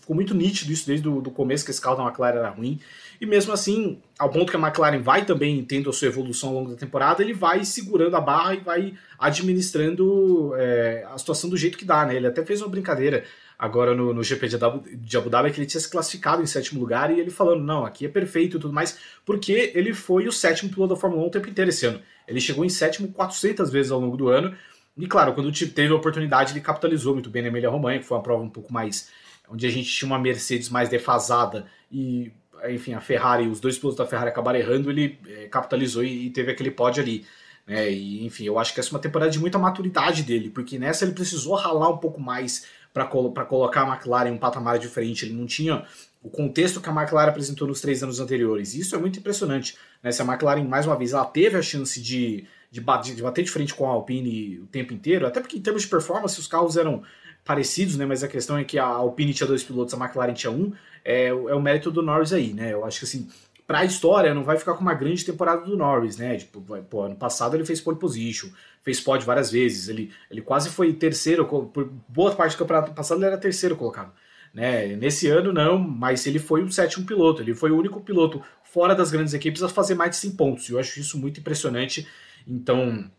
ficou 0.01 0.17
muito 0.17 0.35
nítido 0.35 0.73
isso 0.73 0.87
desde 0.87 1.09
o 1.09 1.23
começo, 1.23 1.65
que 1.65 1.71
esse 1.71 1.81
carro 1.81 1.97
da 1.97 2.05
McLaren 2.05 2.39
era 2.39 2.51
ruim. 2.51 2.81
E 3.21 3.27
mesmo 3.27 3.53
assim, 3.53 3.99
ao 4.19 4.31
ponto 4.31 4.51
que 4.51 4.57
a 4.57 4.61
McLaren 4.61 5.01
vai 5.01 5.25
também 5.25 5.63
tendo 5.65 5.91
a 5.91 5.93
sua 5.93 6.09
evolução 6.09 6.51
ao 6.51 6.55
longo 6.57 6.71
da 6.71 6.77
temporada, 6.77 7.23
ele 7.23 7.33
vai 7.33 7.65
segurando 7.65 8.17
a 8.17 8.21
barra 8.21 8.55
e 8.55 8.61
vai 8.61 8.95
administrando 9.19 10.53
é, 10.57 11.07
a 11.11 11.17
situação 11.19 11.49
do 11.49 11.57
jeito 11.57 11.79
que 11.79 11.85
dá, 11.85 12.05
né? 12.05 12.17
Ele 12.17 12.27
até 12.27 12.45
fez 12.45 12.61
uma 12.61 12.69
brincadeira 12.69 13.25
agora 13.59 13.95
no, 13.95 14.13
no 14.13 14.23
GP 14.23 14.49
de 14.49 14.57
Abu, 14.57 14.85
de 14.91 15.17
Abu 15.17 15.31
Dhabi 15.31 15.51
que 15.51 15.61
ele 15.61 15.67
tinha 15.67 15.81
se 15.81 15.89
classificado 15.89 16.43
em 16.43 16.47
sétimo 16.47 16.81
lugar 16.81 17.11
e 17.11 17.21
ele 17.21 17.31
falando, 17.31 17.63
não, 17.63 17.87
aqui 17.87 18.05
é 18.05 18.09
perfeito 18.09 18.57
e 18.57 18.61
tudo 18.61 18.75
mais, 18.75 18.99
porque 19.25 19.73
ele 19.75 19.95
foi 19.95 20.27
o 20.27 20.33
sétimo 20.33 20.71
piloto 20.71 20.95
da 20.95 21.01
Fórmula 21.01 21.23
1 21.23 21.27
o 21.27 21.31
tempo 21.31 21.49
inteiro 21.49 21.71
esse 21.71 21.87
ano. 21.87 22.01
Ele 22.27 22.41
chegou 22.41 22.65
em 22.65 22.69
sétimo 22.69 23.09
400 23.09 23.71
vezes 23.71 23.93
ao 23.93 24.01
longo 24.01 24.17
do 24.17 24.29
ano, 24.29 24.55
e 24.97 25.07
claro, 25.07 25.35
quando 25.35 25.51
teve 25.53 25.93
a 25.93 25.97
oportunidade, 25.97 26.53
ele 26.53 26.61
capitalizou 26.61 27.15
muito 27.15 27.29
bem 27.29 27.43
na 27.43 27.49
Emília 27.49 27.69
Romanha, 27.69 27.99
que 27.99 28.05
foi 28.05 28.17
uma 28.17 28.23
prova 28.23 28.43
um 28.43 28.49
pouco 28.49 28.73
mais. 28.73 29.11
onde 29.49 29.67
a 29.67 29.71
gente 29.71 29.91
tinha 29.91 30.07
uma 30.07 30.19
Mercedes 30.19 30.69
mais 30.69 30.89
defasada 30.89 31.67
e, 31.91 32.33
enfim, 32.69 32.95
a 32.95 33.01
Ferrari, 33.01 33.49
os 33.49 33.61
dois 33.61 33.77
pilotos 33.77 33.99
da 33.99 34.07
Ferrari 34.07 34.31
acabaram 34.31 34.59
errando, 34.59 34.91
ele 34.91 35.19
é, 35.29 35.49
capitalizou 35.49 36.05
e, 36.05 36.27
e, 36.27 36.31
teve 36.31 36.53
aquele 36.53 36.71
pódio 36.71 37.03
ali. 37.03 37.27
Né? 37.67 37.91
E, 37.91 38.25
enfim, 38.25 38.45
eu 38.45 38.59
acho 38.59 38.73
que 38.73 38.81
essa 38.81 38.91
é 38.91 38.93
uma 38.93 39.01
temporada 39.01 39.31
de 39.31 39.39
muita 39.39 39.59
maturidade 39.59 40.23
dele, 40.23 40.51
porque 40.51 40.79
nessa 40.79 41.05
ele 41.05 41.13
precisou 41.15 41.55
ralar 41.55 41.89
um 41.91 41.99
pouco 41.99 42.21
mais 42.21 42.67
para 42.93 43.05
colo 43.05 43.33
colocar 43.33 43.83
a 43.83 43.95
McLaren 43.95 44.29
em 44.29 44.33
um 44.33 44.39
patamar 44.39 44.79
diferente. 44.79 45.25
Ele 45.25 45.35
não 45.35 45.47
tinha 45.47 45.85
o 46.23 46.31
contexto 46.31 46.81
que 46.81 46.89
a 46.89 46.93
McLaren 46.93 47.31
apresentou 47.31 47.67
nos 47.67 47.81
três 47.81 48.03
anos 48.03 48.21
anteriores. 48.21 48.75
Isso 48.75 48.95
é 48.95 48.99
muito 48.99 49.19
impressionante. 49.19 49.77
Né? 50.03 50.13
Se 50.13 50.23
a 50.23 50.25
McLaren, 50.25 50.65
mais 50.65 50.87
uma 50.87 50.97
vez, 50.97 51.13
ela 51.13 51.25
teve 51.25 51.59
a 51.59 51.63
chance 51.63 52.01
de 52.01 52.47
de, 52.75 52.81
bater, 52.81 53.15
de 53.15 53.23
bater 53.23 53.45
de 53.45 53.51
frente 53.53 53.73
com 53.73 53.87
a 53.87 53.91
Alpine 53.91 54.59
o 54.59 54.67
tempo 54.67 54.93
inteiro, 54.93 55.29
até 55.29 55.39
porque 55.39 55.57
em 55.57 55.61
termos 55.61 55.83
de 55.83 55.89
performance 55.89 56.41
os 56.41 56.49
carros 56.49 56.77
eram 56.77 57.05
parecidos, 57.45 57.97
né? 57.97 58.05
Mas 58.05 58.25
a 58.25 58.29
questão 58.29 58.59
é 58.59 58.65
que 58.65 58.81
a 58.81 58.85
Alpine 58.85 59.33
tinha 59.33 59.47
dois 59.47 59.63
pilotos, 59.63 59.95
a 59.95 59.97
McLaren 59.97 60.33
tinha 60.33 60.51
um, 60.51 60.73
é, 61.05 61.27
é 61.27 61.33
o 61.33 61.63
mérito 61.63 61.89
do 61.89 62.03
Norris 62.03 62.33
aí, 62.33 62.53
né? 62.53 62.73
Eu 62.73 62.85
acho 62.85 62.99
que 62.99 63.05
assim, 63.05 63.29
para 63.65 63.79
a 63.79 63.85
história 63.85 64.35
não 64.35 64.43
vai 64.43 64.59
ficar 64.59 64.75
com 64.75 64.81
uma 64.81 64.93
grande 64.93 65.25
temporada 65.25 65.65
do 65.65 65.77
Norris, 65.77 66.17
né? 66.17 66.37
Tipo, 66.37 66.61
pô, 66.91 67.03
ano 67.03 67.15
passado 67.15 67.55
ele 67.55 67.65
fez 67.65 67.81
pole 67.81 67.97
position, 67.97 68.49
fez 68.83 69.01
pod 69.01 69.25
várias 69.25 69.53
vezes, 69.53 69.89
ele, 69.89 70.11
ele 70.29 70.43
quase 70.43 70.69
foi 70.69 70.93
terceiro, 70.93 71.47
por 71.47 71.89
boa 72.09 72.35
parte 72.35 72.57
do 72.57 72.59
campeonato 72.59 72.93
passado 72.93 73.19
ele 73.19 73.27
era 73.27 73.39
terceiro 73.39 73.77
colocado. 73.77 74.13
Né? 74.53 74.97
Nesse 74.97 75.29
ano 75.29 75.53
não, 75.53 75.79
mas 75.79 76.27
ele 76.27 76.41
foi 76.41 76.65
o 76.65 76.73
sétimo 76.73 77.07
piloto, 77.07 77.41
ele 77.41 77.55
foi 77.55 77.71
o 77.71 77.77
único 77.77 78.01
piloto 78.01 78.43
fora 78.65 78.95
das 78.95 79.13
grandes 79.13 79.33
equipes 79.33 79.63
a 79.63 79.69
fazer 79.69 79.95
mais 79.95 80.11
de 80.11 80.17
100 80.17 80.31
pontos. 80.33 80.69
Eu 80.69 80.81
acho 80.81 80.99
isso 80.99 81.17
muito 81.17 81.39
impressionante 81.39 82.07
então, 82.47 83.11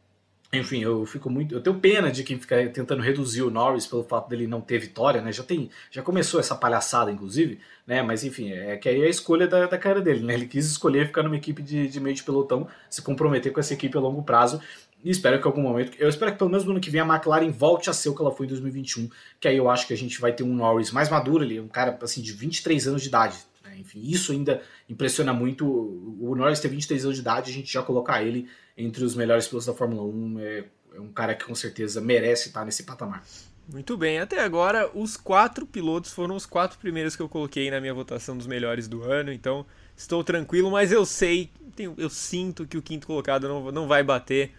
enfim, 0.53 0.81
eu 0.81 1.05
fico 1.05 1.29
muito. 1.29 1.53
Eu 1.53 1.61
tenho 1.61 1.79
pena 1.79 2.11
de 2.11 2.23
quem 2.23 2.39
fica 2.39 2.67
tentando 2.69 3.01
reduzir 3.01 3.41
o 3.41 3.51
Norris 3.51 3.87
pelo 3.87 4.03
fato 4.03 4.29
dele 4.29 4.47
não 4.47 4.61
ter 4.61 4.79
vitória, 4.79 5.21
né? 5.21 5.31
Já 5.31 5.43
tem. 5.43 5.69
Já 5.91 6.01
começou 6.01 6.39
essa 6.39 6.55
palhaçada, 6.55 7.11
inclusive, 7.11 7.59
né? 7.85 8.01
Mas 8.01 8.23
enfim, 8.23 8.51
é 8.51 8.77
que 8.77 8.87
aí 8.87 9.01
é 9.01 9.05
a 9.05 9.09
escolha 9.09 9.47
da, 9.47 9.67
da 9.67 9.77
cara 9.77 10.01
dele, 10.01 10.23
né? 10.23 10.33
Ele 10.33 10.47
quis 10.47 10.65
escolher 10.65 11.07
ficar 11.07 11.23
numa 11.23 11.35
equipe 11.35 11.61
de, 11.61 11.87
de 11.87 11.99
meio 11.99 12.15
de 12.15 12.23
pelotão, 12.23 12.67
se 12.89 13.01
comprometer 13.01 13.51
com 13.51 13.59
essa 13.59 13.73
equipe 13.73 13.97
a 13.97 14.01
longo 14.01 14.23
prazo. 14.23 14.61
E 15.03 15.09
espero 15.11 15.39
que 15.39 15.47
em 15.47 15.51
algum 15.51 15.61
momento. 15.61 15.95
Eu 15.99 16.09
espero 16.09 16.31
que 16.31 16.37
pelo 16.37 16.49
menos 16.49 16.65
no 16.65 16.71
ano 16.71 16.79
que 16.79 16.89
vem 16.89 17.01
a 17.01 17.05
McLaren 17.05 17.51
volte 17.51 17.89
a 17.89 17.93
ser 17.93 18.09
o 18.09 18.15
que 18.15 18.21
ela 18.21 18.31
foi 18.31 18.45
em 18.45 18.49
2021. 18.49 19.09
Que 19.39 19.47
aí 19.47 19.57
eu 19.57 19.69
acho 19.69 19.85
que 19.87 19.93
a 19.93 19.97
gente 19.97 20.19
vai 20.19 20.33
ter 20.33 20.43
um 20.43 20.53
Norris 20.53 20.91
mais 20.91 21.09
maduro 21.09 21.43
ali, 21.43 21.59
um 21.59 21.67
cara 21.67 21.97
assim 22.01 22.21
de 22.21 22.31
23 22.31 22.87
anos 22.87 23.01
de 23.01 23.09
idade. 23.09 23.37
Enfim, 23.77 24.01
isso 24.03 24.31
ainda 24.31 24.61
impressiona 24.89 25.33
muito. 25.33 25.65
O 25.65 26.35
Norris 26.35 26.59
ter 26.59 26.67
23 26.67 27.05
anos 27.05 27.15
de 27.15 27.21
idade, 27.21 27.51
a 27.51 27.53
gente 27.53 27.71
já 27.71 27.81
colocar 27.81 28.23
ele 28.23 28.47
entre 28.77 29.03
os 29.03 29.15
melhores 29.15 29.47
pilotos 29.47 29.67
da 29.67 29.73
Fórmula 29.73 30.03
1. 30.03 30.39
É, 30.39 30.65
é 30.95 30.99
um 30.99 31.11
cara 31.11 31.35
que 31.35 31.45
com 31.45 31.55
certeza 31.55 31.99
merece 32.01 32.47
estar 32.47 32.65
nesse 32.65 32.83
patamar. 32.83 33.23
Muito 33.67 33.97
bem, 33.97 34.19
até 34.19 34.43
agora 34.43 34.89
os 34.93 35.17
quatro 35.17 35.65
pilotos 35.65 36.11
foram 36.11 36.35
os 36.35 36.45
quatro 36.45 36.77
primeiros 36.77 37.15
que 37.15 37.21
eu 37.21 37.27
coloquei 37.27 37.71
na 37.71 37.81
minha 37.81 37.93
votação 37.93 38.37
dos 38.37 38.45
melhores 38.45 38.87
do 38.87 39.03
ano, 39.03 39.31
então 39.31 39.65
estou 39.97 40.23
tranquilo, 40.23 40.69
mas 40.69 40.91
eu 40.91 41.03
sei, 41.03 41.49
eu 41.97 42.09
sinto 42.09 42.67
que 42.67 42.77
o 42.77 42.81
quinto 42.81 43.07
colocado 43.07 43.47
não, 43.47 43.71
não 43.71 43.87
vai 43.87 44.03
bater. 44.03 44.51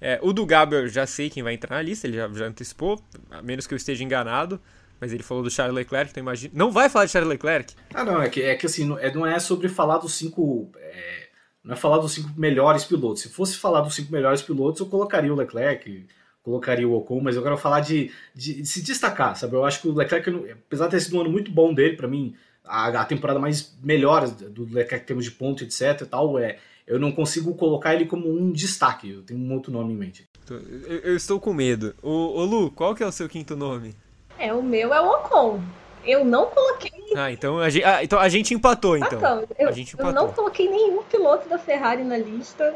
É, 0.00 0.18
o 0.22 0.32
do 0.32 0.46
Gabriel 0.46 0.88
já 0.88 1.06
sei 1.06 1.28
quem 1.28 1.42
vai 1.42 1.54
entrar 1.54 1.76
na 1.76 1.82
lista, 1.82 2.06
ele 2.06 2.16
já, 2.16 2.26
já 2.28 2.46
antecipou, 2.46 3.02
a 3.30 3.42
menos 3.42 3.66
que 3.66 3.74
eu 3.74 3.76
esteja 3.76 4.02
enganado, 4.02 4.58
mas 5.00 5.12
ele 5.12 5.22
falou 5.22 5.42
do 5.42 5.50
Charles 5.50 5.74
Leclerc, 5.74 6.10
então 6.10 6.22
imagina. 6.22 6.52
Não 6.54 6.70
vai 6.70 6.88
falar 6.88 7.04
de 7.04 7.12
Charles 7.12 7.28
Leclerc? 7.28 7.74
Ah, 7.94 8.04
não, 8.04 8.22
é 8.22 8.28
que, 8.28 8.42
é 8.42 8.54
que 8.54 8.66
assim, 8.66 8.84
não 8.84 8.98
é, 8.98 9.12
não 9.12 9.26
é 9.26 9.38
sobre 9.38 9.68
falar 9.68 9.98
dos 9.98 10.14
cinco. 10.14 10.70
É 10.76 11.28
não 11.68 11.74
é 11.74 11.76
falar 11.76 11.98
dos 11.98 12.12
cinco 12.12 12.30
melhores 12.34 12.86
pilotos. 12.86 13.22
Se 13.22 13.28
fosse 13.28 13.58
falar 13.58 13.82
dos 13.82 13.94
cinco 13.94 14.10
melhores 14.10 14.40
pilotos, 14.40 14.80
eu 14.80 14.86
colocaria 14.86 15.30
o 15.30 15.36
Leclerc, 15.36 16.06
colocaria 16.42 16.88
o 16.88 16.94
Ocon, 16.94 17.20
mas 17.20 17.36
eu 17.36 17.42
quero 17.42 17.58
falar 17.58 17.80
de, 17.80 18.10
de, 18.34 18.62
de 18.62 18.66
se 18.66 18.82
destacar, 18.82 19.36
sabe? 19.36 19.54
Eu 19.54 19.66
acho 19.66 19.82
que 19.82 19.88
o 19.88 19.92
Leclerc, 19.92 20.30
apesar 20.50 20.86
de 20.86 20.92
ter 20.92 21.00
sido 21.00 21.18
um 21.18 21.20
ano 21.20 21.30
muito 21.30 21.50
bom 21.50 21.74
dele, 21.74 21.94
para 21.94 22.08
mim, 22.08 22.34
a, 22.64 22.88
a, 22.88 23.04
temporada 23.04 23.38
mais 23.38 23.76
melhor 23.82 24.26
do 24.30 24.64
Leclerc 24.64 25.04
em 25.04 25.06
termos 25.06 25.26
de 25.26 25.32
ponto, 25.32 25.62
etc. 25.62 26.06
tal, 26.08 26.38
é, 26.38 26.58
eu 26.86 26.98
não 26.98 27.12
consigo 27.12 27.54
colocar 27.54 27.94
ele 27.94 28.06
como 28.06 28.32
um 28.32 28.50
destaque. 28.50 29.10
Eu 29.10 29.22
tenho 29.22 29.38
um 29.38 29.52
outro 29.52 29.70
nome 29.70 29.92
em 29.92 29.96
mente. 29.96 30.26
Eu, 30.48 31.00
eu 31.00 31.16
estou 31.16 31.38
com 31.38 31.52
medo. 31.52 31.94
Ô, 32.02 32.40
ô 32.40 32.44
Lu, 32.46 32.70
qual 32.70 32.94
que 32.94 33.02
é 33.02 33.06
o 33.06 33.12
seu 33.12 33.28
quinto 33.28 33.54
nome? 33.54 33.94
É, 34.38 34.52
o 34.52 34.62
meu 34.62 34.94
é 34.94 35.00
o 35.00 35.08
Ocon. 35.10 35.60
Eu 36.04 36.24
não 36.24 36.46
coloquei. 36.46 36.92
Ah, 37.16 37.30
então 37.32 37.58
a 37.58 37.68
gente, 37.68 37.84
ah, 37.84 38.04
então 38.04 38.18
a 38.18 38.28
gente 38.28 38.54
empatou, 38.54 38.96
então. 38.96 39.18
então 39.18 39.44
eu, 39.58 39.68
a 39.68 39.72
gente 39.72 39.94
empatou. 39.94 40.10
eu 40.10 40.14
não 40.14 40.32
coloquei 40.32 40.68
nenhum 40.68 41.02
piloto 41.02 41.48
da 41.48 41.58
Ferrari 41.58 42.04
na 42.04 42.16
lista, 42.16 42.74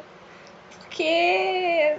porque 0.79 1.97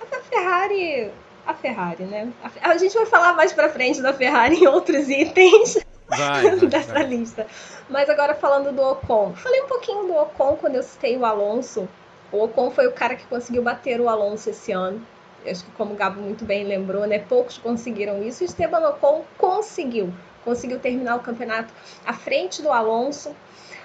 a 0.00 0.20
Ferrari. 0.20 1.10
A 1.46 1.52
Ferrari, 1.52 2.04
né? 2.04 2.32
A, 2.42 2.70
a 2.70 2.76
gente 2.78 2.94
vai 2.94 3.06
falar 3.06 3.34
mais 3.34 3.52
pra 3.52 3.68
frente 3.68 4.00
da 4.00 4.12
Ferrari 4.14 4.56
em 4.56 4.66
outros 4.66 5.08
itens 5.08 5.78
vai, 6.08 6.56
vai, 6.56 6.66
dessa 6.66 6.92
vai. 6.92 7.02
lista. 7.04 7.46
Mas 7.88 8.08
agora 8.08 8.34
falando 8.34 8.74
do 8.74 8.82
Ocon. 8.82 9.34
Falei 9.34 9.62
um 9.62 9.66
pouquinho 9.66 10.06
do 10.06 10.16
Ocon 10.16 10.56
quando 10.56 10.76
eu 10.76 10.82
citei 10.82 11.16
o 11.16 11.24
Alonso. 11.24 11.88
O 12.32 12.42
Ocon 12.44 12.70
foi 12.70 12.86
o 12.86 12.92
cara 12.92 13.14
que 13.14 13.26
conseguiu 13.26 13.62
bater 13.62 14.00
o 14.00 14.08
Alonso 14.08 14.50
esse 14.50 14.72
ano. 14.72 15.04
Acho 15.46 15.64
que 15.64 15.70
como 15.72 15.94
o 15.94 15.96
Gabo 15.96 16.20
muito 16.20 16.44
bem 16.44 16.64
lembrou, 16.64 17.06
né? 17.06 17.18
Poucos 17.18 17.58
conseguiram 17.58 18.22
isso. 18.22 18.44
Esteban 18.44 18.88
Ocon 18.88 19.24
conseguiu 19.38 20.12
conseguiu 20.44 20.78
terminar 20.78 21.16
o 21.16 21.20
campeonato 21.20 21.72
à 22.06 22.12
frente 22.12 22.62
do 22.62 22.70
Alonso. 22.70 23.34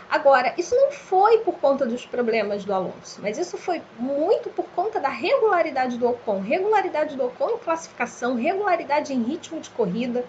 Agora, 0.09 0.53
isso 0.57 0.75
não 0.75 0.91
foi 0.91 1.37
por 1.39 1.55
conta 1.59 1.85
dos 1.85 2.05
problemas 2.05 2.65
do 2.65 2.73
Alonso, 2.73 3.21
mas 3.21 3.37
isso 3.37 3.57
foi 3.57 3.81
muito 3.97 4.49
por 4.49 4.65
conta 4.75 4.99
da 4.99 5.09
regularidade 5.09 5.97
do 5.97 6.09
Ocon, 6.09 6.39
regularidade 6.39 7.15
do 7.15 7.25
Ocon 7.25 7.51
em 7.51 7.57
classificação, 7.59 8.35
regularidade 8.35 9.13
em 9.13 9.21
ritmo 9.21 9.59
de 9.59 9.69
corrida. 9.69 10.25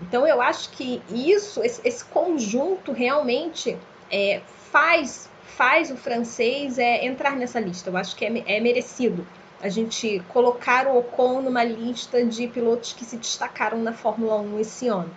Então, 0.00 0.26
eu 0.26 0.40
acho 0.40 0.70
que 0.70 1.02
isso, 1.10 1.62
esse, 1.62 1.86
esse 1.86 2.02
conjunto 2.06 2.92
realmente 2.92 3.78
é, 4.10 4.40
faz 4.72 5.28
faz 5.42 5.90
o 5.90 5.96
francês 5.96 6.78
é, 6.78 7.04
entrar 7.04 7.36
nessa 7.36 7.60
lista. 7.60 7.90
Eu 7.90 7.96
acho 7.98 8.16
que 8.16 8.24
é, 8.24 8.56
é 8.56 8.60
merecido 8.60 9.26
a 9.62 9.68
gente 9.68 10.22
colocar 10.28 10.86
o 10.86 10.98
Ocon 10.98 11.42
numa 11.42 11.62
lista 11.62 12.24
de 12.24 12.46
pilotos 12.48 12.92
que 12.92 13.04
se 13.04 13.16
destacaram 13.16 13.78
na 13.78 13.92
Fórmula 13.92 14.36
1 14.36 14.60
esse 14.60 14.88
ano. 14.88 15.10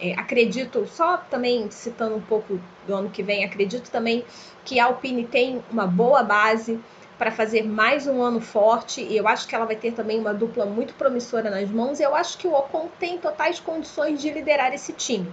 É, 0.00 0.12
acredito, 0.14 0.86
só 0.86 1.16
também 1.16 1.70
citando 1.70 2.14
um 2.14 2.20
pouco 2.20 2.60
do 2.86 2.94
ano 2.94 3.10
que 3.10 3.22
vem, 3.22 3.44
acredito 3.44 3.90
também 3.90 4.24
que 4.64 4.78
a 4.78 4.86
Alpine 4.86 5.26
tem 5.26 5.62
uma 5.70 5.86
boa 5.86 6.22
base 6.22 6.78
para 7.18 7.32
fazer 7.32 7.64
mais 7.64 8.06
um 8.06 8.22
ano 8.22 8.40
forte 8.40 9.02
e 9.02 9.16
eu 9.16 9.26
acho 9.26 9.48
que 9.48 9.54
ela 9.54 9.64
vai 9.64 9.74
ter 9.74 9.92
também 9.92 10.20
uma 10.20 10.32
dupla 10.32 10.64
muito 10.64 10.94
promissora 10.94 11.50
nas 11.50 11.68
mãos 11.68 11.98
e 11.98 12.04
eu 12.04 12.14
acho 12.14 12.38
que 12.38 12.46
o 12.46 12.54
Ocon 12.54 12.88
tem 12.98 13.18
totais 13.18 13.58
condições 13.58 14.22
de 14.22 14.30
liderar 14.30 14.72
esse 14.72 14.92
time. 14.92 15.28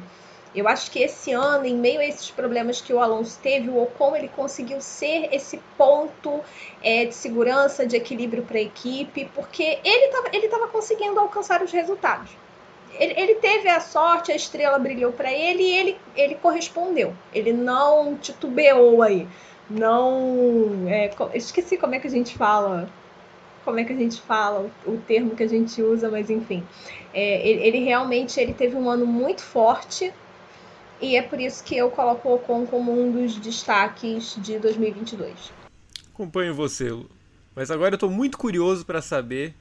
Eu 0.56 0.68
acho 0.68 0.90
que 0.90 1.00
esse 1.00 1.32
ano, 1.32 1.66
em 1.66 1.76
meio 1.76 2.00
a 2.00 2.06
esses 2.06 2.32
problemas 2.32 2.82
que 2.82 2.94
o 2.94 3.00
Alonso 3.00 3.38
teve, 3.42 3.70
o 3.70 3.82
Ocon 3.82 4.16
ele 4.16 4.30
conseguiu 4.30 4.80
ser 4.80 5.30
esse 5.34 5.60
ponto 5.78 6.42
é, 6.82 7.06
de 7.06 7.14
segurança, 7.14 7.86
de 7.86 7.96
equilíbrio 7.96 8.44
para 8.44 8.58
a 8.58 8.62
equipe, 8.62 9.30
porque 9.36 9.80
ele 9.84 10.06
estava 10.06 10.30
ele 10.32 10.48
tava 10.48 10.68
conseguindo 10.68 11.20
alcançar 11.20 11.62
os 11.62 11.72
resultados 11.72 12.32
ele, 13.00 13.14
ele, 13.18 13.36
teve 13.36 13.68
a 13.68 13.80
sorte, 13.80 14.32
a 14.32 14.36
estrela 14.36 14.80
brilhou 14.80 15.12
para 15.12 15.32
ele 15.32 15.64
e 15.64 15.78
ele, 15.78 15.98
ele 16.16 16.36
correspondeu. 16.36 17.14
Ele 17.34 17.52
não 17.52 18.18
titubeou 18.18 19.02
aí. 19.02 19.28
Não. 19.70 20.86
É, 20.88 21.10
esqueci 21.34 21.78
como 21.78 21.96
é 21.96 22.00
que 22.00 22.08
a 22.08 22.12
gente 22.12 22.38
fala. 22.38 22.90
Como 23.64 23.80
é 23.80 23.84
que 23.84 23.94
a 23.94 23.96
gente 23.96 24.22
fala 24.22 24.70
o, 24.86 24.98
termo 24.98 25.36
que 25.36 25.44
a 25.44 25.50
gente 25.50 25.82
usa, 25.82 26.10
mas 26.10 26.30
enfim. 26.30 26.64
É, 27.14 27.48
ele, 27.48 27.64
ele, 27.64 27.84
realmente 27.84 28.40
ele 28.40 28.54
teve 28.54 28.76
um 28.76 28.90
ano 28.90 29.06
muito 29.06 29.42
forte. 29.42 30.14
E 31.06 31.16
é 31.16 31.22
por 31.22 31.40
isso 31.40 31.64
que 31.64 31.78
eu 31.78 31.92
coloco 31.92 32.28
o 32.28 32.36
Ocon 32.36 32.66
como 32.66 32.92
um 32.92 33.12
dos 33.12 33.36
destaques 33.38 34.36
de 34.38 34.58
2022. 34.58 35.52
Acompanho 36.14 36.54
você, 36.56 36.90
Lu. 36.90 37.10
Mas 37.56 37.70
agora 37.70 37.94
eu 37.94 37.98
estou 37.98 38.10
muito 38.10 38.38
curioso 38.38 38.86
para 38.86 39.02
saber 39.02 39.54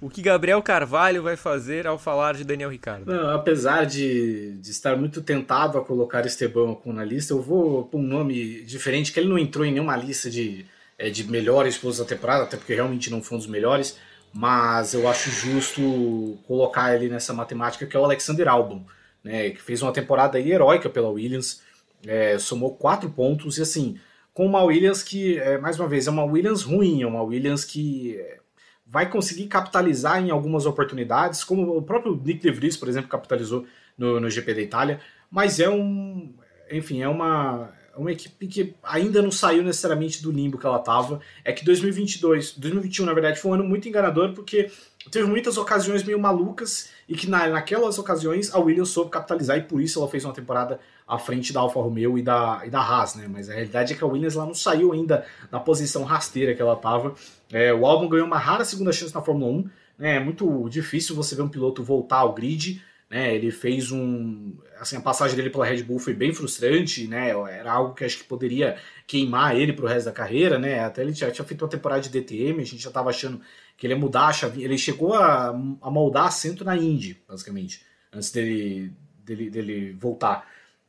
o 0.00 0.10
que 0.10 0.20
Gabriel 0.20 0.60
Carvalho 0.62 1.22
vai 1.22 1.36
fazer 1.36 1.86
ao 1.86 1.98
falar 1.98 2.34
de 2.34 2.42
Daniel 2.42 2.70
Ricardo. 2.70 3.06
Não, 3.06 3.30
apesar 3.30 3.84
de, 3.84 4.54
de, 4.54 4.70
estar 4.70 4.96
muito 4.96 5.22
tentado 5.22 5.78
a 5.78 5.84
colocar 5.84 6.26
Esteban 6.26 6.70
Ocon 6.70 6.92
na 6.92 7.04
lista, 7.04 7.32
eu 7.32 7.40
vou 7.40 7.84
pôr 7.84 7.98
um 7.98 8.02
nome 8.02 8.62
diferente, 8.62 9.12
que 9.12 9.20
ele 9.20 9.28
não 9.28 9.38
entrou 9.38 9.64
em 9.64 9.72
nenhuma 9.72 9.96
lista 9.96 10.28
de, 10.28 10.66
é, 10.98 11.10
de 11.10 11.30
melhores 11.30 11.78
pilotos 11.78 12.00
da 12.00 12.04
temporada, 12.04 12.44
até 12.44 12.56
porque 12.56 12.74
realmente 12.74 13.10
não 13.10 13.22
foi 13.22 13.36
um 13.36 13.38
dos 13.38 13.46
melhores, 13.46 13.96
mas 14.32 14.94
eu 14.94 15.06
acho 15.06 15.30
justo 15.30 16.38
colocar 16.48 16.94
ele 16.96 17.08
nessa 17.08 17.32
matemática, 17.32 17.86
que 17.86 17.96
é 17.96 18.00
o 18.00 18.04
Alexander 18.04 18.48
Albon, 18.48 18.84
né, 19.22 19.50
que 19.50 19.62
fez 19.62 19.82
uma 19.82 19.92
temporada 19.92 20.40
heróica 20.40 20.88
pela 20.88 21.08
Williams, 21.08 21.62
é, 22.06 22.38
somou 22.38 22.74
quatro 22.74 23.10
pontos, 23.10 23.58
e 23.58 23.62
assim, 23.62 23.98
com 24.34 24.46
uma 24.46 24.62
Williams 24.62 25.02
que, 25.02 25.38
é, 25.38 25.58
mais 25.58 25.78
uma 25.78 25.88
vez, 25.88 26.06
é 26.06 26.10
uma 26.10 26.24
Williams 26.24 26.62
ruim, 26.62 27.02
é 27.02 27.06
uma 27.06 27.22
Williams 27.22 27.64
que 27.64 28.16
é, 28.18 28.38
vai 28.86 29.08
conseguir 29.08 29.46
capitalizar 29.46 30.22
em 30.22 30.30
algumas 30.30 30.66
oportunidades, 30.66 31.44
como 31.44 31.76
o 31.76 31.82
próprio 31.82 32.20
Nick 32.22 32.40
De 32.40 32.50
Vries, 32.50 32.76
por 32.76 32.88
exemplo, 32.88 33.08
capitalizou 33.08 33.66
no, 33.96 34.20
no 34.20 34.30
GP 34.30 34.54
da 34.54 34.60
Itália, 34.60 35.00
mas 35.30 35.60
é 35.60 35.68
um, 35.68 36.34
enfim, 36.70 37.02
é 37.02 37.08
uma, 37.08 37.72
uma 37.96 38.12
equipe 38.12 38.46
que 38.46 38.74
ainda 38.82 39.22
não 39.22 39.30
saiu 39.30 39.62
necessariamente 39.62 40.22
do 40.22 40.30
limbo 40.30 40.58
que 40.58 40.66
ela 40.66 40.78
estava. 40.78 41.20
É 41.44 41.52
que 41.52 41.64
2022, 41.64 42.58
2021, 42.58 43.06
na 43.06 43.14
verdade, 43.14 43.40
foi 43.40 43.50
um 43.50 43.54
ano 43.54 43.64
muito 43.64 43.88
enganador, 43.88 44.32
porque 44.32 44.70
teve 45.10 45.26
muitas 45.26 45.56
ocasiões 45.56 46.02
meio 46.02 46.18
malucas 46.18 46.90
e 47.08 47.14
que 47.14 47.28
na, 47.28 47.48
naquelas 47.48 47.98
ocasiões 47.98 48.54
a 48.54 48.58
Williams 48.58 48.90
soube 48.90 49.10
capitalizar 49.10 49.58
e 49.58 49.62
por 49.62 49.80
isso 49.80 49.98
ela 49.98 50.08
fez 50.08 50.24
uma 50.24 50.32
temporada 50.32 50.78
à 51.06 51.18
frente 51.18 51.52
da 51.52 51.60
Alfa 51.60 51.80
Romeo 51.80 52.16
e 52.16 52.22
da, 52.22 52.62
e 52.64 52.70
da 52.70 52.80
Haas, 52.80 53.14
né? 53.16 53.26
Mas 53.28 53.50
a 53.50 53.52
realidade 53.52 53.92
é 53.92 53.96
que 53.96 54.04
a 54.04 54.06
Williams 54.06 54.34
lá 54.34 54.46
não 54.46 54.54
saiu 54.54 54.92
ainda 54.92 55.26
da 55.50 55.60
posição 55.60 56.04
rasteira 56.04 56.54
que 56.54 56.62
ela 56.62 56.74
estava. 56.74 57.14
É, 57.50 57.72
o 57.72 57.84
álbum 57.84 58.08
ganhou 58.08 58.26
uma 58.26 58.38
rara 58.38 58.64
segunda 58.64 58.92
chance 58.92 59.14
na 59.14 59.20
Fórmula 59.20 59.52
1. 59.52 59.70
Né? 59.98 60.16
É 60.16 60.20
muito 60.20 60.68
difícil 60.68 61.14
você 61.14 61.34
ver 61.34 61.42
um 61.42 61.48
piloto 61.48 61.82
voltar 61.82 62.18
ao 62.18 62.32
grid. 62.32 62.82
Né? 63.10 63.34
Ele 63.34 63.50
fez 63.50 63.92
um. 63.92 64.54
Assim, 64.80 64.96
a 64.96 65.00
passagem 65.00 65.36
dele 65.36 65.50
pela 65.50 65.66
Red 65.66 65.82
Bull 65.82 65.98
foi 65.98 66.14
bem 66.14 66.32
frustrante, 66.32 67.06
né? 67.06 67.28
Era 67.50 67.72
algo 67.72 67.94
que 67.94 68.04
acho 68.04 68.16
que 68.18 68.24
poderia 68.24 68.78
queimar 69.06 69.54
ele 69.54 69.74
para 69.74 69.84
o 69.84 69.88
resto 69.88 70.06
da 70.06 70.12
carreira, 70.12 70.58
né? 70.58 70.82
Até 70.82 71.02
ele 71.02 71.12
já 71.12 71.30
tinha 71.30 71.44
feito 71.44 71.62
uma 71.62 71.70
temporada 71.70 72.00
de 72.00 72.08
DTM, 72.08 72.62
a 72.62 72.64
gente 72.64 72.82
já 72.82 72.88
estava 72.88 73.10
achando 73.10 73.38
que 73.82 73.86
ele 73.88 73.94
ia 73.94 74.00
mudar 74.00 74.28
a. 74.28 74.46
Ele 74.56 74.78
chegou 74.78 75.12
a, 75.12 75.48
a 75.48 75.90
moldar 75.90 76.26
assento 76.26 76.64
na 76.64 76.76
Indy, 76.76 77.20
basicamente, 77.28 77.82
antes 78.12 78.30
dele, 78.30 78.92
dele, 79.24 79.50
dele 79.50 79.92
voltar. 79.98 80.46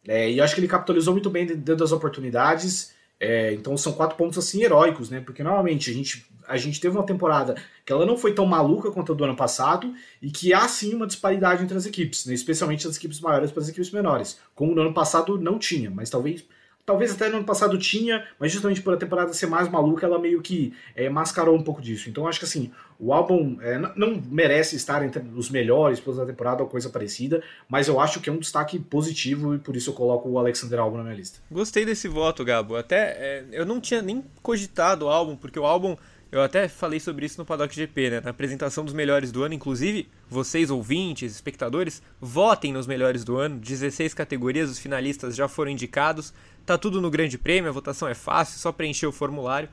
É, 0.07 0.29
e 0.29 0.39
acho 0.39 0.53
que 0.53 0.59
ele 0.59 0.67
capitalizou 0.67 1.11
muito 1.11 1.27
bem 1.27 1.43
dentro 1.43 1.77
das 1.77 1.91
oportunidades. 1.91 2.93
É, 3.19 3.51
então 3.51 3.75
são 3.75 3.93
quatro 3.93 4.15
pontos 4.15 4.37
assim 4.37 4.61
heróicos, 4.61 5.09
né? 5.09 5.21
Porque 5.21 5.41
normalmente 5.41 5.89
a 5.89 5.93
gente, 5.93 6.23
a 6.47 6.55
gente 6.55 6.79
teve 6.79 6.95
uma 6.95 7.03
temporada 7.03 7.55
que 7.83 7.91
ela 7.91 8.05
não 8.05 8.15
foi 8.15 8.31
tão 8.31 8.45
maluca 8.45 8.91
quanto 8.91 9.11
a 9.11 9.15
do 9.15 9.23
ano 9.23 9.35
passado 9.35 9.91
e 10.21 10.29
que 10.29 10.53
há 10.53 10.67
sim 10.67 10.93
uma 10.93 11.07
disparidade 11.07 11.63
entre 11.63 11.75
as 11.75 11.87
equipes, 11.87 12.27
né? 12.27 12.35
especialmente 12.35 12.87
as 12.87 12.95
equipes 12.95 13.19
maiores 13.19 13.51
para 13.51 13.63
as 13.63 13.69
equipes 13.69 13.89
menores. 13.89 14.39
Como 14.53 14.75
no 14.75 14.81
ano 14.81 14.93
passado 14.93 15.39
não 15.39 15.57
tinha, 15.57 15.89
mas 15.89 16.11
talvez 16.11 16.45
Talvez 16.85 17.13
até 17.13 17.29
no 17.29 17.37
ano 17.37 17.45
passado 17.45 17.77
tinha, 17.77 18.27
mas 18.37 18.51
justamente 18.51 18.81
por 18.81 18.93
a 18.93 18.97
temporada 18.97 19.31
ser 19.31 19.45
mais 19.45 19.69
maluca, 19.69 20.05
ela 20.05 20.19
meio 20.19 20.41
que 20.41 20.73
é, 20.93 21.07
mascarou 21.09 21.55
um 21.55 21.63
pouco 21.63 21.81
disso. 21.81 22.09
Então 22.09 22.27
acho 22.27 22.39
que 22.39 22.45
assim, 22.45 22.71
o 22.99 23.13
álbum 23.13 23.57
é, 23.61 23.77
não 23.95 24.21
merece 24.29 24.75
estar 24.75 25.01
entre 25.03 25.23
os 25.33 25.49
melhores 25.49 25.99
depois 25.99 26.17
da 26.17 26.25
temporada 26.25 26.61
ou 26.61 26.67
coisa 26.67 26.89
parecida, 26.89 27.41
mas 27.69 27.87
eu 27.87 28.01
acho 28.01 28.19
que 28.19 28.29
é 28.29 28.33
um 28.33 28.37
destaque 28.37 28.79
positivo 28.79 29.55
e 29.55 29.59
por 29.59 29.77
isso 29.77 29.91
eu 29.91 29.93
coloco 29.93 30.27
o 30.27 30.37
Alexander 30.37 30.77
Albon 30.79 30.97
na 30.97 31.03
minha 31.03 31.15
lista. 31.15 31.39
Gostei 31.49 31.85
desse 31.85 32.09
voto, 32.09 32.43
Gabo. 32.43 32.75
Até 32.75 32.97
é, 32.97 33.45
eu 33.53 33.65
não 33.65 33.79
tinha 33.79 34.01
nem 34.01 34.21
cogitado 34.41 35.05
o 35.05 35.09
álbum, 35.09 35.37
porque 35.37 35.57
o 35.57 35.65
álbum 35.65 35.95
eu 36.33 36.41
até 36.41 36.67
falei 36.67 36.99
sobre 36.99 37.27
isso 37.27 37.37
no 37.37 37.45
Paddock 37.45 37.75
GP, 37.75 38.09
né? 38.09 38.19
Na 38.19 38.31
apresentação 38.31 38.83
dos 38.83 38.91
melhores 38.91 39.31
do 39.31 39.43
ano. 39.43 39.53
Inclusive, 39.53 40.09
vocês 40.27 40.71
ouvintes, 40.71 41.31
espectadores, 41.31 42.01
votem 42.19 42.73
nos 42.73 42.87
melhores 42.87 43.23
do 43.23 43.37
ano. 43.37 43.59
16 43.59 44.15
categorias, 44.15 44.67
os 44.67 44.79
finalistas 44.79 45.35
já 45.35 45.47
foram 45.47 45.69
indicados. 45.69 46.33
Tá 46.65 46.77
tudo 46.77 47.01
no 47.01 47.09
Grande 47.09 47.37
Prêmio, 47.37 47.69
a 47.69 47.73
votação 47.73 48.07
é 48.07 48.13
fácil, 48.13 48.59
só 48.59 48.71
preencher 48.71 49.05
o 49.05 49.11
formulário. 49.11 49.69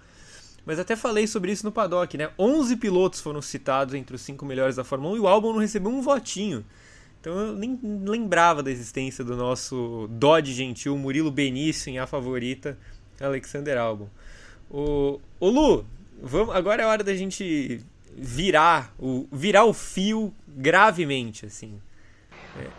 Mas 0.66 0.78
até 0.78 0.94
falei 0.94 1.26
sobre 1.26 1.52
isso 1.52 1.64
no 1.64 1.72
Paddock, 1.72 2.16
né? 2.18 2.30
11 2.38 2.76
pilotos 2.76 3.20
foram 3.20 3.40
citados 3.40 3.94
entre 3.94 4.14
os 4.14 4.20
5 4.22 4.44
melhores 4.44 4.76
da 4.76 4.84
Fórmula 4.84 5.14
1 5.14 5.16
e 5.16 5.20
o 5.20 5.28
álbum 5.28 5.52
não 5.52 5.60
recebeu 5.60 5.90
um 5.90 6.02
votinho. 6.02 6.64
Então 7.20 7.38
eu 7.38 7.52
nem 7.54 7.78
lembrava 7.82 8.62
da 8.62 8.70
existência 8.70 9.24
do 9.24 9.36
nosso 9.36 10.08
Dodge 10.10 10.52
gentil 10.52 10.96
Murilo 10.96 11.30
Benício 11.30 11.90
em 11.90 11.98
A 11.98 12.06
Favorita, 12.06 12.78
Alexander 13.20 13.78
Albon. 13.78 14.08
O, 14.70 15.20
o 15.38 15.48
Lu, 15.48 15.86
Vamos, 16.22 16.54
agora 16.54 16.82
é 16.82 16.86
hora 16.86 17.02
da 17.02 17.14
gente 17.14 17.80
virar 18.14 18.94
o, 18.98 19.26
virar 19.32 19.64
o 19.64 19.72
fio 19.72 20.34
gravemente, 20.46 21.46
assim. 21.46 21.80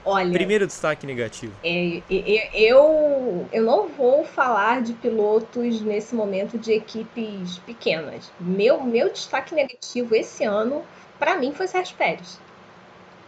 Olha, 0.03 0.31
primeiro 0.31 0.67
destaque 0.67 1.05
negativo. 1.05 1.53
É, 1.63 2.01
eu, 2.53 3.47
eu 3.51 3.63
não 3.63 3.87
vou 3.89 4.23
falar 4.25 4.81
de 4.81 4.93
pilotos 4.93 5.81
nesse 5.81 6.13
momento 6.13 6.57
de 6.57 6.73
equipes 6.73 7.57
pequenas. 7.59 8.31
Meu, 8.39 8.83
meu 8.83 9.11
destaque 9.11 9.53
negativo 9.55 10.15
esse 10.15 10.43
ano, 10.43 10.83
para 11.19 11.37
mim, 11.37 11.53
foi 11.53 11.67
Sérgio 11.67 11.95
Pérez. 11.95 12.39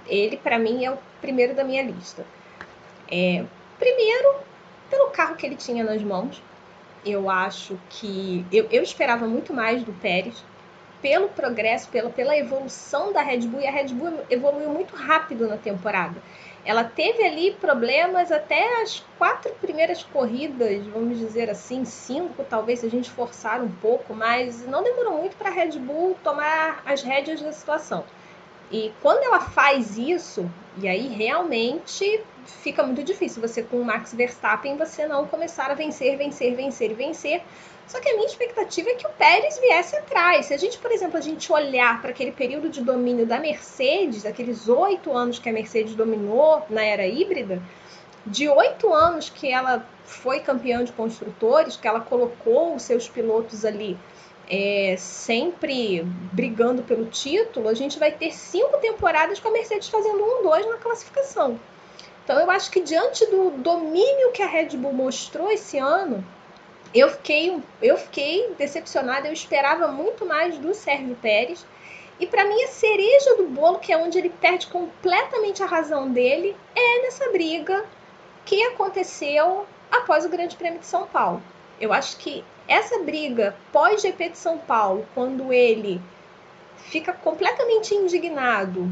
Ele, 0.06 0.38
para 0.38 0.60
mim, 0.60 0.84
é 0.84 0.92
o 0.92 0.98
primeiro 1.22 1.56
da 1.56 1.64
minha 1.64 1.84
lista. 1.84 2.26
É, 3.10 3.46
primeiro, 3.78 4.44
pelo 4.90 5.12
carro 5.12 5.36
que 5.36 5.46
ele 5.46 5.56
tinha 5.56 5.84
nas 5.84 6.04
mãos. 6.04 6.42
Eu 7.06 7.30
acho 7.30 7.78
que. 7.90 8.46
Eu, 8.52 8.68
eu 8.72 8.82
esperava 8.82 9.28
muito 9.28 9.54
mais 9.54 9.84
do 9.84 9.92
Pérez, 9.94 10.42
pelo 11.04 11.28
progresso, 11.28 11.90
pela, 11.90 12.10
pela 12.10 12.36
evolução 12.38 13.12
da 13.12 13.22
Red 13.22 13.42
Bull, 13.42 13.60
e 13.60 13.68
a 13.68 13.72
Red 13.72 13.90
Bull 13.90 14.22
evoluiu 14.30 14.70
muito 14.70 14.96
rápido 14.96 15.50
na 15.50 15.58
temporada. 15.58 16.16
Ela 16.66 16.86
teve 16.86 17.22
ali 17.24 17.52
problemas 17.52 18.32
até 18.32 18.82
as 18.82 19.04
quatro 19.18 19.54
primeiras 19.56 20.02
corridas, 20.02 20.88
vamos 20.88 21.20
dizer 21.20 21.50
assim, 21.50 21.84
cinco, 21.84 22.46
talvez 22.50 22.80
se 22.80 22.86
a 22.86 22.90
gente 22.90 23.12
forçar 23.12 23.62
um 23.62 23.70
pouco, 23.70 24.14
mas 24.16 24.66
não 24.66 24.82
demorou 24.82 25.18
muito 25.18 25.36
para 25.36 25.50
a 25.50 25.54
Red 25.54 25.78
Bull 25.78 26.16
tomar 26.24 26.82
as 26.86 27.04
rédeas 27.04 27.42
da 27.42 27.52
situação. 27.52 28.06
E 28.74 28.92
quando 29.04 29.24
ela 29.24 29.40
faz 29.40 30.00
isso, 30.00 30.50
e 30.82 30.88
aí 30.88 31.08
realmente 31.08 32.24
fica 32.44 32.82
muito 32.82 33.04
difícil 33.04 33.40
você 33.40 33.62
com 33.62 33.78
o 33.78 33.86
Max 33.86 34.16
Verstappen 34.16 34.76
você 34.76 35.06
não 35.06 35.28
começar 35.28 35.70
a 35.70 35.76
vencer, 35.76 36.18
vencer, 36.18 36.56
vencer 36.56 36.90
e 36.90 36.96
vencer. 36.96 37.44
Só 37.86 38.00
que 38.00 38.10
a 38.10 38.16
minha 38.16 38.26
expectativa 38.26 38.90
é 38.90 38.96
que 38.96 39.06
o 39.06 39.12
Pérez 39.12 39.60
viesse 39.60 39.96
atrás. 39.96 40.48
Se 40.48 40.56
a 40.56 40.58
gente, 40.58 40.80
por 40.80 40.92
exemplo, 40.92 41.20
a 41.20 41.22
gente 41.22 41.54
olhar 41.54 42.02
para 42.02 42.10
aquele 42.10 42.32
período 42.32 42.68
de 42.68 42.82
domínio 42.82 43.28
da 43.28 43.40
Mercedes, 43.40 44.26
aqueles 44.26 44.68
oito 44.68 45.16
anos 45.16 45.38
que 45.38 45.48
a 45.48 45.54
Mercedes 45.54 45.94
dominou 45.94 46.66
na 46.68 46.84
era 46.84 47.06
híbrida, 47.06 47.62
de 48.26 48.50
oito 48.50 48.92
anos 48.92 49.30
que 49.30 49.52
ela 49.52 49.88
foi 50.04 50.40
campeã 50.40 50.84
de 50.84 50.92
construtores, 50.94 51.78
que 51.78 51.88
ela 51.88 52.00
colocou 52.00 52.74
os 52.74 52.82
seus 52.82 53.08
pilotos 53.08 53.64
ali 53.64 54.00
é, 54.50 54.96
sempre 54.98 56.04
brigando 56.32 56.84
pelo 56.84 57.06
título, 57.06 57.70
a 57.70 57.74
gente 57.74 57.98
vai 57.98 58.12
ter 58.12 58.34
cinco 58.34 58.78
temporadas 58.78 59.40
com 59.40 59.48
a 59.48 59.52
Mercedes 59.52 59.90
fazendo 59.90 60.22
um, 60.22 60.44
dois 60.44 60.66
na 60.68 60.78
classificação. 60.78 61.60
Então 62.24 62.40
eu 62.40 62.50
acho 62.50 62.72
que 62.72 62.82
diante 62.82 63.26
do 63.26 63.52
domínio 63.52 64.32
que 64.32 64.42
a 64.42 64.48
Red 64.48 64.78
Bull 64.78 64.94
mostrou 64.94 65.52
esse 65.52 65.78
ano, 65.78 66.24
eu 66.94 67.10
fiquei, 67.10 67.62
eu 67.82 67.98
fiquei 67.98 68.54
decepcionada. 68.58 69.28
Eu 69.28 69.34
esperava 69.34 69.88
muito 69.88 70.26
mais 70.26 70.58
do 70.58 70.74
Sérgio 70.74 71.16
Pérez. 71.16 71.66
E 72.20 72.28
para 72.28 72.46
mim 72.46 72.62
a 72.64 72.68
cereja 72.68 73.36
do 73.36 73.48
bolo, 73.48 73.80
que 73.80 73.92
é 73.92 73.98
onde 73.98 74.18
ele 74.18 74.30
perde 74.30 74.68
completamente 74.68 75.64
a 75.64 75.66
razão 75.66 76.12
dele, 76.12 76.56
é 76.76 77.02
nessa 77.02 77.30
briga 77.32 77.84
que 78.46 78.64
aconteceu 78.64 79.66
após 79.92 80.24
o 80.24 80.30
Grande 80.30 80.56
Prêmio 80.56 80.80
de 80.80 80.86
São 80.86 81.08
Paulo. 81.08 81.42
Eu 81.80 81.92
acho 81.92 82.18
que 82.18 82.46
essa 82.68 83.00
briga 83.00 83.56
pós 83.72 84.02
GP 84.02 84.30
de 84.30 84.38
São 84.38 84.58
Paulo, 84.58 85.06
quando 85.14 85.52
ele 85.52 86.02
fica 86.78 87.14
completamente 87.14 87.94
indignado 87.94 88.90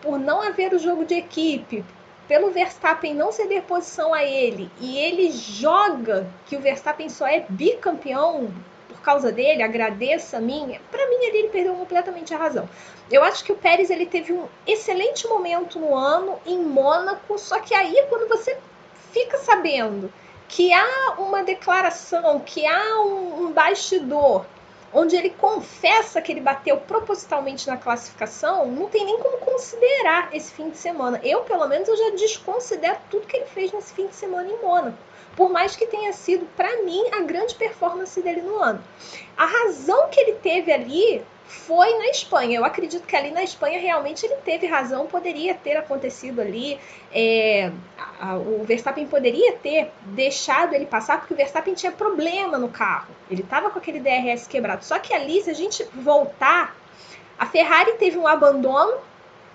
por 0.00 0.18
não 0.18 0.42
haver 0.42 0.72
o 0.74 0.78
jogo 0.78 1.04
de 1.04 1.14
equipe, 1.14 1.84
pelo 2.28 2.50
Verstappen 2.50 3.14
não 3.14 3.30
ceder 3.32 3.62
posição 3.62 4.14
a 4.14 4.24
ele 4.24 4.70
e 4.80 4.98
ele 4.98 5.30
joga 5.30 6.26
que 6.46 6.56
o 6.56 6.60
Verstappen 6.60 7.08
só 7.08 7.26
é 7.26 7.44
bicampeão 7.48 8.50
por 8.88 9.00
causa 9.00 9.30
dele, 9.30 9.62
agradeça 9.62 10.38
a 10.38 10.40
mim, 10.40 10.78
para 10.90 11.06
mim 11.08 11.16
ele 11.20 11.48
perdeu 11.48 11.74
completamente 11.74 12.34
a 12.34 12.38
razão. 12.38 12.68
Eu 13.10 13.22
acho 13.22 13.44
que 13.44 13.52
o 13.52 13.56
Pérez 13.56 13.90
ele 13.90 14.06
teve 14.06 14.32
um 14.32 14.46
excelente 14.66 15.26
momento 15.28 15.78
no 15.78 15.94
ano 15.94 16.38
em 16.46 16.58
Mônaco, 16.58 17.38
só 17.38 17.60
que 17.60 17.74
aí 17.74 18.06
quando 18.08 18.28
você 18.28 18.56
fica 19.12 19.36
sabendo 19.38 20.10
que 20.48 20.72
há 20.72 21.14
uma 21.18 21.42
declaração, 21.42 22.40
que 22.40 22.66
há 22.66 23.00
um, 23.00 23.44
um 23.44 23.52
bastidor 23.52 24.44
onde 24.94 25.16
ele 25.16 25.30
confessa 25.30 26.22
que 26.22 26.30
ele 26.30 26.40
bateu 26.40 26.76
propositalmente 26.76 27.66
na 27.66 27.76
classificação, 27.76 28.66
não 28.66 28.88
tem 28.88 29.04
nem 29.04 29.18
como 29.18 29.38
considerar 29.38 30.28
esse 30.32 30.52
fim 30.52 30.70
de 30.70 30.76
semana. 30.76 31.20
Eu, 31.24 31.40
pelo 31.40 31.66
menos, 31.66 31.88
eu 31.88 31.96
já 31.96 32.10
desconsidero 32.10 32.96
tudo 33.10 33.26
que 33.26 33.36
ele 33.36 33.46
fez 33.46 33.72
nesse 33.72 33.92
fim 33.92 34.06
de 34.06 34.14
semana 34.14 34.48
em 34.48 34.62
Mônaco. 34.62 34.96
Por 35.36 35.50
mais 35.50 35.74
que 35.74 35.86
tenha 35.86 36.12
sido, 36.12 36.46
para 36.56 36.84
mim, 36.84 37.02
a 37.10 37.22
grande 37.22 37.56
performance 37.56 38.20
dele 38.20 38.42
no 38.42 38.62
ano. 38.62 38.82
A 39.36 39.44
razão 39.44 40.08
que 40.10 40.20
ele 40.20 40.34
teve 40.34 40.72
ali 40.72 41.24
foi 41.46 41.98
na 41.98 42.08
Espanha. 42.08 42.58
Eu 42.58 42.64
acredito 42.64 43.06
que 43.06 43.14
ali 43.14 43.30
na 43.30 43.42
Espanha 43.42 43.78
realmente 43.78 44.24
ele 44.24 44.36
teve 44.36 44.66
razão, 44.66 45.06
poderia 45.06 45.54
ter 45.54 45.76
acontecido 45.76 46.40
ali. 46.40 46.80
É, 47.12 47.70
a, 48.18 48.36
o 48.36 48.64
Verstappen 48.64 49.06
poderia 49.06 49.52
ter 49.54 49.90
deixado 50.06 50.74
ele 50.74 50.86
passar, 50.86 51.18
porque 51.18 51.34
o 51.34 51.36
Verstappen 51.36 51.74
tinha 51.74 51.92
problema 51.92 52.58
no 52.58 52.68
carro. 52.68 53.08
Ele 53.30 53.42
estava 53.42 53.70
com 53.70 53.78
aquele 53.78 54.00
DRS 54.00 54.46
quebrado. 54.46 54.84
Só 54.84 54.98
que 54.98 55.12
ali, 55.12 55.42
se 55.42 55.50
a 55.50 55.54
gente 55.54 55.84
voltar, 55.94 56.74
a 57.38 57.46
Ferrari 57.46 57.92
teve 57.94 58.16
um 58.16 58.26
abandono, 58.26 58.98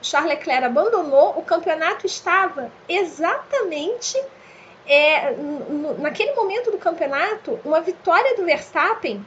Charles 0.02 0.30
Leclerc 0.30 0.66
abandonou, 0.66 1.38
o 1.38 1.42
campeonato 1.42 2.06
estava 2.06 2.72
exatamente. 2.88 4.22
É, 4.92 5.36
naquele 6.00 6.34
momento 6.34 6.72
do 6.72 6.78
campeonato, 6.80 7.60
uma 7.64 7.80
vitória 7.80 8.36
do 8.36 8.44
Verstappen 8.44 9.24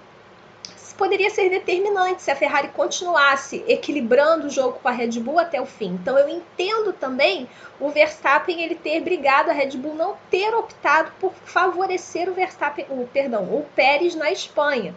poderia 1.02 1.30
ser 1.30 1.50
determinante 1.50 2.22
se 2.22 2.30
a 2.30 2.36
Ferrari 2.36 2.68
continuasse 2.68 3.64
equilibrando 3.66 4.46
o 4.46 4.50
jogo 4.50 4.78
com 4.80 4.86
a 4.86 4.92
Red 4.92 5.18
Bull 5.18 5.40
até 5.40 5.60
o 5.60 5.66
fim. 5.66 5.98
Então 6.00 6.16
eu 6.16 6.28
entendo 6.28 6.92
também 6.92 7.48
o 7.80 7.88
Verstappen 7.88 8.62
ele 8.62 8.76
ter 8.76 9.00
brigado 9.00 9.50
a 9.50 9.52
Red 9.52 9.70
Bull 9.70 9.96
não 9.96 10.16
ter 10.30 10.54
optado 10.54 11.10
por 11.18 11.32
favorecer 11.44 12.28
o 12.28 12.32
Verstappen, 12.32 12.86
o 12.88 13.04
perdão, 13.12 13.42
o 13.42 13.66
Pérez 13.74 14.14
na 14.14 14.30
Espanha. 14.30 14.94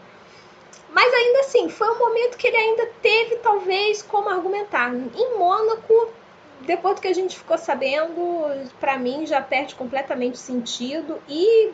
Mas 0.92 1.12
ainda 1.12 1.40
assim, 1.40 1.70
foi 1.70 1.90
um 1.90 1.98
momento 1.98 2.38
que 2.38 2.46
ele 2.46 2.58
ainda 2.58 2.86
teve 3.02 3.38
talvez 3.38 4.04
como 4.04 4.30
argumentar. 4.30 4.94
Em 4.94 5.40
Mônaco, 5.40 6.14
depois 6.62 6.98
do 6.98 7.02
que 7.02 7.08
a 7.08 7.16
gente 7.16 7.36
ficou 7.36 7.58
sabendo, 7.58 8.70
para 8.80 8.96
mim 9.00 9.26
já 9.26 9.42
perde 9.42 9.74
completamente 9.74 10.38
sentido 10.38 11.20
e 11.28 11.74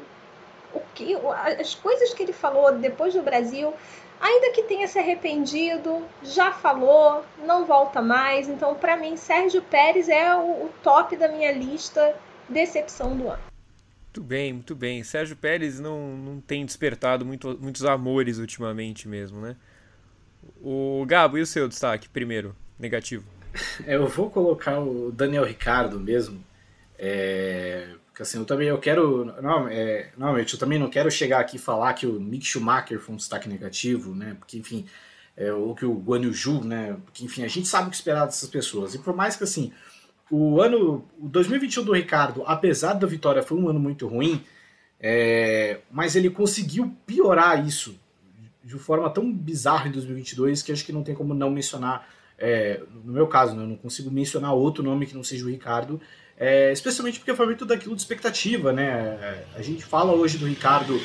o 0.74 0.80
que 0.96 1.18
as 1.60 1.76
coisas 1.76 2.14
que 2.14 2.24
ele 2.24 2.32
falou 2.32 2.72
depois 2.72 3.14
do 3.14 3.22
Brasil 3.22 3.74
ainda 4.22 4.52
que 4.52 4.64
tenha 4.64 4.88
se 4.88 5.00
arrependido, 5.00 6.06
já 6.24 6.52
falou, 6.52 7.26
não 7.46 7.66
volta 7.66 8.02
mais. 8.02 8.48
Então, 8.48 8.76
para 8.76 8.96
mim, 8.96 9.18
Sérgio 9.18 9.62
Pérez 9.64 10.08
é 10.08 10.36
o, 10.36 10.66
o, 10.66 10.72
top 10.84 11.18
da 11.18 11.28
minha 11.28 11.52
lista 11.52 12.16
decepção 12.48 13.18
do 13.18 13.28
ano. 13.28 13.42
Muito 14.06 14.22
bem, 14.22 14.54
muito 14.54 14.76
bem. 14.76 15.04
Sérgio 15.04 15.36
Pérez 15.36 15.80
não, 15.80 16.16
não 16.16 16.40
tem 16.40 16.66
despertado 16.66 17.26
muito, 17.26 17.58
muitos 17.60 17.84
amores 17.84 18.38
ultimamente 18.38 19.08
mesmo, 19.08 19.42
né? 19.42 19.56
O 20.62 21.04
Gabo, 21.08 21.38
e 21.38 21.42
o 21.42 21.46
seu 21.46 21.68
destaque 21.68 22.10
primeiro, 22.10 22.56
negativo? 22.78 23.26
Eu 23.86 24.08
vou 24.08 24.30
colocar 24.30 24.80
o 24.80 25.12
Daniel 25.12 25.46
Ricardo 25.46 26.00
mesmo. 26.00 26.44
É, 26.98 27.96
porque 28.12 28.24
assim, 28.24 28.38
eu 28.38 28.46
também 28.46 28.68
eu 28.68 28.78
quero. 28.78 29.26
Não, 29.42 29.68
é, 29.70 30.12
normalmente, 30.18 30.54
eu 30.54 30.60
também 30.60 30.78
não 30.78 30.90
quero 30.90 31.10
chegar 31.10 31.40
aqui 31.40 31.56
e 31.56 31.60
falar 31.60 31.94
que 31.94 32.06
o 32.06 32.20
Mick 32.20 32.46
Schumacher 32.46 33.00
foi 33.00 33.14
um 33.14 33.18
destaque 33.18 33.48
negativo, 33.48 34.14
né? 34.14 34.36
Porque, 34.38 34.58
enfim, 34.58 34.86
é, 35.36 35.52
ou 35.54 35.74
que 35.74 35.86
o 35.86 35.94
Guan 35.94 36.22
Yu 36.22 36.64
né? 36.64 36.98
Porque, 37.06 37.24
enfim, 37.24 37.44
a 37.44 37.48
gente 37.48 37.68
sabe 37.68 37.88
o 37.88 37.90
que 37.90 37.96
esperar 37.96 38.26
dessas 38.26 38.50
pessoas. 38.50 38.94
E 38.94 39.00
por 39.00 39.16
mais 39.16 39.38
que 39.38 39.46
assim, 39.46 39.72
o 40.30 40.62
ano. 40.62 41.06
O 41.20 41.30
2021 41.30 41.84
do 41.84 41.94
Ricardo, 41.94 42.44
apesar 42.46 42.94
da 42.94 43.08
vitória, 43.08 43.42
foi 43.42 43.58
um 43.58 43.70
ano 43.70 43.80
muito 43.80 44.08
ruim, 44.08 44.44
é, 45.00 45.80
mas 45.90 46.16
ele 46.16 46.30
conseguiu 46.30 46.94
piorar 47.06 47.66
isso 47.66 47.98
de 48.64 48.78
forma 48.78 49.10
tão 49.10 49.32
bizarra 49.32 49.88
em 49.88 49.92
2022 49.92 50.62
que 50.62 50.72
acho 50.72 50.86
que 50.86 50.94
não 50.94 51.04
tem 51.04 51.16
como 51.16 51.34
não 51.34 51.50
mencionar. 51.50 52.08
É, 52.38 52.82
no 53.04 53.14
meu 53.14 53.28
caso, 53.28 53.56
né, 53.56 53.64
eu 53.64 53.68
não 53.68 53.76
consigo 53.76 54.12
mencionar 54.12 54.54
outro 54.54 54.84
nome 54.84 55.06
que 55.06 55.16
não 55.16 55.24
seja 55.24 55.46
o 55.46 55.50
Ricardo, 55.50 56.02
é, 56.44 56.72
especialmente 56.72 57.20
porque 57.20 57.36
foi 57.36 57.46
muito 57.46 57.68
daquilo 57.68 57.96
de 57.96 58.02
expectativa, 58.02 58.74
né? 58.74 58.90
É, 59.22 59.46
a 59.56 59.62
gente 59.62 59.86
fala 59.86 60.12
hoje 60.12 60.40
do 60.40 60.48
Ricardo 60.48 61.00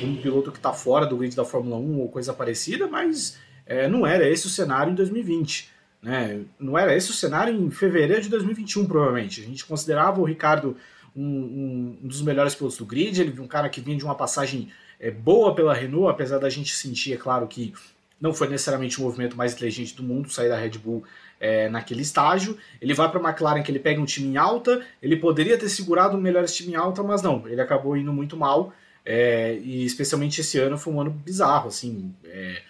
como 0.00 0.14
um 0.14 0.16
piloto 0.16 0.50
que 0.50 0.58
está 0.58 0.72
fora 0.72 1.06
do 1.06 1.16
grid 1.16 1.36
da 1.36 1.44
Fórmula 1.44 1.76
1 1.76 2.00
ou 2.00 2.08
coisa 2.08 2.32
parecida, 2.34 2.88
mas 2.88 3.38
é, 3.64 3.86
não 3.86 4.04
era 4.04 4.28
esse 4.28 4.48
o 4.48 4.50
cenário 4.50 4.90
em 4.90 4.96
2020. 4.96 5.70
Né? 6.02 6.40
Não 6.58 6.76
era 6.76 6.92
esse 6.92 7.08
o 7.08 7.14
cenário 7.14 7.54
em 7.54 7.70
fevereiro 7.70 8.20
de 8.20 8.28
2021, 8.30 8.84
provavelmente. 8.86 9.40
A 9.40 9.44
gente 9.44 9.64
considerava 9.64 10.20
o 10.20 10.24
Ricardo 10.24 10.76
um, 11.14 11.24
um, 11.24 11.98
um 12.02 12.08
dos 12.08 12.20
melhores 12.20 12.56
pilotos 12.56 12.76
do 12.76 12.84
grid, 12.84 13.20
ele 13.20 13.40
um 13.40 13.46
cara 13.46 13.68
que 13.68 13.80
vinha 13.80 13.96
de 13.96 14.04
uma 14.04 14.16
passagem 14.16 14.72
é, 14.98 15.08
boa 15.08 15.54
pela 15.54 15.72
Renault, 15.72 16.10
apesar 16.10 16.38
da 16.38 16.50
gente 16.50 16.74
sentir, 16.74 17.12
é 17.12 17.16
claro, 17.16 17.46
que 17.46 17.72
não 18.20 18.34
foi 18.34 18.48
necessariamente 18.48 18.98
o 18.98 19.04
movimento 19.04 19.36
mais 19.36 19.52
inteligente 19.52 19.94
do 19.94 20.02
mundo 20.02 20.28
sair 20.30 20.48
da 20.48 20.58
Red 20.58 20.78
Bull 20.78 21.04
é, 21.40 21.68
naquele 21.68 22.02
estágio. 22.02 22.56
Ele 22.80 22.92
vai 22.92 23.10
para 23.10 23.18
a 23.18 23.30
McLaren 23.30 23.62
que 23.62 23.72
ele 23.72 23.80
pega 23.80 24.00
um 24.00 24.04
time 24.04 24.28
em 24.28 24.36
alta. 24.36 24.84
Ele 25.02 25.16
poderia 25.16 25.58
ter 25.58 25.68
segurado 25.70 26.16
o 26.16 26.20
melhor 26.20 26.44
time 26.44 26.74
em 26.74 26.76
alta, 26.76 27.02
mas 27.02 27.22
não. 27.22 27.48
Ele 27.48 27.60
acabou 27.60 27.96
indo 27.96 28.12
muito 28.12 28.36
mal. 28.36 28.72
É, 29.04 29.54
e 29.54 29.84
especialmente 29.84 30.42
esse 30.42 30.58
ano 30.58 30.76
foi 30.76 30.92
um 30.92 31.00
ano 31.00 31.10
bizarro, 31.10 31.68
assim. 31.68 32.14
É, 32.24 32.62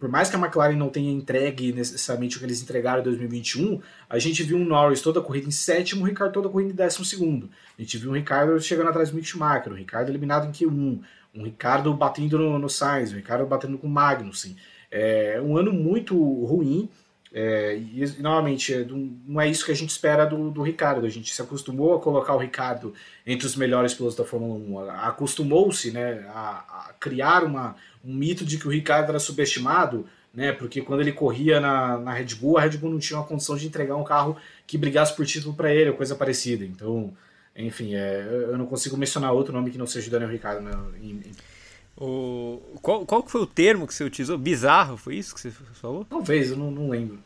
por 0.00 0.08
mais 0.08 0.30
que 0.30 0.36
a 0.36 0.38
McLaren 0.38 0.76
não 0.76 0.88
tenha 0.88 1.12
entregue 1.12 1.72
necessariamente 1.72 2.36
o 2.36 2.40
que 2.40 2.46
eles 2.46 2.62
entregaram 2.62 3.00
em 3.00 3.04
2021, 3.04 3.80
a 4.08 4.18
gente 4.18 4.42
viu 4.42 4.56
um 4.56 4.64
Norris 4.64 5.02
toda 5.02 5.20
a 5.20 5.22
corrida 5.22 5.46
em 5.46 5.50
sétimo, 5.50 6.04
o 6.04 6.06
Ricardo 6.06 6.32
toda 6.32 6.48
a 6.48 6.50
corrida 6.50 6.72
em 6.72 6.74
décimo 6.74 7.04
segundo. 7.04 7.50
A 7.78 7.82
gente 7.82 7.98
viu 7.98 8.10
um 8.10 8.14
Ricardo 8.14 8.58
chegando 8.60 8.88
atrás 8.88 9.10
do 9.10 9.16
Mick 9.16 9.28
Schumacher, 9.28 9.72
um 9.72 9.76
Ricardo 9.76 10.10
eliminado 10.10 10.48
em 10.48 10.52
Q1, 10.52 11.00
um 11.34 11.44
Ricardo 11.44 11.92
batendo 11.92 12.38
no, 12.38 12.58
no 12.58 12.68
Sainz, 12.68 13.12
um 13.12 13.16
Ricardo 13.16 13.46
batendo 13.46 13.76
com 13.76 13.86
o 13.86 13.90
Magnussen. 13.90 14.56
É 14.90 15.40
um 15.42 15.56
ano 15.56 15.72
muito 15.72 16.16
ruim, 16.44 16.88
é, 17.32 17.76
e, 17.76 18.04
novamente, 18.20 18.72
é, 18.72 18.86
não 19.26 19.40
é 19.40 19.48
isso 19.48 19.64
que 19.64 19.72
a 19.72 19.76
gente 19.76 19.90
espera 19.90 20.24
do, 20.24 20.50
do 20.50 20.62
Ricardo. 20.62 21.04
A 21.04 21.10
gente 21.10 21.34
se 21.34 21.42
acostumou 21.42 21.94
a 21.94 22.00
colocar 22.00 22.34
o 22.34 22.38
Ricardo 22.38 22.94
entre 23.26 23.46
os 23.46 23.54
melhores 23.54 23.94
pilotos 23.94 24.16
da 24.16 24.24
Fórmula 24.24 24.54
1. 24.86 24.90
Acostumou-se 24.90 25.90
né, 25.90 26.26
a, 26.28 26.88
a, 26.88 26.92
criar 26.98 27.44
uma, 27.44 27.76
um 28.04 28.14
mito 28.14 28.44
de 28.44 28.58
que 28.58 28.66
o 28.66 28.70
Ricardo 28.70 29.10
era 29.10 29.18
subestimado, 29.18 30.06
né, 30.32 30.52
porque 30.52 30.80
quando 30.80 31.00
ele 31.00 31.12
corria 31.12 31.60
na, 31.60 31.98
na 31.98 32.12
Red 32.12 32.34
Bull, 32.36 32.58
a 32.58 32.62
Red 32.62 32.78
Bull 32.78 32.90
não 32.90 32.98
tinha 32.98 33.18
uma 33.18 33.26
condição 33.26 33.56
de 33.56 33.66
entregar 33.66 33.96
um 33.96 34.04
carro 34.04 34.36
que 34.66 34.78
brigasse 34.78 35.14
por 35.14 35.26
título 35.26 35.54
para 35.54 35.72
ele, 35.72 35.90
ou 35.90 35.96
coisa 35.96 36.14
parecida. 36.14 36.64
Então, 36.64 37.12
enfim, 37.54 37.94
é, 37.94 38.26
eu 38.48 38.56
não 38.56 38.66
consigo 38.66 38.96
mencionar 38.96 39.32
outro 39.32 39.52
nome 39.52 39.70
que 39.70 39.78
não 39.78 39.86
seja 39.86 40.08
o 40.08 40.10
Daniel 40.10 40.30
Ricardo. 40.30 40.62
Né, 40.62 40.72
em, 41.02 41.10
em... 41.10 41.32
O... 42.00 42.60
Qual, 42.80 43.04
qual 43.04 43.26
foi 43.26 43.40
o 43.40 43.46
termo 43.46 43.86
que 43.86 43.94
você 43.94 44.04
utilizou? 44.04 44.38
Bizarro, 44.38 44.96
foi 44.96 45.16
isso 45.16 45.34
que 45.34 45.40
você 45.40 45.50
falou? 45.50 46.04
Talvez, 46.04 46.50
eu 46.50 46.56
não, 46.56 46.70
não 46.70 46.88
lembro. 46.88 47.18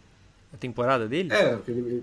A 0.52 0.56
temporada 0.56 1.06
dele? 1.06 1.32
É, 1.32 1.58
ele... 1.68 2.02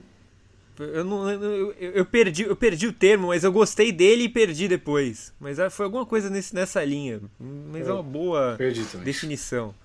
Eu, 0.78 1.04
não, 1.04 1.30
eu, 1.30 1.74
eu, 1.74 2.06
perdi, 2.06 2.44
eu 2.44 2.56
perdi 2.56 2.88
o 2.88 2.94
termo, 2.94 3.28
mas 3.28 3.44
eu 3.44 3.52
gostei 3.52 3.92
dele 3.92 4.24
e 4.24 4.30
perdi 4.30 4.68
depois. 4.68 5.34
Mas 5.38 5.60
ah, 5.60 5.70
foi 5.70 5.86
alguma 5.86 6.06
coisa 6.06 6.30
nesse, 6.30 6.56
nessa 6.56 6.84
linha. 6.86 7.20
Mas 7.38 7.86
é 7.88 7.92
uma 7.92 8.04
boa 8.04 8.58
definição. 9.04 9.76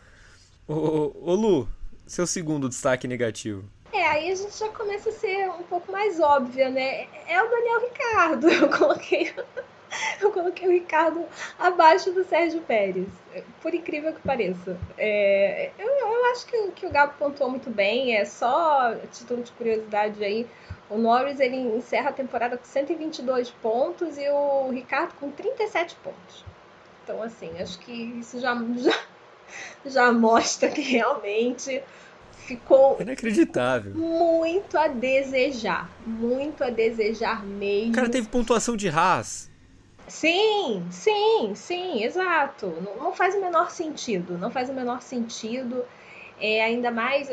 Ô, 0.68 1.12
ô, 1.20 1.34
Lu, 1.34 1.68
seu 2.06 2.28
segundo 2.28 2.68
destaque 2.68 3.08
negativo. 3.08 3.64
É, 3.92 4.06
aí 4.06 4.30
a 4.30 4.34
gente 4.36 4.56
já 4.56 4.68
começa 4.68 5.08
a 5.08 5.12
ser 5.12 5.48
um 5.50 5.64
pouco 5.64 5.90
mais 5.90 6.20
óbvia, 6.20 6.70
né? 6.70 7.06
É 7.26 7.42
o 7.42 7.50
Daniel 7.50 7.80
Ricardo. 7.80 8.48
Eu 8.50 8.68
coloquei 8.68 9.34
eu 10.20 10.30
coloquei 10.30 10.68
o 10.68 10.72
Ricardo 10.72 11.24
abaixo 11.58 12.12
do 12.12 12.24
Sérgio 12.24 12.60
Pérez, 12.62 13.08
por 13.60 13.74
incrível 13.74 14.12
que 14.12 14.20
pareça. 14.20 14.78
É, 14.96 15.70
eu, 15.78 15.88
eu, 15.88 16.24
acho 16.32 16.46
que, 16.46 16.70
que 16.72 16.86
o 16.86 16.90
Gabo 16.90 17.14
pontuou 17.18 17.50
muito 17.50 17.70
bem, 17.70 18.16
é 18.16 18.24
só 18.24 18.94
título 19.12 19.42
de 19.42 19.52
curiosidade 19.52 20.22
aí. 20.24 20.46
O 20.90 20.98
Norris 20.98 21.40
ele 21.40 21.56
encerra 21.56 22.10
a 22.10 22.12
temporada 22.12 22.56
com 22.56 22.64
122 22.64 23.50
pontos 23.50 24.18
e 24.18 24.28
o 24.28 24.70
Ricardo 24.70 25.14
com 25.14 25.30
37 25.30 25.96
pontos. 25.96 26.44
Então, 27.02 27.22
assim, 27.22 27.50
acho 27.58 27.78
que 27.78 27.92
isso 27.92 28.40
já, 28.40 28.54
já, 28.76 28.98
já 29.84 30.12
mostra 30.12 30.70
que 30.70 30.80
realmente 30.80 31.82
ficou 32.46 32.96
inacreditável. 33.00 33.94
Muito 33.94 34.76
a 34.76 34.88
desejar, 34.88 35.90
muito 36.06 36.62
a 36.62 36.70
desejar 36.70 37.44
mesmo. 37.44 37.92
O 37.92 37.94
cara 37.94 38.08
teve 38.08 38.28
pontuação 38.28 38.76
de 38.76 38.88
Haas. 38.88 39.50
Sim, 40.06 40.90
sim, 40.90 41.54
sim, 41.54 42.02
exato. 42.02 42.80
Não, 42.80 42.96
não, 42.96 43.12
faz 43.14 43.34
o 43.34 43.40
menor 43.40 43.70
sentido. 43.70 44.36
Não 44.38 44.50
faz 44.50 44.68
o 44.68 44.74
menor 44.74 45.00
sentido. 45.02 45.86
É, 46.36 46.62
ainda 46.62 46.90
mais. 46.90 47.28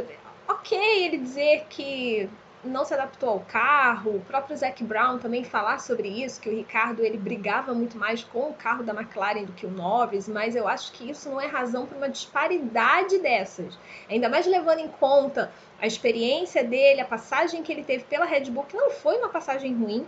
Ok, 0.48 0.78
ele 1.06 1.18
dizer 1.18 1.68
que 1.70 2.30
não 2.64 2.86
se 2.86 2.94
adaptou 2.94 3.30
ao 3.30 3.46
carro, 3.46 4.18
o 4.18 4.24
próprio 4.26 4.56
Zac 4.56 4.84
Brown 4.84 5.18
também 5.20 5.44
falar 5.44 5.80
sobre 5.80 6.08
isso, 6.24 6.40
que 6.40 6.48
o 6.50 6.52
Ricardo 6.52 7.04
ele 7.04 7.18
brigava 7.18 7.74
muito 7.74 7.98
mais 7.98 8.24
com 8.24 8.50
o 8.52 8.54
carro 8.54 8.84
da 8.84 8.94
McLaren 8.94 9.46
do 9.46 9.54
que 9.54 9.66
o 9.66 9.72
Norris, 9.72 10.28
mas 10.28 10.56
eu 10.56 10.68
acho 10.68 10.92
que 10.94 11.10
isso 11.10 11.30
não 11.30 11.42
é 11.42 11.48
razão 11.48 11.88
para 11.88 11.98
uma 11.98 12.10
disparidade 12.10 13.18
dessas. 13.20 13.80
Ainda 14.08 14.30
mais 14.30 14.46
levando 14.46 14.80
em 14.80 14.90
conta 14.90 15.52
a 15.80 15.88
experiência 15.88 16.64
dele, 16.64 17.02
a 17.02 17.06
passagem 17.06 17.64
que 17.64 17.72
ele 17.72 17.84
teve 17.84 18.04
pela 18.06 18.26
Red 18.26 18.52
Bull, 18.52 18.66
que 18.66 18.78
não 18.78 18.92
foi 18.92 19.18
uma 19.18 19.30
passagem 19.30 19.74
ruim, 19.76 20.06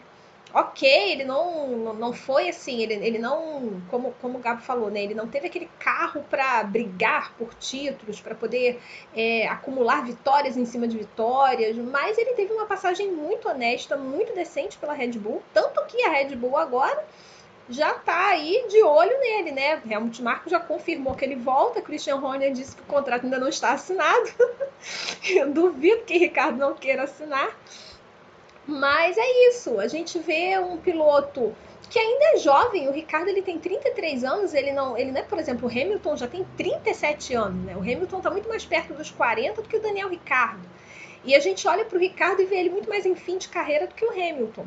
ok, 0.54 1.12
ele 1.12 1.24
não, 1.24 1.94
não 1.94 2.14
foi 2.14 2.48
assim, 2.48 2.82
ele, 2.82 2.94
ele 2.94 3.18
não, 3.18 3.82
como, 3.90 4.14
como 4.22 4.38
o 4.38 4.42
Gabo 4.42 4.62
falou, 4.62 4.92
né? 4.92 5.04
Ele 5.04 5.16
não 5.16 5.28
teve 5.28 5.48
aquele 5.48 5.68
carro 5.80 6.24
para 6.30 6.64
brigar 6.64 7.34
por 7.38 7.54
títulos, 7.56 8.22
para 8.22 8.36
poder 8.36 8.80
é, 9.16 9.48
acumular 9.48 10.06
vitórias 10.06 10.56
em 10.56 10.66
cima 10.66 10.88
de 10.88 10.98
vitórias, 10.98 11.76
mas 11.78 12.18
ele 12.18 12.34
teve 12.34 12.54
uma 12.54 12.68
passagem 12.68 13.12
muito 13.12 13.50
honesta, 13.50 13.98
muito 13.98 14.34
decente 14.36 14.78
pela 14.78 14.94
Red 14.94 15.14
Bull, 15.14 15.42
tanto 15.54 15.84
que 15.86 16.04
a 16.04 16.10
Red 16.12 16.36
Bull 16.36 16.56
agora 16.56 17.04
já 17.70 17.94
tá 17.94 18.28
aí 18.28 18.66
de 18.70 18.84
olho 18.84 19.20
nele, 19.20 19.52
né? 19.52 19.82
Helmut 19.90 20.22
Marko 20.22 20.50
já 20.50 20.60
confirmou 20.60 21.16
que 21.16 21.24
ele 21.26 21.36
volta, 21.36 21.82
Christian 21.82 22.18
Horner 22.18 22.52
disse 22.52 22.76
que 22.76 22.82
o 22.82 22.86
contrato 22.86 23.24
ainda 23.24 23.40
não 23.40 23.48
está 23.48 23.72
assinado. 23.72 24.30
Eu 25.26 25.52
duvido 25.52 26.04
que 26.04 26.18
Ricardo 26.18 26.58
não 26.58 26.76
queira 26.76 27.04
assinar. 27.04 27.58
Mas 28.66 29.18
é 29.18 29.50
isso, 29.50 29.80
a 29.80 29.88
gente 29.88 30.18
vê 30.20 30.58
um 30.58 30.78
piloto 30.78 31.54
que 31.90 32.00
ainda 32.00 32.26
é 32.34 32.38
jovem, 32.38 32.88
o 32.88 32.92
Ricardo 32.92 33.28
ele 33.28 33.42
tem 33.42 33.60
33 33.60 34.24
anos, 34.24 34.54
ele 34.54 34.72
não, 34.72 34.98
ele 34.98 35.12
não 35.12 35.20
é, 35.20 35.24
por 35.24 35.38
exemplo, 35.38 35.68
o 35.68 35.72
Hamilton 35.72 36.16
já 36.16 36.28
tem 36.28 36.46
37 36.58 37.36
anos, 37.36 37.64
né? 37.66 37.76
O 37.76 37.82
Hamilton 37.82 38.18
está 38.18 38.32
muito 38.32 38.50
mais 38.50 38.66
perto 38.66 38.94
dos 38.94 39.12
40 39.12 39.62
do 39.62 39.68
que 39.68 39.78
o 39.78 39.82
Daniel 39.82 40.10
Ricardo. 40.10 40.68
E 41.24 41.36
a 41.36 41.40
gente 41.40 41.68
olha 41.68 41.86
para 41.86 41.98
o 41.98 42.02
Ricardo 42.02 42.42
e 42.42 42.46
vê 42.46 42.56
ele 42.56 42.70
muito 42.70 42.90
mais 42.90 43.06
em 43.06 43.16
fim 43.16 43.38
de 43.38 43.48
carreira 43.48 43.86
do 43.86 43.94
que 43.94 44.06
o 44.06 44.10
Hamilton. 44.10 44.66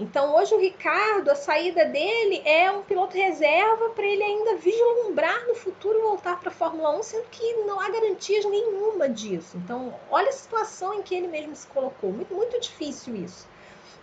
Então 0.00 0.34
hoje 0.34 0.54
o 0.54 0.58
Ricardo, 0.58 1.30
a 1.30 1.34
saída 1.34 1.84
dele 1.84 2.40
é 2.46 2.70
um 2.70 2.80
piloto 2.80 3.14
reserva 3.14 3.90
para 3.90 4.06
ele 4.06 4.22
ainda 4.22 4.56
vislumbrar 4.56 5.46
no 5.46 5.54
futuro 5.54 6.00
voltar 6.00 6.40
para 6.40 6.48
a 6.48 6.52
Fórmula 6.52 6.98
1, 6.98 7.02
sendo 7.02 7.26
que 7.30 7.52
não 7.66 7.78
há 7.78 7.90
garantias 7.90 8.46
nenhuma 8.46 9.10
disso. 9.10 9.58
Então 9.58 9.94
olha 10.10 10.30
a 10.30 10.32
situação 10.32 10.94
em 10.94 11.02
que 11.02 11.14
ele 11.14 11.28
mesmo 11.28 11.54
se 11.54 11.66
colocou. 11.66 12.10
Muito, 12.10 12.34
muito 12.34 12.58
difícil 12.58 13.14
isso. 13.14 13.46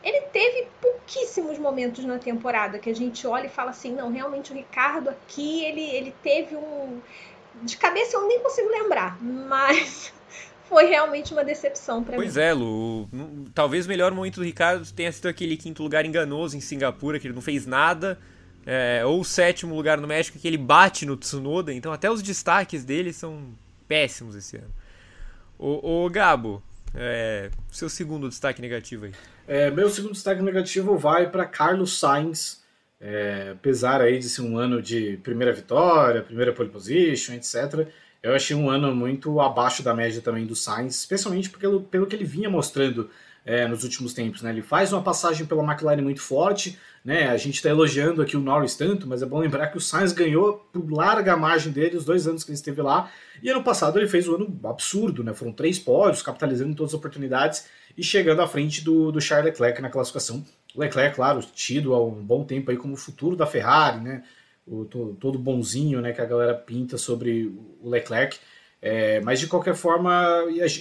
Ele 0.03 0.21
teve 0.27 0.67
pouquíssimos 0.79 1.57
momentos 1.57 2.05
na 2.05 2.19
temporada 2.19 2.77
que 2.77 2.91
a 2.91 2.95
gente 2.95 3.25
olha 3.25 3.47
e 3.47 3.49
fala 3.49 3.71
assim, 3.71 3.91
não, 3.91 4.11
realmente 4.11 4.51
o 4.51 4.55
Ricardo 4.55 5.09
aqui, 5.09 5.65
ele, 5.65 5.81
ele 5.81 6.15
teve 6.21 6.55
um... 6.55 7.01
De 7.63 7.75
cabeça 7.75 8.17
eu 8.17 8.27
nem 8.27 8.39
consigo 8.39 8.69
lembrar, 8.69 9.17
mas 9.19 10.13
foi 10.67 10.85
realmente 10.85 11.33
uma 11.33 11.43
decepção 11.43 12.03
para 12.03 12.17
mim. 12.17 12.23
Pois 12.23 12.37
é, 12.37 12.53
Lu. 12.53 13.09
Talvez 13.53 13.85
o 13.85 13.89
melhor 13.89 14.11
momento 14.11 14.35
do 14.35 14.43
Ricardo 14.43 14.85
tenha 14.91 15.11
sido 15.11 15.27
aquele 15.27 15.57
quinto 15.57 15.81
lugar 15.81 16.05
enganoso 16.05 16.57
em 16.57 16.61
Singapura, 16.61 17.19
que 17.19 17.27
ele 17.27 17.33
não 17.33 17.41
fez 17.41 17.65
nada. 17.65 18.19
É, 18.65 19.03
ou 19.05 19.21
o 19.21 19.25
sétimo 19.25 19.75
lugar 19.75 19.97
no 19.97 20.07
México, 20.07 20.37
que 20.37 20.47
ele 20.47 20.57
bate 20.57 21.05
no 21.05 21.15
Tsunoda. 21.15 21.73
Então, 21.73 21.91
até 21.93 22.11
os 22.11 22.21
destaques 22.21 22.83
dele 22.83 23.13
são 23.13 23.53
péssimos 23.87 24.35
esse 24.35 24.57
ano. 24.57 24.73
O, 25.57 26.05
o 26.05 26.09
Gabo, 26.09 26.61
é, 26.93 27.49
seu 27.71 27.89
segundo 27.89 28.27
destaque 28.27 28.61
negativo 28.61 29.05
aí. 29.05 29.13
É, 29.47 29.71
meu 29.71 29.89
segundo 29.89 30.11
destaque 30.11 30.41
negativo 30.41 30.97
vai 30.97 31.29
para 31.29 31.45
Carlos 31.45 31.97
Sainz. 31.97 32.65
É, 32.99 33.51
apesar 33.53 34.01
aí 34.01 34.17
de 34.17 34.27
ser 34.27 34.41
um 34.41 34.57
ano 34.57 34.81
de 34.81 35.17
primeira 35.17 35.53
vitória, 35.53 36.21
primeira 36.23 36.51
pole 36.51 36.69
position, 36.69 37.35
etc 37.35 37.87
eu 38.27 38.35
achei 38.35 38.55
um 38.55 38.69
ano 38.69 38.93
muito 38.93 39.39
abaixo 39.39 39.81
da 39.81 39.93
média 39.93 40.21
também 40.21 40.45
do 40.45 40.55
Sainz, 40.55 40.95
especialmente 40.95 41.49
pelo, 41.49 41.81
pelo 41.81 42.05
que 42.05 42.15
ele 42.15 42.25
vinha 42.25 42.49
mostrando 42.49 43.09
é, 43.45 43.65
nos 43.65 43.83
últimos 43.83 44.13
tempos. 44.13 44.41
Né? 44.41 44.51
Ele 44.51 44.61
faz 44.61 44.91
uma 44.91 45.01
passagem 45.01 45.45
pela 45.45 45.63
McLaren 45.63 46.01
muito 46.01 46.21
forte, 46.21 46.77
né? 47.05 47.29
a 47.29 47.37
gente 47.37 47.55
está 47.55 47.69
elogiando 47.69 48.21
aqui 48.21 48.35
o 48.35 48.41
Norris 48.41 48.75
tanto, 48.75 49.07
mas 49.07 49.21
é 49.21 49.25
bom 49.25 49.39
lembrar 49.39 49.67
que 49.67 49.77
o 49.77 49.81
Sainz 49.81 50.11
ganhou 50.11 50.67
por 50.73 50.91
larga 50.91 51.37
margem 51.37 51.71
dele 51.71 51.95
os 51.95 52.03
dois 52.03 52.27
anos 52.27 52.43
que 52.43 52.51
ele 52.51 52.57
esteve 52.57 52.81
lá, 52.81 53.09
e 53.41 53.49
ano 53.49 53.63
passado 53.63 53.97
ele 53.97 54.09
fez 54.09 54.27
um 54.27 54.35
ano 54.35 54.59
absurdo, 54.65 55.23
né? 55.23 55.33
foram 55.33 55.53
três 55.53 55.79
pódios, 55.79 56.21
capitalizando 56.21 56.75
todas 56.75 56.93
as 56.93 56.99
oportunidades 56.99 57.67
e 57.97 58.03
chegando 58.03 58.41
à 58.41 58.47
frente 58.47 58.83
do, 58.83 59.09
do 59.09 59.21
Charles 59.21 59.45
Leclerc 59.51 59.81
na 59.81 59.89
classificação. 59.89 60.45
Leclerc, 60.75 61.15
claro, 61.15 61.39
tido 61.55 61.93
há 61.93 62.05
um 62.05 62.11
bom 62.11 62.43
tempo 62.43 62.69
aí 62.69 62.77
como 62.77 62.95
futuro 62.97 63.35
da 63.35 63.47
Ferrari, 63.47 64.01
né? 64.01 64.23
O, 64.67 64.85
todo 64.85 65.39
bonzinho 65.39 66.01
né, 66.01 66.11
que 66.11 66.21
a 66.21 66.25
galera 66.25 66.53
pinta 66.53 66.97
sobre 66.97 67.51
o 67.81 67.89
Leclerc. 67.89 68.37
É, 68.81 69.19
mas 69.21 69.39
de 69.39 69.47
qualquer 69.47 69.75
forma, 69.75 70.11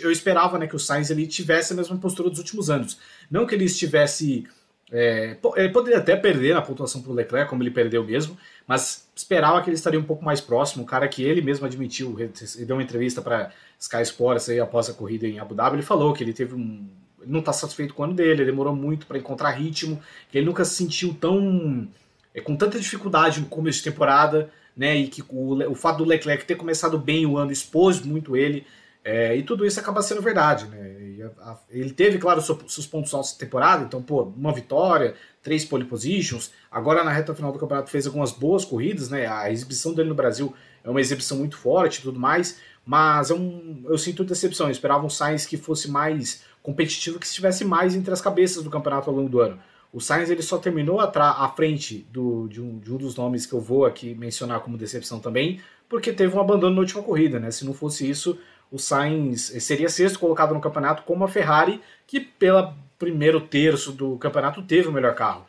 eu 0.03 0.13
esperava 0.13 0.59
né, 0.59 0.67
que 0.67 0.77
o 0.77 0.79
Sainz 0.79 1.11
ele 1.11 1.27
tivesse 1.27 1.73
a 1.73 1.77
mesma 1.77 1.97
postura 1.97 2.29
dos 2.29 2.39
últimos 2.39 2.69
anos. 2.69 2.99
Não 3.31 3.47
que 3.47 3.55
ele 3.55 3.65
estivesse. 3.65 4.47
É, 4.93 5.37
ele 5.57 5.71
poderia 5.71 5.99
até 5.99 6.15
perder 6.15 6.55
na 6.55 6.63
pontuação 6.63 7.03
para 7.03 7.11
o 7.11 7.15
Leclerc, 7.15 7.49
como 7.51 7.63
ele 7.63 7.73
perdeu 7.73 8.05
mesmo, 8.05 8.39
mas 8.69 9.09
esperava 9.17 9.61
que 9.61 9.69
ele 9.69 9.75
estaria 9.75 9.99
um 9.99 10.05
pouco 10.05 10.25
mais 10.25 10.41
próximo. 10.41 10.85
O 10.85 10.87
cara 10.87 11.09
que 11.09 11.25
ele 11.25 11.41
mesmo 11.41 11.67
admitiu, 11.67 12.15
ele 12.21 12.31
deu 12.65 12.77
uma 12.77 12.83
entrevista 12.83 13.21
para 13.21 13.51
Sky 13.81 14.03
Sports 14.03 14.49
aí 14.49 14.61
após 14.61 14.89
a 14.89 14.95
corrida 14.95 15.27
em 15.27 15.41
Abu 15.41 15.55
Dhabi, 15.55 15.77
ele 15.77 15.83
falou 15.83 16.13
que 16.13 16.23
ele 16.23 16.33
teve 16.33 16.55
um. 16.55 16.87
Ele 17.21 17.33
não 17.33 17.41
está 17.41 17.53
satisfeito 17.53 17.95
com 17.95 18.03
o 18.03 18.05
ano 18.05 18.15
dele, 18.15 18.45
demorou 18.45 18.77
muito 18.77 19.07
para 19.07 19.19
encontrar 19.19 19.51
ritmo, 19.51 20.01
que 20.31 20.39
ele 20.39 20.47
nunca 20.47 20.65
se 20.65 20.77
sentiu 20.77 21.15
tão 21.15 21.89
é, 22.37 22.41
com 22.43 22.55
tanta 22.55 22.79
dificuldade 22.79 23.41
no 23.41 23.47
começo 23.47 23.79
de 23.79 23.85
temporada, 23.85 24.51
né? 24.77 24.95
E 24.95 25.09
que 25.09 25.25
o, 25.27 25.71
o 25.71 25.75
fato 25.75 25.99
do 25.99 26.05
Leclerc 26.05 26.45
ter 26.45 26.55
começado 26.55 26.99
bem 26.99 27.25
o 27.25 27.39
ano 27.39 27.51
expôs 27.51 28.01
muito 28.03 28.37
ele. 28.37 28.67
É, 29.03 29.35
e 29.35 29.43
tudo 29.43 29.65
isso 29.65 29.81
acaba 29.81 30.03
sendo 30.03 30.21
verdade, 30.21 30.67
né? 30.67 31.31
A, 31.41 31.53
a, 31.53 31.59
ele 31.71 31.91
teve, 31.91 32.19
claro, 32.19 32.43
seus 32.43 32.87
pontos 32.87 33.15
altos 33.15 33.33
de 33.33 33.39
temporada, 33.39 33.85
então, 33.85 34.03
pô, 34.03 34.25
uma 34.37 34.53
vitória, 34.53 35.15
três 35.43 35.65
pole 35.65 35.85
positions. 35.85 36.51
Agora, 36.71 37.03
na 37.03 37.11
reta 37.11 37.35
final 37.35 37.53
do 37.53 37.59
campeonato, 37.59 37.91
fez 37.91 38.07
algumas 38.07 38.33
boas 38.33 38.65
corridas, 38.65 39.09
né? 39.09 39.27
A 39.27 39.51
exibição 39.51 39.95
dele 39.95 40.11
no 40.11 40.15
Brasil 40.15 40.53
é 40.85 40.91
uma 40.91 41.01
exibição 41.01 41.39
muito 41.39 41.57
forte 41.57 42.01
e 42.01 42.03
tudo 42.03 42.19
mais, 42.19 42.59
mas 42.85 43.31
é 43.31 43.35
um, 43.35 43.85
eu 43.87 43.97
sinto 43.97 44.25
decepção. 44.25 44.67
Eu 44.67 44.73
esperava 44.73 45.07
um 45.07 45.11
Sainz 45.11 45.47
que 45.47 45.57
fosse 45.57 45.91
mais 45.91 46.43
competitivo, 46.63 47.19
que 47.19 47.27
estivesse 47.27 47.65
mais 47.65 47.95
entre 47.95 48.13
as 48.13 48.21
cabeças 48.21 48.63
do 48.63 48.71
campeonato 48.71 49.09
ao 49.09 49.17
longo 49.17 49.29
do 49.29 49.41
ano. 49.41 49.59
O 49.97 50.01
Sainz 50.01 50.29
ele 50.29 50.43
só 50.43 50.59
terminou 50.59 51.01
à 51.01 51.49
frente 51.57 52.07
do, 52.13 52.47
de, 52.49 52.61
um, 52.61 52.79
de 52.79 52.93
um 52.93 52.99
dos 52.99 53.17
nomes 53.17 53.47
que 53.47 53.55
eu 53.55 53.61
vou 53.63 53.87
aqui 53.87 54.15
mencionar 54.15 54.61
como 54.61 54.77
decepção 54.77 55.19
também, 55.19 55.59
porque 55.89 56.13
teve 56.13 56.37
um 56.37 56.41
abandono 56.41 56.75
na 56.75 56.83
última 56.83 57.03
corrida, 57.03 57.41
né? 57.41 57.51
Se 57.51 57.65
não 57.65 57.73
fosse 57.73 58.07
isso, 58.07 58.39
o 58.71 58.79
Sainz 58.79 59.55
seria 59.61 59.89
sexto 59.89 60.19
colocado 60.19 60.53
no 60.53 60.61
campeonato 60.61 61.03
como 61.05 61.25
a 61.25 61.29
Ferrari, 61.29 61.81
que 62.07 62.21
pelo 62.21 62.75
primeiro 62.99 63.41
terço 63.41 63.91
do 63.91 64.19
campeonato 64.19 64.61
teve 64.61 64.87
o 64.87 64.93
melhor 64.93 65.15
carro. 65.15 65.47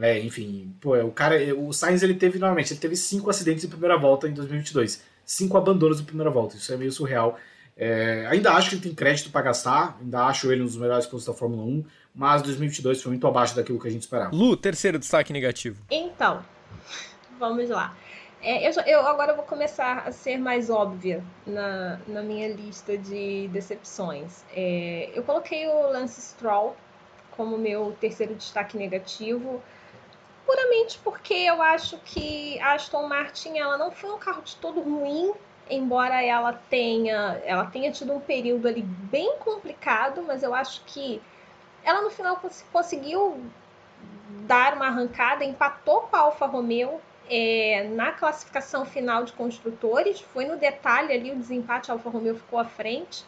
É, 0.00 0.20
enfim, 0.20 0.72
pô, 0.80 0.96
o 0.96 1.10
cara, 1.10 1.34
o 1.56 1.72
Sainz 1.72 2.00
ele 2.00 2.14
teve 2.14 2.38
novamente, 2.38 2.72
ele 2.72 2.78
teve 2.78 2.94
cinco 2.94 3.28
acidentes 3.28 3.64
em 3.64 3.68
primeira 3.68 3.98
volta 3.98 4.28
em 4.28 4.32
2022, 4.32 5.02
cinco 5.24 5.56
abandonos 5.58 6.00
em 6.00 6.04
primeira 6.04 6.30
volta, 6.30 6.54
isso 6.54 6.72
é 6.72 6.76
meio 6.76 6.92
surreal. 6.92 7.36
É, 7.80 8.26
ainda 8.28 8.52
acho 8.54 8.70
que 8.70 8.74
ele 8.74 8.82
tem 8.82 8.94
crédito 8.94 9.30
para 9.30 9.40
gastar, 9.40 9.96
ainda 10.00 10.24
acho 10.24 10.50
ele 10.50 10.62
um 10.62 10.66
dos 10.66 10.76
melhores 10.76 11.06
pilotos 11.06 11.24
da 11.24 11.32
Fórmula 11.32 11.62
1, 11.62 11.84
mas 12.12 12.42
2022 12.42 13.00
foi 13.00 13.12
muito 13.12 13.26
abaixo 13.26 13.54
daquilo 13.54 13.78
que 13.78 13.86
a 13.86 13.90
gente 13.90 14.02
esperava. 14.02 14.34
Lu, 14.34 14.56
terceiro 14.56 14.98
destaque 14.98 15.32
negativo. 15.32 15.80
Então, 15.88 16.44
vamos 17.38 17.68
lá. 17.68 17.96
É, 18.42 18.68
eu, 18.68 18.72
eu, 18.84 19.06
agora 19.06 19.32
vou 19.34 19.44
começar 19.44 20.04
a 20.06 20.12
ser 20.12 20.38
mais 20.38 20.70
óbvia 20.70 21.22
na, 21.46 22.00
na 22.08 22.22
minha 22.22 22.48
lista 22.48 22.98
de 22.98 23.48
decepções. 23.48 24.44
É, 24.52 25.10
eu 25.14 25.22
coloquei 25.22 25.68
o 25.68 25.88
Lance 25.90 26.20
Stroll 26.20 26.76
como 27.32 27.56
meu 27.56 27.96
terceiro 28.00 28.34
destaque 28.34 28.76
negativo, 28.76 29.62
puramente 30.44 30.98
porque 31.04 31.34
eu 31.34 31.62
acho 31.62 31.98
que 31.98 32.58
a 32.60 32.74
Aston 32.74 33.06
Martin 33.06 33.58
ela 33.58 33.78
não 33.78 33.92
foi 33.92 34.10
um 34.10 34.18
carro 34.18 34.42
de 34.42 34.56
todo 34.56 34.80
ruim, 34.80 35.32
embora 35.70 36.22
ela 36.22 36.52
tenha, 36.52 37.40
ela 37.44 37.66
tenha 37.66 37.90
tido 37.92 38.12
um 38.12 38.20
período 38.20 38.66
ali 38.68 38.82
bem 38.82 39.36
complicado, 39.38 40.22
mas 40.26 40.42
eu 40.42 40.54
acho 40.54 40.82
que 40.86 41.20
ela 41.84 42.02
no 42.02 42.10
final 42.10 42.40
conseguiu 42.72 43.40
dar 44.46 44.74
uma 44.74 44.86
arrancada, 44.86 45.44
empatou 45.44 46.02
com 46.02 46.16
a 46.16 46.20
Alfa 46.20 46.46
Romeo 46.46 47.00
é, 47.30 47.88
na 47.94 48.12
classificação 48.12 48.84
final 48.84 49.24
de 49.24 49.32
construtores. 49.32 50.20
Foi 50.20 50.44
no 50.44 50.56
detalhe 50.56 51.12
ali 51.12 51.30
o 51.30 51.36
desempate, 51.36 51.90
a 51.90 51.94
Alfa 51.94 52.10
Romeo 52.10 52.36
ficou 52.36 52.58
à 52.58 52.64
frente. 52.64 53.24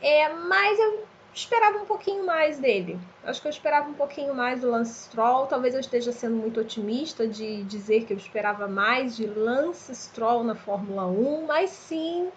É, 0.00 0.28
mas 0.28 0.78
eu 0.78 1.06
esperava 1.34 1.78
um 1.78 1.86
pouquinho 1.86 2.24
mais 2.24 2.58
dele. 2.58 2.98
Acho 3.24 3.40
que 3.40 3.48
eu 3.48 3.50
esperava 3.50 3.88
um 3.88 3.94
pouquinho 3.94 4.34
mais 4.34 4.60
do 4.60 4.70
Lance 4.70 5.04
Stroll. 5.04 5.46
Talvez 5.46 5.74
eu 5.74 5.80
esteja 5.80 6.12
sendo 6.12 6.36
muito 6.36 6.60
otimista 6.60 7.26
de 7.26 7.62
dizer 7.64 8.04
que 8.04 8.12
eu 8.12 8.16
esperava 8.16 8.68
mais 8.68 9.16
de 9.16 9.26
Lance 9.26 9.94
Stroll 9.94 10.44
na 10.44 10.54
Fórmula 10.54 11.06
1, 11.06 11.46
mas 11.46 11.70
sim, 11.70 12.30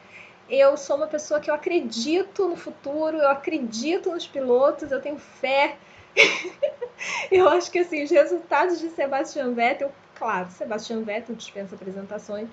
eu 0.50 0.78
sou 0.78 0.96
uma 0.98 1.08
pessoa 1.08 1.40
que 1.40 1.50
eu 1.50 1.56
acredito 1.56 2.48
no 2.48 2.56
futuro, 2.56 3.18
eu 3.18 3.30
acredito 3.30 4.12
nos 4.12 4.28
pilotos, 4.28 4.92
eu 4.92 5.02
tenho 5.02 5.18
fé. 5.18 5.78
eu 7.32 7.50
acho 7.50 7.70
que 7.70 7.80
assim, 7.80 8.04
os 8.04 8.12
resultados 8.12 8.80
de 8.80 8.90
Sebastian 8.90 9.54
Vettel, 9.54 9.92
claro, 10.16 10.50
Sebastian 10.52 11.02
Vettel 11.02 11.36
dispensa 11.36 11.76
apresentações, 11.76 12.48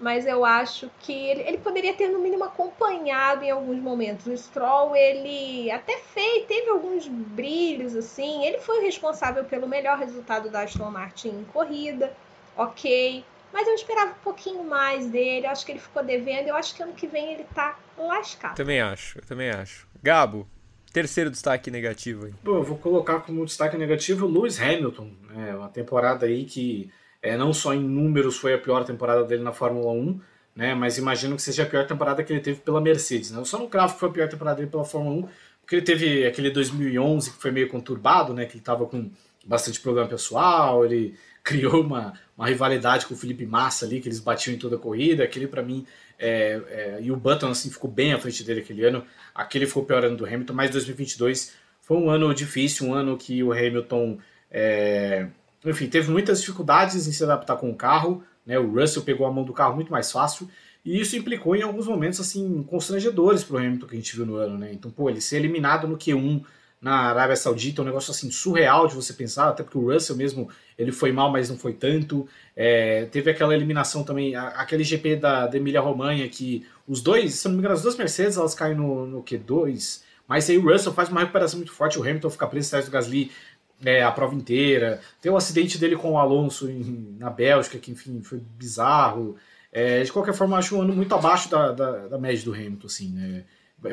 mas 0.00 0.26
eu 0.26 0.44
acho 0.44 0.90
que 1.00 1.12
ele, 1.12 1.42
ele, 1.42 1.58
poderia 1.58 1.94
ter 1.94 2.08
no 2.08 2.18
mínimo 2.18 2.44
acompanhado 2.44 3.44
em 3.44 3.50
alguns 3.50 3.78
momentos. 3.78 4.26
O 4.26 4.36
Stroll, 4.36 4.94
ele 4.96 5.70
até 5.70 5.98
fez, 5.98 6.46
teve 6.46 6.68
alguns 6.68 7.06
brilhos 7.06 7.94
assim, 7.94 8.44
ele 8.44 8.58
foi 8.58 8.78
o 8.78 8.82
responsável 8.82 9.44
pelo 9.44 9.68
melhor 9.68 9.98
resultado 9.98 10.50
da 10.50 10.62
Aston 10.62 10.90
Martin 10.90 11.28
em 11.28 11.44
corrida, 11.44 12.12
ok. 12.56 13.24
Mas 13.52 13.68
eu 13.68 13.74
esperava 13.74 14.10
um 14.10 14.24
pouquinho 14.24 14.64
mais 14.64 15.06
dele. 15.06 15.46
Eu 15.46 15.50
acho 15.50 15.64
que 15.64 15.70
ele 15.70 15.78
ficou 15.78 16.02
devendo. 16.02 16.48
Eu 16.48 16.56
acho 16.56 16.74
que 16.74 16.82
ano 16.82 16.92
que 16.92 17.06
vem 17.06 17.34
ele 17.34 17.46
tá 17.54 17.78
lascado. 17.96 18.56
Também 18.56 18.80
acho, 18.80 19.18
eu 19.18 19.22
também 19.24 19.48
acho. 19.48 19.86
Gabo, 20.02 20.44
terceiro 20.92 21.30
destaque 21.30 21.70
negativo 21.70 22.26
aí. 22.26 22.34
Bom, 22.42 22.56
eu 22.56 22.62
vou 22.64 22.76
colocar 22.76 23.20
como 23.20 23.46
destaque 23.46 23.76
negativo 23.76 24.26
o 24.26 24.28
Lewis 24.28 24.60
Hamilton, 24.60 25.08
né? 25.30 25.54
Uma 25.54 25.68
temporada 25.68 26.26
aí 26.26 26.44
que 26.44 26.90
é, 27.24 27.38
não 27.38 27.54
só 27.54 27.72
em 27.72 27.80
números 27.82 28.36
foi 28.36 28.52
a 28.52 28.58
pior 28.58 28.84
temporada 28.84 29.24
dele 29.24 29.42
na 29.42 29.52
Fórmula 29.52 29.90
1, 29.92 30.20
né? 30.54 30.74
Mas 30.74 30.98
imagino 30.98 31.36
que 31.36 31.42
seja 31.42 31.62
a 31.62 31.66
pior 31.66 31.86
temporada 31.86 32.22
que 32.22 32.30
ele 32.30 32.40
teve 32.40 32.60
pela 32.60 32.82
Mercedes, 32.82 33.30
né? 33.30 33.40
Eu 33.40 33.46
só 33.46 33.58
não 33.58 33.66
cravo 33.66 33.94
que 33.94 34.00
foi 34.00 34.10
a 34.10 34.12
pior 34.12 34.28
temporada 34.28 34.58
dele 34.58 34.70
pela 34.70 34.84
Fórmula 34.84 35.26
1, 35.26 35.28
porque 35.62 35.76
ele 35.76 35.82
teve 35.82 36.26
aquele 36.26 36.50
2011 36.50 37.30
que 37.30 37.40
foi 37.40 37.50
meio 37.50 37.70
conturbado, 37.70 38.34
né? 38.34 38.44
Que 38.44 38.56
ele 38.56 38.62
tava 38.62 38.84
com 38.84 39.10
bastante 39.42 39.80
problema 39.80 40.06
pessoal, 40.06 40.84
ele 40.84 41.14
criou 41.42 41.80
uma, 41.80 42.12
uma 42.36 42.46
rivalidade 42.46 43.06
com 43.06 43.14
o 43.14 43.16
Felipe 43.16 43.46
Massa 43.46 43.86
ali, 43.86 44.02
que 44.02 44.08
eles 44.08 44.20
batiam 44.20 44.54
em 44.54 44.58
toda 44.58 44.76
a 44.76 44.78
corrida, 44.78 45.24
aquele 45.24 45.46
para 45.46 45.62
mim 45.62 45.86
é, 46.18 46.60
é, 46.68 46.98
e 47.00 47.10
o 47.10 47.16
Button 47.16 47.48
assim 47.48 47.70
ficou 47.70 47.90
bem 47.90 48.12
à 48.12 48.18
frente 48.18 48.44
dele 48.44 48.60
aquele 48.60 48.84
ano. 48.84 49.02
Aquele 49.34 49.66
foi 49.66 49.82
o 49.82 49.86
pior 49.86 50.04
ano 50.04 50.16
do 50.16 50.26
Hamilton, 50.26 50.52
mas 50.52 50.70
2022 50.70 51.54
foi 51.80 51.96
um 51.96 52.10
ano 52.10 52.34
difícil, 52.34 52.86
um 52.86 52.92
ano 52.92 53.16
que 53.16 53.42
o 53.42 53.50
Hamilton, 53.50 54.18
é, 54.50 55.26
enfim, 55.64 55.88
teve 55.88 56.10
muitas 56.10 56.40
dificuldades 56.40 57.06
em 57.06 57.12
se 57.12 57.24
adaptar 57.24 57.56
com 57.56 57.70
o 57.70 57.74
carro. 57.74 58.22
Né? 58.44 58.58
O 58.58 58.72
Russell 58.72 59.02
pegou 59.02 59.26
a 59.26 59.32
mão 59.32 59.44
do 59.44 59.52
carro 59.52 59.74
muito 59.74 59.90
mais 59.90 60.10
fácil. 60.12 60.48
E 60.84 61.00
isso 61.00 61.16
implicou 61.16 61.56
em 61.56 61.62
alguns 61.62 61.86
momentos 61.86 62.20
assim 62.20 62.62
constrangedores 62.64 63.42
para 63.42 63.56
o 63.56 63.58
Hamilton 63.58 63.86
que 63.86 63.94
a 63.94 63.98
gente 63.98 64.14
viu 64.14 64.26
no 64.26 64.36
ano, 64.36 64.58
né? 64.58 64.70
Então, 64.70 64.90
pô, 64.90 65.08
ele 65.08 65.20
ser 65.20 65.36
eliminado 65.36 65.88
no 65.88 65.96
Q1 65.96 66.44
na 66.84 66.96
Arábia 67.08 67.34
Saudita, 67.34 67.80
um 67.80 67.84
negócio 67.86 68.10
assim 68.10 68.30
surreal 68.30 68.86
de 68.86 68.94
você 68.94 69.14
pensar, 69.14 69.48
até 69.48 69.62
porque 69.62 69.78
o 69.78 69.90
Russell 69.90 70.14
mesmo 70.16 70.50
ele 70.76 70.92
foi 70.92 71.10
mal, 71.10 71.32
mas 71.32 71.48
não 71.48 71.56
foi 71.56 71.72
tanto. 71.72 72.28
É, 72.54 73.06
teve 73.06 73.30
aquela 73.30 73.54
eliminação 73.54 74.04
também, 74.04 74.36
aquele 74.36 74.84
GP 74.84 75.16
da, 75.16 75.46
da 75.46 75.56
Emília 75.56 75.80
Romanha, 75.80 76.28
que 76.28 76.66
os 76.86 77.00
dois, 77.00 77.36
se 77.36 77.46
não 77.46 77.54
me 77.54 77.60
engano, 77.60 77.74
as 77.74 77.80
duas 77.80 77.96
Mercedes 77.96 78.36
elas 78.36 78.54
caem 78.54 78.74
no, 78.74 79.06
no 79.06 79.22
Q2, 79.22 80.02
mas 80.28 80.50
aí 80.50 80.58
o 80.58 80.70
Russell 80.70 80.92
faz 80.92 81.08
uma 81.08 81.20
recuperação 81.20 81.58
muito 81.58 81.72
forte, 81.72 81.98
o 81.98 82.02
Hamilton 82.02 82.28
fica 82.28 82.46
preso 82.46 82.68
atrás 82.68 82.84
do 82.84 82.90
Gasly 82.90 83.30
é, 83.84 84.02
a 84.02 84.10
prova 84.10 84.34
inteira. 84.34 85.00
Tem 85.20 85.32
o 85.32 85.36
acidente 85.36 85.78
dele 85.78 85.96
com 85.96 86.12
o 86.12 86.18
Alonso 86.18 86.70
em, 86.70 87.16
na 87.18 87.30
Bélgica, 87.30 87.78
que 87.78 87.90
enfim 87.90 88.22
foi 88.22 88.38
bizarro. 88.38 89.36
É, 89.72 90.02
de 90.02 90.12
qualquer 90.12 90.34
forma, 90.34 90.56
acho 90.56 90.76
um 90.76 90.82
ano 90.82 90.94
muito 90.94 91.14
abaixo 91.14 91.50
da, 91.50 91.72
da, 91.72 92.08
da 92.08 92.18
média 92.18 92.44
do 92.44 92.52
Hamilton, 92.52 92.86
assim, 92.86 93.08
né? 93.08 93.44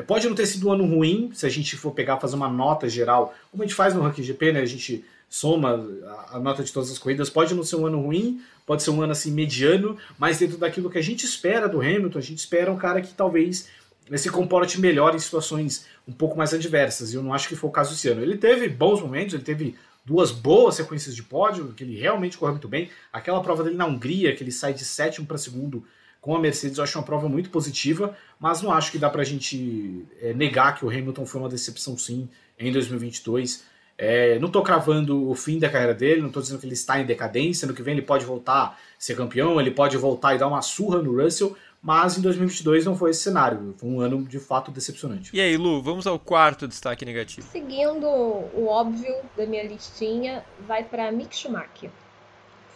Pode 0.06 0.26
não 0.26 0.34
ter 0.34 0.46
sido 0.46 0.68
um 0.68 0.72
ano 0.72 0.86
ruim, 0.86 1.30
se 1.34 1.44
a 1.44 1.50
gente 1.50 1.76
for 1.76 1.92
pegar 1.92 2.18
fazer 2.18 2.36
uma 2.36 2.48
nota 2.48 2.88
geral, 2.88 3.34
como 3.50 3.62
a 3.62 3.66
gente 3.66 3.74
faz 3.74 3.92
no 3.92 4.00
Ranking 4.00 4.22
GP, 4.22 4.52
né? 4.52 4.60
A 4.60 4.66
gente 4.66 5.04
soma 5.28 5.82
a 6.30 6.38
nota 6.38 6.62
de 6.62 6.72
todas 6.72 6.90
as 6.90 6.98
corridas. 6.98 7.28
Pode 7.28 7.54
não 7.54 7.62
ser 7.62 7.76
um 7.76 7.86
ano 7.86 8.00
ruim, 8.00 8.40
pode 8.66 8.82
ser 8.82 8.90
um 8.90 9.02
ano 9.02 9.12
assim 9.12 9.30
mediano, 9.30 9.98
mas 10.18 10.38
dentro 10.38 10.56
daquilo 10.56 10.88
que 10.88 10.98
a 10.98 11.02
gente 11.02 11.24
espera 11.24 11.68
do 11.68 11.80
Hamilton, 11.80 12.18
a 12.18 12.22
gente 12.22 12.38
espera 12.38 12.70
um 12.70 12.76
cara 12.76 13.00
que 13.00 13.12
talvez 13.12 13.68
se 14.16 14.30
comporte 14.30 14.80
melhor 14.80 15.14
em 15.14 15.18
situações 15.18 15.86
um 16.06 16.12
pouco 16.12 16.36
mais 16.36 16.52
adversas. 16.52 17.12
E 17.12 17.16
eu 17.16 17.22
não 17.22 17.32
acho 17.32 17.48
que 17.48 17.56
foi 17.56 17.70
o 17.70 17.72
caso 17.72 17.94
esse 17.94 18.08
ano. 18.08 18.22
Ele 18.22 18.36
teve 18.36 18.68
bons 18.68 19.00
momentos, 19.00 19.34
ele 19.34 19.42
teve 19.42 19.76
duas 20.04 20.30
boas 20.30 20.74
sequências 20.74 21.14
de 21.14 21.22
pódio, 21.22 21.72
que 21.72 21.84
ele 21.84 21.98
realmente 21.98 22.36
correu 22.36 22.54
muito 22.54 22.68
bem. 22.68 22.90
Aquela 23.12 23.42
prova 23.42 23.62
dele 23.62 23.76
na 23.76 23.86
Hungria, 23.86 24.34
que 24.34 24.42
ele 24.42 24.52
sai 24.52 24.74
de 24.74 24.84
sétimo 24.84 25.26
para 25.26 25.38
segundo 25.38 25.84
com 26.20 26.36
a 26.36 26.38
Mercedes, 26.38 26.78
eu 26.78 26.84
acho 26.84 26.96
uma 26.96 27.04
prova 27.04 27.28
muito 27.28 27.50
positiva, 27.50 28.16
mas 28.38 28.62
não 28.62 28.72
acho 28.72 28.92
que 28.92 28.98
dá 28.98 29.10
para 29.10 29.22
a 29.22 29.24
gente 29.24 30.04
é, 30.20 30.32
negar 30.32 30.76
que 30.78 30.84
o 30.84 30.88
Hamilton 30.88 31.26
foi 31.26 31.40
uma 31.40 31.48
decepção 31.48 31.98
sim 31.98 32.28
em 32.56 32.70
2022. 32.70 33.64
É, 33.98 34.38
não 34.38 34.46
estou 34.46 34.62
cravando 34.62 35.28
o 35.28 35.34
fim 35.34 35.58
da 35.58 35.68
carreira 35.68 35.92
dele, 35.92 36.20
não 36.20 36.28
estou 36.28 36.40
dizendo 36.40 36.60
que 36.60 36.66
ele 36.66 36.74
está 36.74 37.00
em 37.00 37.04
decadência, 37.04 37.66
no 37.66 37.74
que 37.74 37.82
vem 37.82 37.94
ele 37.94 38.02
pode 38.02 38.24
voltar 38.24 38.62
a 38.62 38.76
ser 38.98 39.16
campeão, 39.16 39.60
ele 39.60 39.72
pode 39.72 39.96
voltar 39.96 40.34
e 40.34 40.38
dar 40.38 40.46
uma 40.46 40.62
surra 40.62 41.02
no 41.02 41.20
Russell, 41.20 41.56
mas 41.82 42.16
em 42.16 42.20
2022 42.20 42.86
não 42.86 42.96
foi 42.96 43.10
esse 43.10 43.22
cenário, 43.22 43.74
foi 43.76 43.88
um 43.88 44.00
ano 44.00 44.22
de 44.22 44.38
fato 44.38 44.70
decepcionante. 44.70 45.36
E 45.36 45.40
aí, 45.40 45.56
Lu, 45.56 45.82
vamos 45.82 46.06
ao 46.06 46.16
quarto 46.16 46.68
destaque 46.68 47.04
negativo. 47.04 47.46
Seguindo 47.50 48.06
o 48.06 48.66
óbvio 48.68 49.16
da 49.36 49.44
minha 49.44 49.64
listinha, 49.64 50.44
vai 50.66 50.84
para 50.84 51.10
Mick 51.10 51.34
Schumacher. 51.36 51.90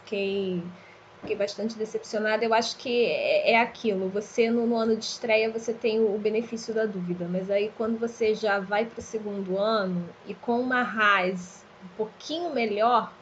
Fiquei 0.02 0.60
fiquei 1.20 1.36
bastante 1.36 1.76
decepcionada. 1.76 2.44
Eu 2.44 2.52
acho 2.52 2.76
que 2.76 3.06
é, 3.06 3.52
é 3.52 3.60
aquilo. 3.60 4.08
Você 4.10 4.50
no, 4.50 4.66
no, 4.66 4.76
ano 4.76 4.96
de 4.96 5.04
estreia 5.04 5.50
você 5.50 5.72
tem 5.72 6.00
o 6.00 6.18
benefício 6.18 6.74
da 6.74 6.84
dúvida, 6.84 7.28
mas 7.30 7.50
aí 7.50 7.72
quando 7.76 7.98
você 7.98 8.34
já 8.34 8.58
vai 8.60 8.86
para 8.86 8.98
o 8.98 9.02
segundo 9.02 9.58
ano 9.58 10.08
e 10.26 10.34
com 10.34 10.60
uma 10.60 10.82
Haas 10.82 11.64
um 11.84 11.96
pouquinho 11.96 12.52
melhor, 12.52 13.12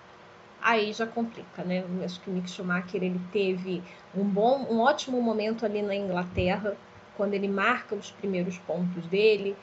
aí 0.65 0.95
já 0.95 1.07
complica, 1.07 1.62
né? 1.62 1.85
Acho 2.03 2.19
que 2.21 2.31
o 2.31 2.33
Mick 2.33 2.49
Schumacher 2.49 3.05
ele 3.05 3.21
teve 3.31 3.83
um 4.17 4.25
bom, 4.25 4.67
um 4.71 4.81
ótimo 4.81 5.21
momento 5.21 5.67
ali 5.67 5.83
na 5.83 5.95
Inglaterra 5.95 6.75
quando 7.19 7.35
ele 7.35 7.47
marca 7.47 7.95
os 7.95 8.11
primeiros 8.11 8.57
pontos 8.59 9.07
dele. 9.07 9.55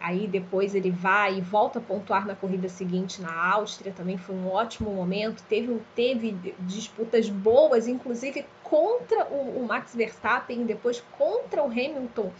Aí 0.00 0.26
depois 0.26 0.74
ele 0.74 0.90
vai 0.90 1.36
e 1.36 1.40
volta 1.40 1.80
a 1.80 1.82
pontuar 1.82 2.26
na 2.26 2.34
corrida 2.34 2.68
seguinte 2.68 3.20
na 3.20 3.32
Áustria, 3.52 3.92
também 3.92 4.16
foi 4.16 4.34
um 4.34 4.48
ótimo 4.48 4.90
momento. 4.90 5.42
Teve, 5.48 5.82
teve 5.94 6.32
disputas 6.60 7.28
boas, 7.28 7.86
inclusive 7.86 8.46
contra 8.62 9.26
o, 9.26 9.60
o 9.60 9.66
Max 9.66 9.94
Verstappen, 9.94 10.64
depois 10.64 11.02
contra 11.18 11.62
o 11.62 11.66
Hamilton. 11.66 12.32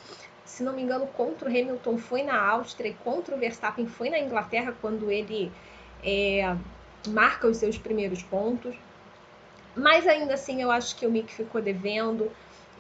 Se 0.47 0.63
não 0.63 0.73
me 0.73 0.83
engano, 0.83 1.07
contra 1.09 1.47
o 1.47 1.53
Hamilton 1.53 1.99
foi 1.99 2.23
na 2.23 2.41
Áustria 2.41 2.89
e 2.89 2.95
contra 2.95 3.35
o 3.35 3.39
Verstappen 3.39 3.87
foi 3.87 4.09
na 4.09 4.19
Inglaterra 4.19 4.73
quando 4.81 5.11
ele 5.11 5.53
é, 6.03 6.57
marca 7.07 7.47
os 7.47 7.57
seus 7.57 7.79
primeiros 7.79 8.23
pontos. 8.23 8.75
Mas 9.75 10.07
ainda 10.07 10.35
assim, 10.35 10.61
eu 10.61 10.71
acho 10.71 10.97
que 10.97 11.07
o 11.07 11.11
Mick 11.11 11.33
ficou 11.33 11.63
devendo. 11.63 12.31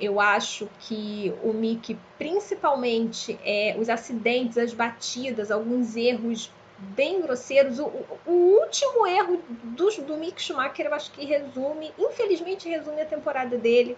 Eu 0.00 0.20
acho 0.20 0.68
que 0.80 1.32
o 1.42 1.52
Mick, 1.52 1.96
principalmente 2.16 3.38
é, 3.44 3.76
os 3.78 3.88
acidentes, 3.88 4.58
as 4.58 4.72
batidas, 4.72 5.50
alguns 5.50 5.96
erros 5.96 6.50
bem 6.78 7.20
grosseiros. 7.20 7.78
O, 7.78 7.90
o 8.26 8.32
último 8.60 9.06
erro 9.06 9.40
do, 9.64 9.88
do 10.02 10.16
Mick 10.16 10.40
Schumacher, 10.40 10.86
eu 10.86 10.94
acho 10.94 11.10
que 11.12 11.24
resume, 11.24 11.92
infelizmente 11.98 12.68
resume 12.68 13.02
a 13.02 13.06
temporada 13.06 13.56
dele. 13.56 13.96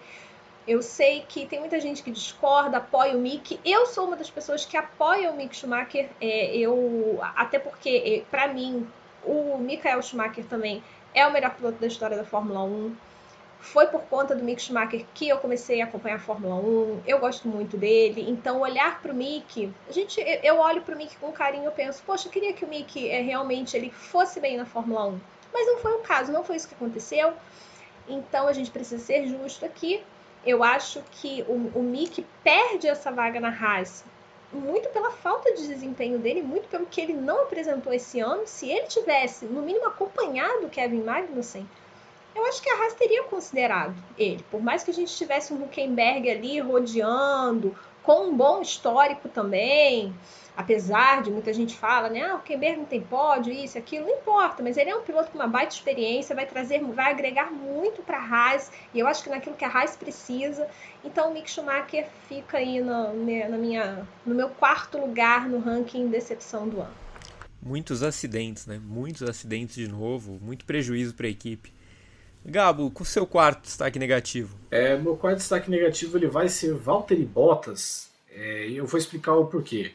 Eu 0.66 0.82
sei 0.82 1.24
que 1.26 1.46
tem 1.46 1.58
muita 1.58 1.80
gente 1.80 2.02
que 2.02 2.10
discorda, 2.10 2.78
apoia 2.78 3.16
o 3.16 3.20
Mick. 3.20 3.58
Eu 3.64 3.86
sou 3.86 4.06
uma 4.06 4.16
das 4.16 4.30
pessoas 4.30 4.64
que 4.64 4.76
apoia 4.76 5.30
o 5.30 5.36
Mick 5.36 5.56
Schumacher. 5.56 6.10
É, 6.20 6.56
eu, 6.56 7.18
até 7.34 7.58
porque, 7.58 7.88
é, 7.88 8.30
para 8.30 8.48
mim, 8.48 8.86
o 9.24 9.58
Michael 9.58 10.02
Schumacher 10.02 10.44
também 10.44 10.82
é 11.14 11.26
o 11.26 11.32
melhor 11.32 11.54
piloto 11.54 11.78
da 11.78 11.86
história 11.86 12.16
da 12.16 12.24
Fórmula 12.24 12.62
1. 12.62 12.94
Foi 13.60 13.86
por 13.88 14.00
conta 14.02 14.34
do 14.34 14.42
Mick 14.42 14.62
Schumacher 14.62 15.04
que 15.12 15.28
eu 15.28 15.36
comecei 15.36 15.82
a 15.82 15.84
acompanhar 15.84 16.16
a 16.16 16.20
Fórmula 16.20 16.54
1. 16.54 17.02
Eu 17.06 17.18
gosto 17.18 17.46
muito 17.46 17.76
dele. 17.76 18.24
Então, 18.28 18.60
olhar 18.60 19.02
para 19.02 19.12
o 19.12 19.14
Mick, 19.14 19.70
a 19.88 19.92
gente, 19.92 20.18
eu 20.42 20.58
olho 20.58 20.80
para 20.80 20.94
o 20.94 20.98
Mick 20.98 21.16
com 21.18 21.30
carinho 21.30 21.68
e 21.68 21.72
penso, 21.72 22.02
poxa, 22.06 22.28
eu 22.28 22.32
queria 22.32 22.54
que 22.54 22.64
o 22.64 22.68
Mick 22.68 23.08
é, 23.08 23.20
realmente 23.20 23.76
ele 23.76 23.90
fosse 23.90 24.40
bem 24.40 24.56
na 24.56 24.64
Fórmula 24.64 25.08
1. 25.08 25.20
Mas 25.52 25.66
não 25.66 25.78
foi 25.78 25.92
o 25.92 25.98
caso, 25.98 26.32
não 26.32 26.42
foi 26.42 26.56
isso 26.56 26.68
que 26.68 26.74
aconteceu. 26.74 27.34
Então, 28.08 28.48
a 28.48 28.52
gente 28.52 28.70
precisa 28.70 29.04
ser 29.04 29.26
justo 29.26 29.66
aqui. 29.66 30.02
Eu 30.44 30.64
acho 30.64 31.02
que 31.10 31.44
o, 31.46 31.78
o 31.78 31.82
Mick 31.82 32.24
perde 32.42 32.88
essa 32.88 33.12
vaga 33.12 33.38
na 33.40 33.50
Haas 33.50 34.04
muito 34.52 34.88
pela 34.90 35.10
falta 35.10 35.52
de 35.54 35.66
desempenho 35.66 36.18
dele, 36.18 36.42
muito 36.42 36.68
pelo 36.68 36.86
que 36.86 37.00
ele 37.00 37.12
não 37.12 37.42
apresentou 37.42 37.92
esse 37.92 38.20
ano. 38.20 38.42
Se 38.46 38.68
ele 38.70 38.86
tivesse, 38.86 39.44
no 39.44 39.62
mínimo, 39.62 39.86
acompanhado 39.86 40.68
Kevin 40.68 41.02
Magnussen, 41.02 41.68
eu 42.34 42.44
acho 42.46 42.62
que 42.62 42.68
a 42.68 42.82
Haas 42.82 42.94
teria 42.94 43.24
considerado 43.24 43.94
ele. 44.16 44.44
Por 44.50 44.62
mais 44.62 44.82
que 44.82 44.90
a 44.90 44.94
gente 44.94 45.14
tivesse 45.16 45.52
um 45.52 45.64
Huckenberg 45.64 46.30
ali 46.30 46.60
rodeando, 46.60 47.76
com 48.02 48.28
um 48.28 48.36
bom 48.36 48.60
histórico 48.60 49.28
também, 49.28 50.14
apesar 50.56 51.22
de 51.22 51.30
muita 51.30 51.52
gente 51.52 51.76
fala, 51.76 52.08
né, 52.08 52.22
ah, 52.22 52.34
o 52.34 52.38
Huckenberg 52.38 52.78
não 52.78 52.84
tem 52.84 53.00
pódio, 53.00 53.52
isso, 53.52 53.78
aquilo, 53.78 54.06
não 54.06 54.14
importa, 54.14 54.62
mas 54.62 54.76
ele 54.76 54.90
é 54.90 54.96
um 54.96 55.02
piloto 55.02 55.30
com 55.30 55.38
uma 55.38 55.46
baita 55.46 55.74
experiência, 55.74 56.34
vai 56.34 56.46
trazer, 56.46 56.82
vai 56.82 57.12
agregar 57.12 57.50
muito 57.50 58.02
para 58.02 58.18
a 58.18 58.22
Haas, 58.22 58.70
e 58.92 58.98
eu 58.98 59.06
acho 59.06 59.22
que 59.22 59.30
naquilo 59.30 59.56
que 59.56 59.64
a 59.64 59.68
Haas 59.68 59.96
precisa. 59.96 60.66
Então 61.04 61.30
o 61.30 61.34
Mick 61.34 61.50
Schumacher 61.50 62.06
fica 62.28 62.58
aí 62.58 62.80
no, 62.80 63.12
né, 63.12 63.48
na 63.48 63.56
minha, 63.56 64.06
no 64.24 64.34
meu 64.34 64.48
quarto 64.48 64.98
lugar 64.98 65.48
no 65.48 65.58
ranking 65.58 66.08
decepção 66.08 66.68
do 66.68 66.80
ano. 66.80 66.94
Muitos 67.62 68.02
acidentes, 68.02 68.66
né? 68.66 68.80
Muitos 68.82 69.22
acidentes 69.22 69.74
de 69.74 69.86
novo, 69.86 70.38
muito 70.40 70.64
prejuízo 70.64 71.14
para 71.14 71.26
a 71.26 71.30
equipe. 71.30 71.70
Gabo, 72.44 72.90
com 72.90 73.02
o 73.02 73.06
seu 73.06 73.26
quarto 73.26 73.62
destaque 73.62 73.98
negativo? 73.98 74.56
É, 74.70 74.96
meu 74.96 75.16
quarto 75.16 75.38
destaque 75.38 75.70
negativo 75.70 76.16
ele 76.16 76.26
vai 76.26 76.48
ser 76.48 76.74
Valtteri 76.74 77.24
Bottas. 77.24 78.08
É, 78.32 78.68
eu 78.70 78.86
vou 78.86 78.98
explicar 78.98 79.34
o 79.34 79.46
porquê. 79.46 79.92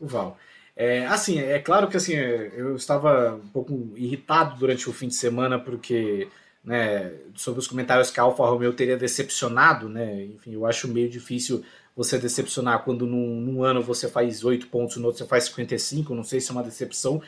O 0.00 0.06
Val. 0.06 0.36
É, 0.76 1.06
assim, 1.06 1.38
é 1.38 1.58
claro 1.58 1.88
que 1.88 1.96
assim, 1.96 2.14
eu 2.14 2.74
estava 2.74 3.34
um 3.36 3.48
pouco 3.48 3.92
irritado 3.94 4.58
durante 4.58 4.88
o 4.90 4.92
fim 4.92 5.06
de 5.06 5.14
semana 5.14 5.58
porque, 5.58 6.28
né, 6.64 7.12
sobre 7.34 7.60
os 7.60 7.68
comentários 7.68 8.10
que 8.10 8.18
a 8.18 8.24
Alfa 8.24 8.44
Romeo 8.44 8.72
teria 8.72 8.96
decepcionado, 8.96 9.88
né, 9.88 10.24
enfim, 10.24 10.52
eu 10.54 10.66
acho 10.66 10.88
meio 10.88 11.08
difícil 11.08 11.64
você 11.96 12.18
decepcionar 12.18 12.82
quando 12.82 13.06
num, 13.06 13.40
num 13.40 13.62
ano 13.62 13.80
você 13.80 14.08
faz 14.08 14.44
8 14.44 14.66
pontos, 14.66 14.96
no 14.96 15.06
outro 15.06 15.18
você 15.18 15.28
faz 15.28 15.44
55, 15.44 16.12
não 16.12 16.24
sei 16.24 16.40
se 16.40 16.50
é 16.50 16.52
uma 16.52 16.62
decepção, 16.62 17.22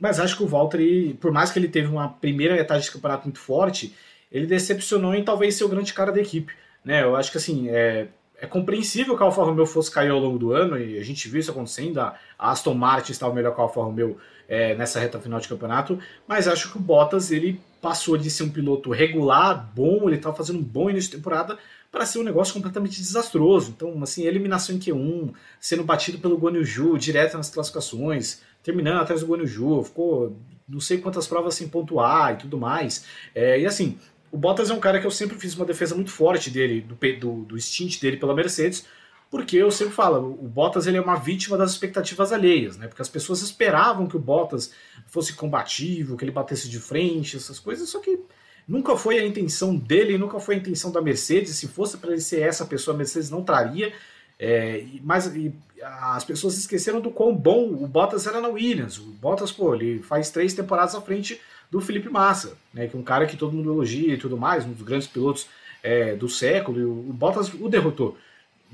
mas 0.00 0.18
acho 0.18 0.36
que 0.36 0.42
o 0.42 0.46
Valtteri, 0.46 1.14
por 1.20 1.30
mais 1.30 1.50
que 1.50 1.58
ele 1.58 1.68
teve 1.68 1.88
uma 1.88 2.08
primeira 2.08 2.54
metade 2.54 2.84
de 2.84 2.90
campeonato 2.90 3.24
muito 3.24 3.38
forte, 3.38 3.94
ele 4.30 4.46
decepcionou 4.46 5.14
em 5.14 5.22
talvez 5.22 5.54
ser 5.54 5.64
o 5.64 5.68
grande 5.68 5.92
cara 5.92 6.10
da 6.10 6.20
equipe. 6.20 6.52
Né? 6.84 7.02
Eu 7.02 7.14
acho 7.14 7.30
que 7.30 7.38
assim, 7.38 7.68
é, 7.68 8.08
é 8.40 8.46
compreensível 8.46 9.16
que 9.16 9.22
a 9.22 9.26
Alfa 9.26 9.44
Romeo 9.44 9.66
fosse 9.66 9.90
cair 9.90 10.10
ao 10.10 10.18
longo 10.18 10.38
do 10.38 10.52
ano, 10.52 10.78
e 10.78 10.98
a 10.98 11.04
gente 11.04 11.28
viu 11.28 11.38
isso 11.38 11.50
acontecendo. 11.50 12.00
A 12.00 12.16
Aston 12.38 12.74
Martin 12.74 13.12
estava 13.12 13.32
melhor 13.32 13.54
que 13.54 13.60
a 13.60 13.64
Alfa 13.64 13.80
Romeo 13.80 14.18
é, 14.48 14.74
nessa 14.74 14.98
reta 14.98 15.20
final 15.20 15.38
de 15.38 15.48
campeonato, 15.48 15.98
mas 16.26 16.48
acho 16.48 16.72
que 16.72 16.78
o 16.78 16.80
Bottas 16.80 17.30
ele 17.30 17.60
passou 17.80 18.16
de 18.16 18.30
ser 18.30 18.42
um 18.44 18.50
piloto 18.50 18.90
regular, 18.90 19.70
bom, 19.74 20.08
ele 20.08 20.16
estava 20.16 20.34
fazendo 20.34 20.58
um 20.58 20.62
bom 20.62 20.90
início 20.90 21.10
de 21.10 21.16
temporada, 21.16 21.58
para 21.90 22.06
ser 22.06 22.18
um 22.18 22.22
negócio 22.22 22.54
completamente 22.54 22.96
desastroso. 22.96 23.72
Então, 23.76 24.02
assim, 24.02 24.24
eliminação 24.24 24.74
em 24.74 24.78
Q1, 24.78 25.34
sendo 25.60 25.84
batido 25.84 26.18
pelo 26.18 26.38
Guan 26.38 26.56
Yu 26.56 26.96
direto 26.96 27.36
nas 27.36 27.50
classificações, 27.50 28.40
terminando 28.62 29.00
atrás 29.00 29.20
do 29.20 29.26
Guan 29.26 29.38
Yu 29.38 29.46
Zhu, 29.46 29.84
ficou 29.84 30.36
não 30.68 30.80
sei 30.80 30.98
quantas 30.98 31.26
provas 31.26 31.54
sem 31.54 31.68
pontuar 31.68 32.34
e 32.34 32.36
tudo 32.38 32.56
mais. 32.56 33.04
É, 33.34 33.60
e 33.60 33.66
assim, 33.66 33.98
o 34.30 34.38
Bottas 34.38 34.70
é 34.70 34.74
um 34.74 34.80
cara 34.80 35.00
que 35.00 35.06
eu 35.06 35.10
sempre 35.10 35.38
fiz 35.38 35.54
uma 35.54 35.66
defesa 35.66 35.94
muito 35.94 36.10
forte 36.10 36.50
dele, 36.50 36.80
do, 36.80 36.96
do, 37.18 37.44
do 37.44 37.60
stint 37.60 38.00
dele 38.00 38.16
pela 38.16 38.34
Mercedes, 38.34 38.86
porque 39.30 39.56
eu 39.56 39.70
sempre 39.70 39.94
falo, 39.94 40.38
o 40.40 40.48
Bottas 40.48 40.86
ele 40.86 40.96
é 40.96 41.00
uma 41.00 41.16
vítima 41.16 41.56
das 41.56 41.72
expectativas 41.72 42.32
alheias, 42.32 42.76
né? 42.76 42.86
Porque 42.86 43.02
as 43.02 43.08
pessoas 43.08 43.42
esperavam 43.42 44.06
que 44.06 44.16
o 44.16 44.20
Bottas 44.20 44.72
fosse 45.06 45.34
combativo, 45.34 46.16
que 46.16 46.24
ele 46.24 46.30
batesse 46.32 46.68
de 46.68 46.78
frente, 46.78 47.36
essas 47.36 47.58
coisas, 47.58 47.88
só 47.88 47.98
que 47.98 48.20
nunca 48.66 48.96
foi 48.96 49.18
a 49.18 49.26
intenção 49.26 49.76
dele, 49.76 50.16
nunca 50.18 50.38
foi 50.38 50.54
a 50.54 50.58
intenção 50.58 50.90
da 50.92 51.00
Mercedes. 51.00 51.56
Se 51.56 51.68
fosse 51.68 51.96
para 51.96 52.12
ele 52.12 52.20
ser 52.20 52.40
essa 52.40 52.64
pessoa, 52.64 52.94
a 52.94 52.98
Mercedes 52.98 53.30
não 53.30 53.42
traria. 53.42 53.92
É, 54.38 54.84
mas 55.02 55.26
e, 55.34 55.52
as 55.82 56.24
pessoas 56.24 56.56
esqueceram 56.56 57.00
do 57.00 57.10
quão 57.10 57.34
bom 57.34 57.68
o 57.68 57.86
Bottas 57.86 58.26
era 58.26 58.40
na 58.40 58.48
Williams. 58.48 58.98
O 58.98 59.04
Bottas, 59.20 59.50
pô, 59.50 59.74
ele 59.74 60.00
faz 60.02 60.30
três 60.30 60.54
temporadas 60.54 60.94
à 60.94 61.00
frente 61.00 61.40
do 61.70 61.80
Felipe 61.80 62.08
Massa, 62.08 62.56
né, 62.72 62.86
que 62.86 62.96
é 62.96 62.98
um 62.98 63.02
cara 63.02 63.26
que 63.26 63.36
todo 63.36 63.52
mundo 63.52 63.72
elogia 63.72 64.14
e 64.14 64.18
tudo 64.18 64.36
mais, 64.36 64.64
um 64.64 64.72
dos 64.72 64.82
grandes 64.82 65.08
pilotos 65.08 65.46
é, 65.82 66.14
do 66.14 66.28
século, 66.28 66.78
e 66.78 66.84
o, 66.84 66.90
o 66.90 67.12
Bottas 67.12 67.52
o 67.52 67.68
derrotou. 67.68 68.16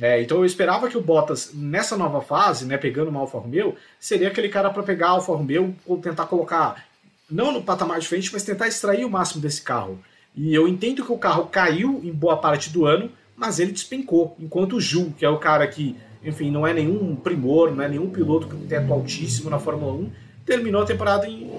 É, 0.00 0.20
então 0.22 0.38
eu 0.38 0.44
esperava 0.44 0.88
que 0.88 0.98
o 0.98 1.00
Bottas, 1.00 1.52
nessa 1.54 1.96
nova 1.96 2.20
fase, 2.20 2.66
né, 2.66 2.76
pegando 2.76 3.08
uma 3.08 3.20
Alfa 3.20 3.38
Romeo, 3.38 3.76
seria 3.98 4.28
aquele 4.28 4.48
cara 4.48 4.70
para 4.70 4.82
pegar 4.82 5.08
a 5.08 5.10
Alfa 5.10 5.32
Romeo 5.32 5.74
ou 5.86 5.98
tentar 5.98 6.26
colocar, 6.26 6.84
não 7.30 7.52
no 7.52 7.62
patamar 7.62 7.98
de 8.00 8.08
frente, 8.08 8.32
mas 8.32 8.44
tentar 8.44 8.68
extrair 8.68 9.04
o 9.04 9.10
máximo 9.10 9.40
desse 9.40 9.62
carro. 9.62 9.98
E 10.34 10.54
eu 10.54 10.68
entendo 10.68 11.04
que 11.04 11.12
o 11.12 11.18
carro 11.18 11.46
caiu 11.46 12.00
em 12.04 12.12
boa 12.12 12.36
parte 12.36 12.70
do 12.70 12.86
ano, 12.86 13.10
mas 13.38 13.60
ele 13.60 13.72
despencou. 13.72 14.36
Enquanto 14.38 14.76
o 14.76 14.80
Ju, 14.80 15.14
que 15.16 15.24
é 15.24 15.28
o 15.28 15.38
cara 15.38 15.66
que, 15.66 15.96
enfim, 16.22 16.50
não 16.50 16.66
é 16.66 16.74
nenhum 16.74 17.14
primor, 17.14 17.74
não 17.74 17.82
é 17.82 17.88
nenhum 17.88 18.10
piloto 18.10 18.48
com 18.48 18.66
teto 18.66 18.92
altíssimo 18.92 19.48
na 19.48 19.60
Fórmula 19.60 19.92
1, 19.92 20.10
terminou 20.44 20.82
a 20.82 20.84
temporada 20.84 21.26
em 21.26 21.50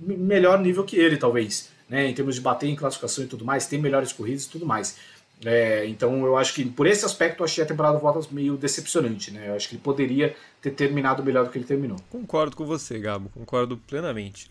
melhor 0.00 0.58
nível 0.60 0.82
que 0.82 0.96
ele, 0.96 1.16
talvez. 1.16 1.70
Né, 1.88 2.08
em 2.08 2.14
termos 2.14 2.34
de 2.34 2.40
bater 2.40 2.68
em 2.68 2.74
classificação 2.74 3.22
e 3.22 3.28
tudo 3.28 3.44
mais, 3.44 3.68
tem 3.68 3.80
melhores 3.80 4.12
corridas 4.12 4.46
e 4.46 4.50
tudo 4.50 4.66
mais. 4.66 4.96
É, 5.44 5.86
então 5.86 6.24
eu 6.24 6.36
acho 6.36 6.54
que 6.54 6.64
por 6.64 6.86
esse 6.86 7.04
aspecto 7.04 7.40
eu 7.40 7.44
achei 7.44 7.62
a 7.62 7.66
temporada 7.66 7.96
do 7.96 8.02
Bottas 8.02 8.28
meio 8.28 8.56
decepcionante, 8.56 9.30
né? 9.30 9.50
Eu 9.50 9.54
acho 9.54 9.68
que 9.68 9.76
ele 9.76 9.82
poderia 9.82 10.34
ter 10.60 10.70
terminado 10.70 11.22
melhor 11.22 11.44
do 11.44 11.50
que 11.50 11.58
ele 11.58 11.64
terminou. 11.64 11.98
Concordo 12.10 12.56
com 12.56 12.64
você, 12.64 12.98
Gabo, 12.98 13.28
concordo 13.28 13.76
plenamente. 13.76 14.50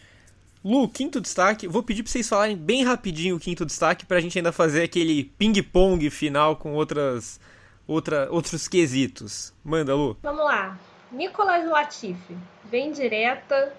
Lu, 0.65 0.89
quinto 0.89 1.21
destaque. 1.21 1.67
Vou 1.67 1.83
pedir 1.83 2.01
para 2.01 2.11
vocês 2.11 2.27
falarem 2.27 2.57
bem 2.57 2.83
rapidinho 2.83 3.35
o 3.35 3.39
quinto 3.39 3.63
destaque 3.63 4.03
para 4.03 4.17
a 4.17 4.19
gente 4.19 4.35
ainda 4.39 4.51
fazer 4.51 4.81
aquele 4.81 5.25
ping-pong 5.37 6.09
final 6.09 6.55
com 6.55 6.73
outras, 6.73 7.39
outra, 7.87 8.27
outros 8.31 8.67
quesitos. 8.67 9.53
Manda, 9.63 9.93
Lu. 9.93 10.17
Vamos 10.23 10.43
lá. 10.43 10.75
Nicolas 11.11 11.69
Latifi. 11.69 12.35
Bem 12.63 12.91
direta. 12.91 13.73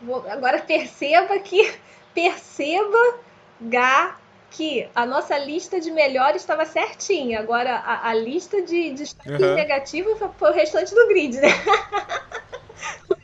Vou, 0.00 0.26
agora 0.30 0.60
perceba 0.60 1.38
que. 1.40 1.74
Perceba, 2.14 3.18
Gá, 3.60 4.16
que 4.50 4.88
a 4.94 5.06
nossa 5.06 5.38
lista 5.38 5.78
de 5.78 5.90
melhores 5.90 6.40
estava 6.40 6.64
certinha. 6.64 7.38
Agora, 7.38 7.76
a, 7.76 8.08
a 8.08 8.14
lista 8.14 8.62
de 8.62 8.92
destaque 8.92 9.30
uhum. 9.30 9.54
negativo 9.54 10.16
foi 10.38 10.50
o 10.50 10.54
restante 10.54 10.94
do 10.94 11.06
grid, 11.06 11.36
né? 11.36 11.48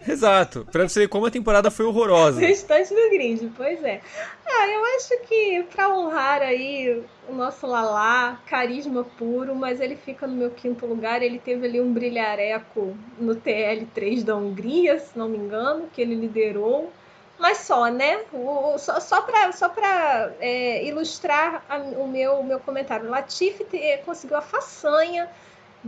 Exato, 0.08 0.66
pra 0.70 0.88
você 0.88 1.00
ver 1.00 1.08
como 1.08 1.26
a 1.26 1.30
temporada 1.30 1.70
foi 1.70 1.84
horrorosa. 1.84 2.40
Restante 2.40 2.94
do 2.94 3.10
grid, 3.10 3.52
pois 3.56 3.82
é. 3.82 4.00
Ah, 4.46 4.68
eu 4.68 4.84
acho 4.96 5.18
que 5.26 5.66
pra 5.74 5.88
honrar 5.88 6.42
aí 6.42 7.02
o 7.28 7.34
nosso 7.34 7.66
Lalá, 7.66 8.40
carisma 8.46 9.04
puro, 9.18 9.54
mas 9.54 9.80
ele 9.80 9.96
fica 9.96 10.26
no 10.26 10.34
meu 10.34 10.50
quinto 10.50 10.86
lugar. 10.86 11.22
Ele 11.22 11.40
teve 11.40 11.66
ali 11.66 11.80
um 11.80 11.92
brilhareco 11.92 12.96
no 13.18 13.34
TL3 13.34 14.22
da 14.22 14.36
Hungria, 14.36 14.98
se 15.00 15.18
não 15.18 15.28
me 15.28 15.38
engano, 15.38 15.88
que 15.92 16.00
ele 16.00 16.14
liderou. 16.14 16.92
Mas 17.38 17.58
só, 17.58 17.88
né? 17.88 18.20
O, 18.32 18.78
só, 18.78 18.98
só 19.00 19.22
para 19.22 19.52
só 19.52 19.68
pra, 19.68 20.32
é, 20.40 20.84
ilustrar 20.86 21.64
a, 21.68 21.78
o 21.78 22.08
meu, 22.08 22.42
meu 22.42 22.60
comentário. 22.60 23.10
Latifi 23.10 23.64
te, 23.64 23.98
conseguiu 24.04 24.36
a 24.36 24.42
façanha 24.42 25.28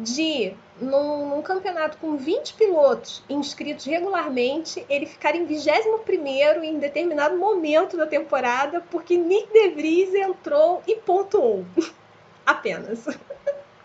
de, 0.03 0.55
num, 0.81 1.31
num, 1.31 1.43
campeonato 1.43 1.99
com 1.99 2.17
20 2.17 2.55
pilotos 2.55 3.23
inscritos 3.29 3.85
regularmente, 3.85 4.85
ele 4.89 5.07
ficar 5.07 5.35
em 5.35 5.45
21 5.45 6.63
em 6.63 6.79
determinado 6.79 7.37
momento 7.37 7.97
da 7.97 8.07
temporada, 8.07 8.81
porque 8.81 9.17
Nick 9.17 9.53
De 9.53 9.71
Vries 9.71 10.15
entrou 10.15 10.83
e 10.87 10.97
pontuou. 10.97 11.65
Apenas. 12.47 13.05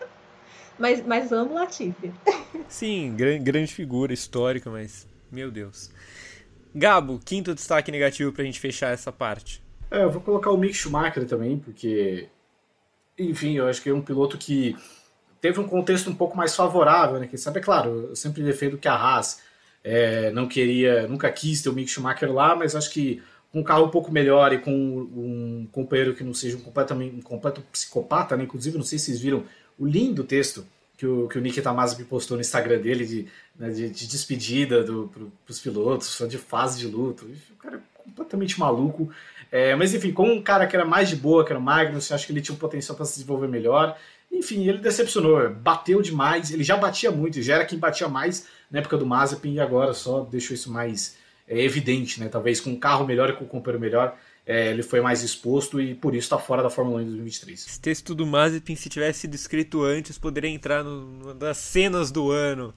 mas, 0.78 1.04
mas 1.04 1.32
amo 1.32 1.54
Latifi. 1.54 2.12
Sim, 2.68 3.14
grande, 3.16 3.44
grande 3.44 3.74
figura 3.74 4.12
histórica, 4.12 4.70
mas 4.70 5.06
meu 5.30 5.50
Deus. 5.50 5.90
Gabo, 6.74 7.20
quinto 7.24 7.54
destaque 7.54 7.90
negativo 7.90 8.32
pra 8.32 8.44
gente 8.44 8.60
fechar 8.60 8.92
essa 8.92 9.12
parte. 9.12 9.62
É, 9.90 10.02
eu 10.02 10.10
vou 10.10 10.20
colocar 10.20 10.50
o 10.50 10.56
Mick 10.56 10.74
Schumacher 10.74 11.26
também, 11.26 11.58
porque, 11.58 12.28
enfim, 13.18 13.56
eu 13.56 13.68
acho 13.68 13.82
que 13.82 13.90
é 13.90 13.94
um 13.94 14.00
piloto 14.00 14.38
que 14.38 14.76
teve 15.44 15.60
um 15.60 15.68
contexto 15.68 16.08
um 16.08 16.14
pouco 16.14 16.34
mais 16.34 16.56
favorável, 16.56 17.20
né? 17.20 17.26
Quem 17.26 17.36
sabe, 17.36 17.58
é 17.58 17.62
claro, 17.62 18.06
eu 18.08 18.16
sempre 18.16 18.42
defendo 18.42 18.78
que 18.78 18.88
a 18.88 18.94
Haas 18.94 19.42
é, 19.84 20.30
não 20.30 20.48
queria, 20.48 21.06
nunca 21.06 21.30
quis 21.30 21.60
ter 21.60 21.68
o 21.68 21.74
Mick 21.74 21.90
Schumacher 21.90 22.32
lá, 22.32 22.56
mas 22.56 22.74
acho 22.74 22.90
que 22.90 23.22
com 23.52 23.60
um 23.60 23.62
carro 23.62 23.84
um 23.84 23.90
pouco 23.90 24.10
melhor 24.10 24.54
e 24.54 24.58
com 24.58 24.72
um 24.72 25.68
companheiro 25.70 26.14
que 26.14 26.24
não 26.24 26.32
seja 26.32 26.56
um, 26.56 26.60
completamente, 26.60 27.16
um 27.16 27.20
completo 27.20 27.60
psicopata, 27.70 28.38
né? 28.38 28.44
Inclusive, 28.44 28.78
não 28.78 28.84
sei 28.86 28.98
se 28.98 29.04
vocês 29.04 29.20
viram 29.20 29.44
o 29.78 29.84
lindo 29.84 30.24
texto 30.24 30.66
que 30.96 31.06
o, 31.06 31.28
que 31.28 31.36
o 31.36 31.42
Nikita 31.42 31.74
Mazepin 31.74 32.04
postou 32.04 32.38
no 32.38 32.40
Instagram 32.40 32.80
dele 32.80 33.04
de, 33.04 33.26
né, 33.54 33.68
de, 33.68 33.90
de, 33.90 34.06
despedida 34.06 34.82
do, 34.82 35.08
pro, 35.08 35.30
pros 35.44 35.60
pilotos, 35.60 36.22
de 36.26 36.38
fase 36.38 36.78
de 36.78 36.86
luto. 36.86 37.26
O 37.26 37.56
cara 37.56 37.76
é 37.76 38.02
completamente 38.02 38.58
maluco. 38.58 39.10
É, 39.52 39.74
mas 39.74 39.92
enfim, 39.92 40.10
com 40.10 40.26
um 40.26 40.42
cara 40.42 40.66
que 40.66 40.74
era 40.74 40.86
mais 40.86 41.10
de 41.10 41.16
boa, 41.16 41.44
que 41.44 41.52
era 41.52 41.58
o 41.58 41.62
Magnus, 41.62 42.10
acho 42.10 42.26
que 42.26 42.32
ele 42.32 42.40
tinha 42.40 42.54
um 42.54 42.58
potencial 42.58 42.96
para 42.96 43.04
se 43.04 43.16
desenvolver 43.16 43.46
melhor. 43.46 43.94
Enfim, 44.34 44.68
ele 44.68 44.78
decepcionou, 44.78 45.48
bateu 45.50 46.02
demais, 46.02 46.50
ele 46.50 46.64
já 46.64 46.76
batia 46.76 47.10
muito, 47.10 47.40
já 47.40 47.54
era 47.54 47.64
quem 47.64 47.78
batia 47.78 48.08
mais 48.08 48.46
na 48.70 48.80
época 48.80 48.96
do 48.96 49.06
Mazepin 49.06 49.54
e 49.54 49.60
agora 49.60 49.94
só 49.94 50.22
deixou 50.22 50.54
isso 50.54 50.70
mais 50.72 51.16
é, 51.46 51.62
evidente, 51.62 52.18
né? 52.18 52.28
Talvez 52.28 52.60
com 52.60 52.70
um 52.70 52.78
carro 52.78 53.06
melhor 53.06 53.30
e 53.30 53.34
com 53.34 53.44
um 53.44 53.48
companheiro 53.48 53.80
melhor, 53.80 54.16
é, 54.46 54.70
ele 54.70 54.82
foi 54.82 55.00
mais 55.00 55.22
exposto 55.22 55.80
e 55.80 55.94
por 55.94 56.14
isso 56.14 56.26
está 56.26 56.38
fora 56.38 56.62
da 56.62 56.68
Fórmula 56.68 56.98
1 56.98 57.02
em 57.02 57.06
2023. 57.06 57.66
Esse 57.66 57.80
texto 57.80 58.14
do 58.14 58.26
Mazepin, 58.26 58.74
se 58.74 58.88
tivesse 58.88 59.20
sido 59.20 59.34
escrito 59.34 59.82
antes, 59.82 60.18
poderia 60.18 60.50
entrar 60.50 60.82
no, 60.82 61.32
das 61.34 61.56
cenas 61.56 62.10
do 62.10 62.30
ano, 62.30 62.74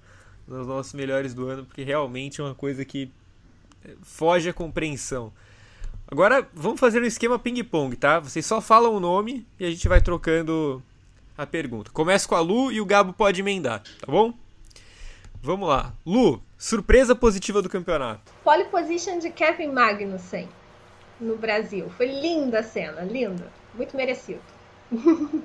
nos 0.48 0.68
nossos 0.68 0.94
melhores 0.94 1.34
do 1.34 1.48
ano, 1.48 1.66
porque 1.66 1.84
realmente 1.84 2.40
é 2.40 2.44
uma 2.44 2.56
coisa 2.56 2.86
que 2.86 3.10
é, 3.84 3.92
foge 4.04 4.50
à 4.50 4.54
compreensão. 4.54 5.34
Agora 6.08 6.48
vamos 6.54 6.80
fazer 6.80 7.02
um 7.02 7.06
esquema 7.06 7.38
ping-pong, 7.38 7.96
tá? 7.98 8.20
Vocês 8.20 8.46
só 8.46 8.62
falam 8.62 8.96
o 8.96 9.00
nome 9.00 9.46
e 9.60 9.66
a 9.66 9.70
gente 9.70 9.90
vai 9.90 10.00
trocando 10.00 10.82
a 11.38 11.46
pergunta. 11.46 11.92
Começa 11.92 12.28
com 12.28 12.36
a 12.36 12.40
Lu 12.40 12.72
e 12.72 12.82
o 12.82 12.86
Gabo 12.86 13.14
pode 13.14 13.42
emendar, 13.42 13.84
tá 14.00 14.12
bom? 14.12 14.34
Vamos 15.42 15.70
lá. 15.70 15.94
Lu, 16.06 16.42
surpresa 16.58 17.16
positiva 17.16 17.62
do 17.62 17.70
campeonato. 17.70 18.32
Pole 18.44 18.66
position 18.66 19.20
de 19.20 19.30
Kevin 19.30 19.68
Magnussen 19.68 20.50
no 21.22 21.38
Brasil. 21.38 21.90
Foi 21.96 22.08
linda 22.08 22.60
a 22.60 22.64
cena, 22.64 23.02
linda. 23.02 23.52
Muito 23.76 23.96
merecido. 23.96 24.42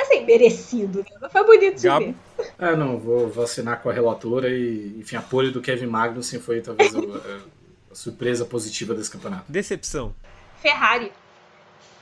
assim, 0.00 0.24
merecido, 0.24 1.04
né? 1.20 1.28
Foi 1.30 1.44
bonito 1.44 1.76
de 1.76 1.88
Gabo. 1.88 2.06
ver. 2.06 2.52
É, 2.58 2.76
não, 2.76 2.98
vou 2.98 3.30
vacinar 3.30 3.80
com 3.80 3.88
a 3.88 3.92
relatora 3.92 4.50
e, 4.50 4.98
enfim, 4.98 5.16
a 5.16 5.22
pole 5.22 5.50
do 5.50 5.62
Kevin 5.62 5.86
Magnussen 5.86 6.40
foi 6.40 6.60
talvez 6.60 6.94
a, 6.94 6.98
a 7.90 7.94
surpresa 7.94 8.44
positiva 8.44 8.94
desse 8.94 9.10
campeonato. 9.10 9.50
Decepção. 9.50 10.14
Ferrari. 10.60 11.10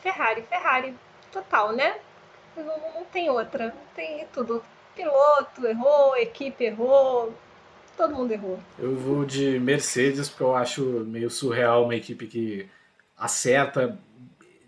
Ferrari, 0.03 0.43
Ferrari. 0.43 0.95
Total, 1.31 1.72
né? 1.72 1.95
Não, 2.63 2.79
não 2.95 3.05
tem 3.13 3.29
outra. 3.31 3.75
Tem 3.95 4.27
tudo. 4.33 4.63
Piloto 4.95 5.67
errou, 5.67 6.17
equipe 6.17 6.65
errou, 6.65 7.35
todo 7.97 8.15
mundo 8.15 8.33
errou. 8.33 8.61
Eu 8.79 8.95
vou 8.97 9.25
de 9.25 9.59
Mercedes 9.59 10.29
porque 10.29 10.43
eu 10.45 10.55
acho 10.55 10.83
meio 11.07 11.29
surreal 11.29 11.85
uma 11.85 11.97
equipe 11.97 12.27
que 12.27 12.69
acerta 13.17 13.99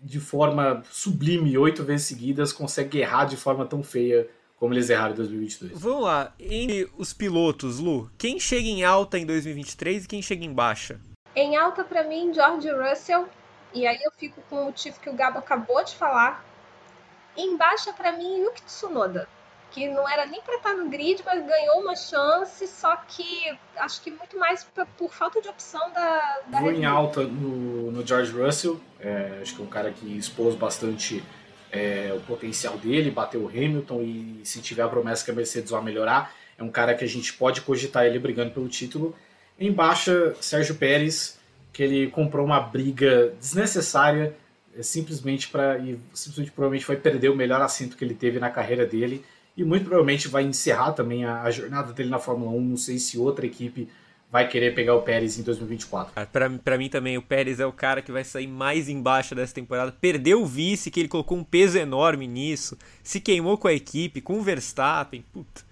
de 0.01 0.19
forma 0.19 0.83
sublime 0.89 1.57
oito 1.57 1.83
vezes 1.83 2.07
seguidas, 2.07 2.53
consegue 2.53 2.99
errar 2.99 3.25
de 3.25 3.37
forma 3.37 3.65
tão 3.65 3.83
feia 3.83 4.27
como 4.57 4.73
eles 4.73 4.89
erraram 4.89 5.13
em 5.13 5.17
2022. 5.17 5.79
Vamos 5.79 6.03
lá, 6.03 6.33
entre 6.39 6.89
os 6.97 7.13
pilotos, 7.13 7.79
Lu, 7.79 8.09
quem 8.17 8.39
chega 8.39 8.67
em 8.67 8.83
alta 8.83 9.19
em 9.19 9.25
2023 9.25 10.05
e 10.05 10.07
quem 10.07 10.21
chega 10.21 10.43
em 10.43 10.51
baixa? 10.51 10.99
Em 11.35 11.55
alta 11.55 11.83
para 11.83 12.03
mim, 12.03 12.33
George 12.33 12.69
Russell, 12.71 13.27
e 13.73 13.85
aí 13.85 13.99
eu 14.03 14.11
fico 14.17 14.41
com 14.49 14.61
o 14.61 14.65
motivo 14.65 14.99
que 14.99 15.09
o 15.09 15.13
Gabo 15.13 15.37
acabou 15.37 15.83
de 15.83 15.95
falar, 15.95 16.43
em 17.37 17.55
baixa 17.55 17.93
para 17.93 18.11
mim, 18.11 18.41
Yuki 18.41 18.63
Tsunoda. 18.63 19.27
que 19.71 19.87
não 19.87 20.07
era 20.07 20.25
nem 20.25 20.41
para 20.41 20.55
estar 20.55 20.73
no 20.73 20.89
grid, 20.89 21.21
mas 21.25 21.45
ganhou 21.45 21.81
uma 21.81 21.95
chance, 21.95 22.65
só 22.67 22.95
que 23.07 23.57
acho 23.75 24.01
que 24.01 24.09
muito 24.09 24.37
mais 24.39 24.63
por, 24.63 24.85
por 24.97 25.13
falta 25.13 25.41
de 25.41 25.47
opção 25.47 25.91
da, 25.93 26.39
da 26.47 26.59
Vou 26.59 26.71
em 26.71 26.85
alta 26.85 27.23
no, 27.23 27.91
no 27.91 28.05
George 28.05 28.31
Russell, 28.31 28.79
é, 28.99 29.39
acho 29.41 29.55
que 29.55 29.61
é 29.61 29.65
um 29.65 29.69
cara 29.69 29.91
que 29.91 30.17
expôs 30.17 30.55
bastante 30.55 31.23
é, 31.71 32.13
o 32.15 32.21
potencial 32.21 32.77
dele, 32.77 33.11
bateu 33.11 33.41
o 33.41 33.49
Hamilton 33.49 34.01
e 34.01 34.41
se 34.43 34.61
tiver 34.61 34.83
a 34.83 34.87
promessa 34.87 35.23
que 35.23 35.31
a 35.31 35.33
Mercedes 35.33 35.69
vai 35.69 35.83
melhorar, 35.83 36.33
é 36.57 36.63
um 36.63 36.71
cara 36.71 36.95
que 36.95 37.03
a 37.03 37.07
gente 37.07 37.33
pode 37.33 37.61
cogitar 37.61 38.05
ele 38.05 38.17
brigando 38.17 38.51
pelo 38.51 38.67
título. 38.67 39.15
Em 39.59 39.71
baixa, 39.71 40.33
Sérgio 40.39 40.75
Pérez, 40.75 41.39
que 41.73 41.83
ele 41.83 42.07
comprou 42.07 42.45
uma 42.45 42.59
briga 42.59 43.33
desnecessária, 43.39 44.35
é, 44.77 44.83
simplesmente 44.83 45.47
para 45.49 45.77
e 45.79 45.97
simplesmente 46.13 46.51
provavelmente 46.51 46.85
vai 46.85 46.97
perder 46.97 47.29
o 47.29 47.35
melhor 47.35 47.61
assento 47.61 47.97
que 47.97 48.05
ele 48.05 48.13
teve 48.13 48.39
na 48.39 48.49
carreira 48.49 48.85
dele 48.85 49.25
e 49.55 49.63
muito 49.63 49.85
provavelmente 49.85 50.27
vai 50.27 50.43
encerrar 50.43 50.91
também 50.91 51.25
a, 51.25 51.41
a 51.41 51.49
jornada 51.49 51.91
dele 51.91 52.09
na 52.09 52.19
Fórmula 52.19 52.51
1. 52.51 52.61
Não 52.61 52.77
sei 52.77 52.99
se 52.99 53.17
outra 53.17 53.45
equipe 53.45 53.89
vai 54.31 54.47
querer 54.47 54.75
pegar 54.75 54.93
o 54.93 55.01
Pérez 55.01 55.39
em 55.39 55.43
2024. 55.43 56.13
Para 56.63 56.77
mim 56.77 56.89
também, 56.89 57.17
o 57.17 57.21
Pérez 57.21 57.59
é 57.59 57.65
o 57.65 57.71
cara 57.71 58.01
que 58.01 58.11
vai 58.11 58.23
sair 58.23 58.47
mais 58.47 58.89
embaixo 58.89 59.33
dessa 59.33 59.55
temporada. 59.55 59.91
Perdeu 59.91 60.43
o 60.43 60.45
vice, 60.45 60.91
que 60.91 60.99
ele 60.99 61.09
colocou 61.09 61.37
um 61.37 61.43
peso 61.43 61.77
enorme 61.77 62.27
nisso. 62.27 62.77
Se 63.01 63.19
queimou 63.19 63.57
com 63.57 63.67
a 63.67 63.73
equipe, 63.73 64.21
com 64.21 64.37
o 64.37 64.43
Verstappen. 64.43 65.23
Puta. 65.33 65.65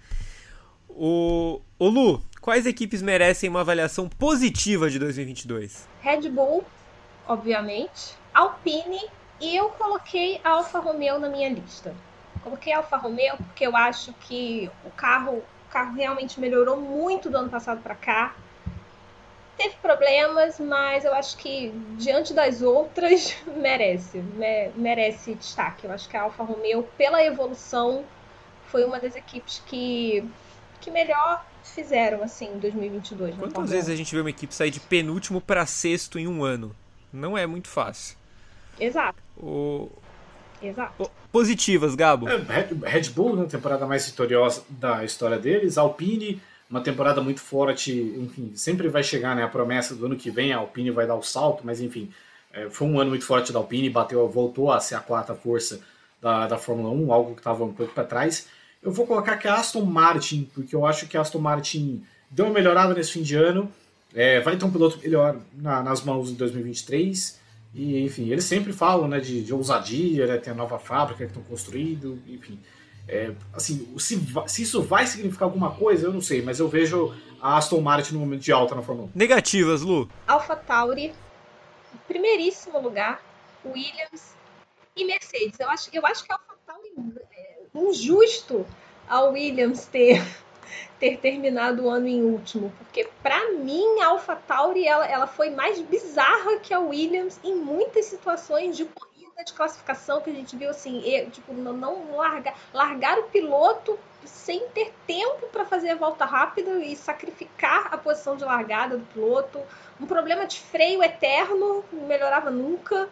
O, 0.88 1.60
o 1.78 1.88
Lu, 1.88 2.22
quais 2.40 2.66
equipes 2.66 3.02
merecem 3.02 3.50
uma 3.50 3.60
avaliação 3.60 4.08
positiva 4.08 4.88
de 4.88 4.98
2022? 4.98 5.86
Red 6.00 6.30
Bull, 6.30 6.64
obviamente. 7.28 8.16
Alpine 8.36 9.00
e 9.40 9.56
eu 9.56 9.70
coloquei 9.70 10.40
a 10.44 10.50
Alfa 10.50 10.78
Romeo 10.78 11.18
na 11.18 11.28
minha 11.28 11.48
lista. 11.48 11.94
Coloquei 12.44 12.72
a 12.72 12.78
Alfa 12.78 12.98
Romeo 12.98 13.36
porque 13.38 13.66
eu 13.66 13.74
acho 13.74 14.12
que 14.12 14.70
o 14.84 14.90
carro, 14.90 15.38
o 15.38 15.70
carro 15.70 15.94
realmente 15.94 16.38
melhorou 16.38 16.76
muito 16.76 17.30
do 17.30 17.38
ano 17.38 17.48
passado 17.48 17.80
para 17.82 17.94
cá. 17.94 18.36
Teve 19.56 19.74
problemas, 19.76 20.60
mas 20.60 21.06
eu 21.06 21.14
acho 21.14 21.38
que 21.38 21.70
diante 21.96 22.34
das 22.34 22.60
outras 22.60 23.34
merece, 23.56 24.18
me, 24.18 24.68
merece 24.76 25.34
destaque. 25.34 25.86
Eu 25.86 25.92
acho 25.92 26.06
que 26.06 26.16
a 26.16 26.22
Alfa 26.22 26.44
Romeo, 26.44 26.82
pela 26.98 27.24
evolução, 27.24 28.04
foi 28.66 28.84
uma 28.84 29.00
das 29.00 29.16
equipes 29.16 29.62
que, 29.64 30.22
que 30.82 30.90
melhor 30.90 31.42
fizeram 31.64 32.22
assim 32.22 32.52
em 32.52 32.58
2022. 32.58 33.34
Quantas 33.36 33.70
vezes 33.70 33.88
a 33.88 33.96
gente 33.96 34.14
vê 34.14 34.20
uma 34.20 34.30
equipe 34.30 34.54
sair 34.54 34.70
de 34.70 34.80
penúltimo 34.80 35.40
para 35.40 35.64
sexto 35.64 36.18
em 36.18 36.28
um 36.28 36.44
ano? 36.44 36.76
Não 37.10 37.36
é 37.36 37.46
muito 37.46 37.68
fácil. 37.68 38.16
Exato. 38.78 39.22
O... 39.36 39.88
Exato. 40.62 41.10
Positivas, 41.30 41.94
Gabo. 41.94 42.28
É, 42.28 42.36
Red 42.84 43.10
Bull, 43.10 43.36
né, 43.36 43.44
temporada 43.44 43.86
mais 43.86 44.06
vitoriosa 44.06 44.64
da 44.68 45.04
história 45.04 45.38
deles. 45.38 45.76
Alpine, 45.76 46.40
uma 46.70 46.80
temporada 46.80 47.20
muito 47.20 47.40
forte. 47.40 47.92
Enfim, 47.92 48.52
sempre 48.54 48.88
vai 48.88 49.02
chegar 49.02 49.36
né, 49.36 49.42
a 49.42 49.48
promessa 49.48 49.94
do 49.94 50.06
ano 50.06 50.16
que 50.16 50.30
vem. 50.30 50.52
A 50.52 50.58
Alpine 50.58 50.90
vai 50.90 51.06
dar 51.06 51.14
o 51.14 51.22
salto, 51.22 51.62
mas 51.64 51.80
enfim, 51.80 52.10
é, 52.52 52.70
foi 52.70 52.86
um 52.86 52.98
ano 52.98 53.10
muito 53.10 53.24
forte 53.24 53.52
da 53.52 53.58
Alpine. 53.58 53.90
Bateu, 53.90 54.26
voltou 54.28 54.72
a 54.72 54.80
ser 54.80 54.94
a 54.94 55.00
quarta 55.00 55.34
força 55.34 55.80
da, 56.20 56.46
da 56.46 56.58
Fórmula 56.58 56.90
1, 56.90 57.12
algo 57.12 57.34
que 57.34 57.40
estava 57.40 57.64
um 57.64 57.72
pouco 57.72 57.92
para 57.92 58.04
trás. 58.04 58.48
Eu 58.82 58.92
vou 58.92 59.06
colocar 59.06 59.36
que 59.36 59.48
a 59.48 59.54
Aston 59.54 59.84
Martin, 59.84 60.48
porque 60.54 60.74
eu 60.74 60.86
acho 60.86 61.06
que 61.06 61.16
a 61.16 61.20
Aston 61.20 61.38
Martin 61.38 62.04
deu 62.30 62.46
uma 62.46 62.54
melhorada 62.54 62.94
nesse 62.94 63.12
fim 63.12 63.22
de 63.22 63.34
ano. 63.34 63.70
É, 64.14 64.40
vai 64.40 64.56
ter 64.56 64.64
um 64.64 64.70
piloto 64.70 64.98
melhor 64.98 65.36
na, 65.54 65.82
nas 65.82 66.02
mãos 66.02 66.30
em 66.30 66.34
2023. 66.34 67.38
E, 67.76 68.02
enfim, 68.02 68.30
eles 68.30 68.44
sempre 68.44 68.72
falam 68.72 69.06
né, 69.06 69.20
de, 69.20 69.44
de 69.44 69.52
ousadia, 69.52 70.26
né, 70.26 70.38
tem 70.38 70.50
a 70.50 70.56
nova 70.56 70.78
fábrica 70.78 71.18
que 71.18 71.30
estão 71.30 71.42
construindo, 71.42 72.22
enfim. 72.26 72.58
É, 73.06 73.32
assim, 73.52 73.94
se, 73.98 74.18
se, 74.46 74.62
isso 74.62 74.82
vai 74.82 75.06
significar 75.06 75.46
alguma 75.46 75.70
coisa, 75.70 76.06
eu 76.06 76.12
não 76.12 76.22
sei, 76.22 76.40
mas 76.40 76.58
eu 76.58 76.68
vejo 76.68 77.14
a 77.38 77.58
Aston 77.58 77.82
Martin 77.82 78.14
no 78.14 78.20
momento 78.20 78.40
de 78.40 78.50
alta 78.50 78.74
na 78.74 78.80
Fórmula 78.80 79.08
1. 79.08 79.10
Negativas, 79.14 79.82
Lu? 79.82 80.08
Alpha 80.26 80.56
Tauri, 80.56 81.12
primeiríssimo 82.08 82.80
lugar, 82.80 83.22
Williams 83.62 84.34
e 84.96 85.04
Mercedes. 85.04 85.60
Eu 85.60 85.68
acho, 85.68 85.90
eu 85.92 86.06
acho 86.06 86.24
que 86.24 86.32
a 86.32 86.36
Alpha 86.36 86.54
Tauri 86.66 86.94
é 87.30 87.78
injusto 87.78 88.66
a 89.06 89.20
Williams 89.24 89.84
ter 89.84 90.24
ter 90.98 91.18
terminado 91.18 91.84
o 91.84 91.90
ano 91.90 92.06
em 92.06 92.22
último, 92.22 92.72
porque 92.78 93.08
para 93.22 93.52
mim 93.52 94.00
a 94.00 94.08
AlphaTauri 94.08 94.86
ela, 94.86 95.06
ela 95.06 95.26
foi 95.26 95.50
mais 95.50 95.80
bizarra 95.80 96.58
que 96.58 96.72
a 96.72 96.80
Williams 96.80 97.38
em 97.44 97.54
muitas 97.54 98.06
situações 98.06 98.76
de 98.76 98.84
corrida 98.84 99.44
de 99.44 99.52
classificação 99.52 100.20
que 100.20 100.30
a 100.30 100.32
gente 100.32 100.56
viu 100.56 100.70
assim, 100.70 101.02
e, 101.04 101.26
tipo 101.26 101.52
não, 101.52 101.72
não 101.72 102.16
largar, 102.16 102.54
largar 102.72 103.18
o 103.18 103.24
piloto 103.24 103.98
sem 104.24 104.66
ter 104.68 104.92
tempo 105.06 105.46
para 105.48 105.64
fazer 105.64 105.90
a 105.90 105.94
volta 105.94 106.24
rápida 106.24 106.70
e 106.80 106.96
sacrificar 106.96 107.92
a 107.92 107.98
posição 107.98 108.36
de 108.36 108.44
largada 108.44 108.96
do 108.96 109.04
piloto, 109.06 109.60
um 110.00 110.06
problema 110.06 110.46
de 110.46 110.58
freio 110.58 111.02
eterno, 111.02 111.84
não 111.92 112.06
melhorava 112.06 112.50
nunca, 112.50 113.08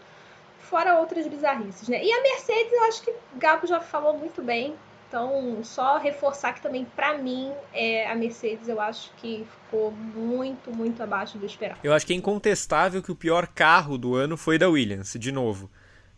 fora 0.59 0.99
outras 0.99 1.27
bizarrices, 1.27 1.89
né? 1.89 2.03
E 2.03 2.11
a 2.11 2.23
Mercedes, 2.23 2.73
eu 2.73 2.85
acho 2.85 3.03
que 3.03 3.11
o 3.11 3.17
Gabo 3.35 3.67
já 3.67 3.81
falou 3.81 4.17
muito 4.17 4.43
bem, 4.43 4.77
então, 5.15 5.63
só 5.63 5.97
reforçar 5.97 6.55
que 6.55 6.61
também, 6.61 6.85
para 6.85 7.17
mim, 7.17 7.53
é, 7.73 8.11
a 8.11 8.17
Mercedes 8.17 8.67
eu 8.67 8.81
acho 8.81 9.13
que 9.19 9.47
ficou 9.65 9.93
muito, 9.93 10.75
muito 10.75 11.01
abaixo 11.01 11.39
do 11.39 11.47
esperado. 11.47 11.79
Eu 11.85 11.93
acho 11.93 12.05
que 12.05 12.13
é 12.13 12.17
incontestável 12.17 13.01
que 13.01 13.13
o 13.13 13.15
pior 13.15 13.47
carro 13.47 13.97
do 13.97 14.17
ano 14.17 14.37
foi 14.37 14.59
da 14.59 14.69
Williams, 14.69 15.15
de 15.17 15.31
novo. 15.31 15.71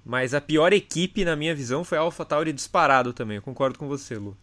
Mas 0.03 0.33
a 0.33 0.41
pior 0.41 0.73
equipe, 0.73 1.27
na 1.27 1.37
minha 1.37 1.55
visão, 1.55 1.85
foi 1.85 1.99
a 1.99 2.01
AlphaTauri 2.01 2.55
disparado 2.55 3.13
também. 3.13 3.37
Eu 3.37 3.43
concordo 3.43 3.79
com 3.79 3.87
você, 3.87 4.15
Lu. 4.15 4.35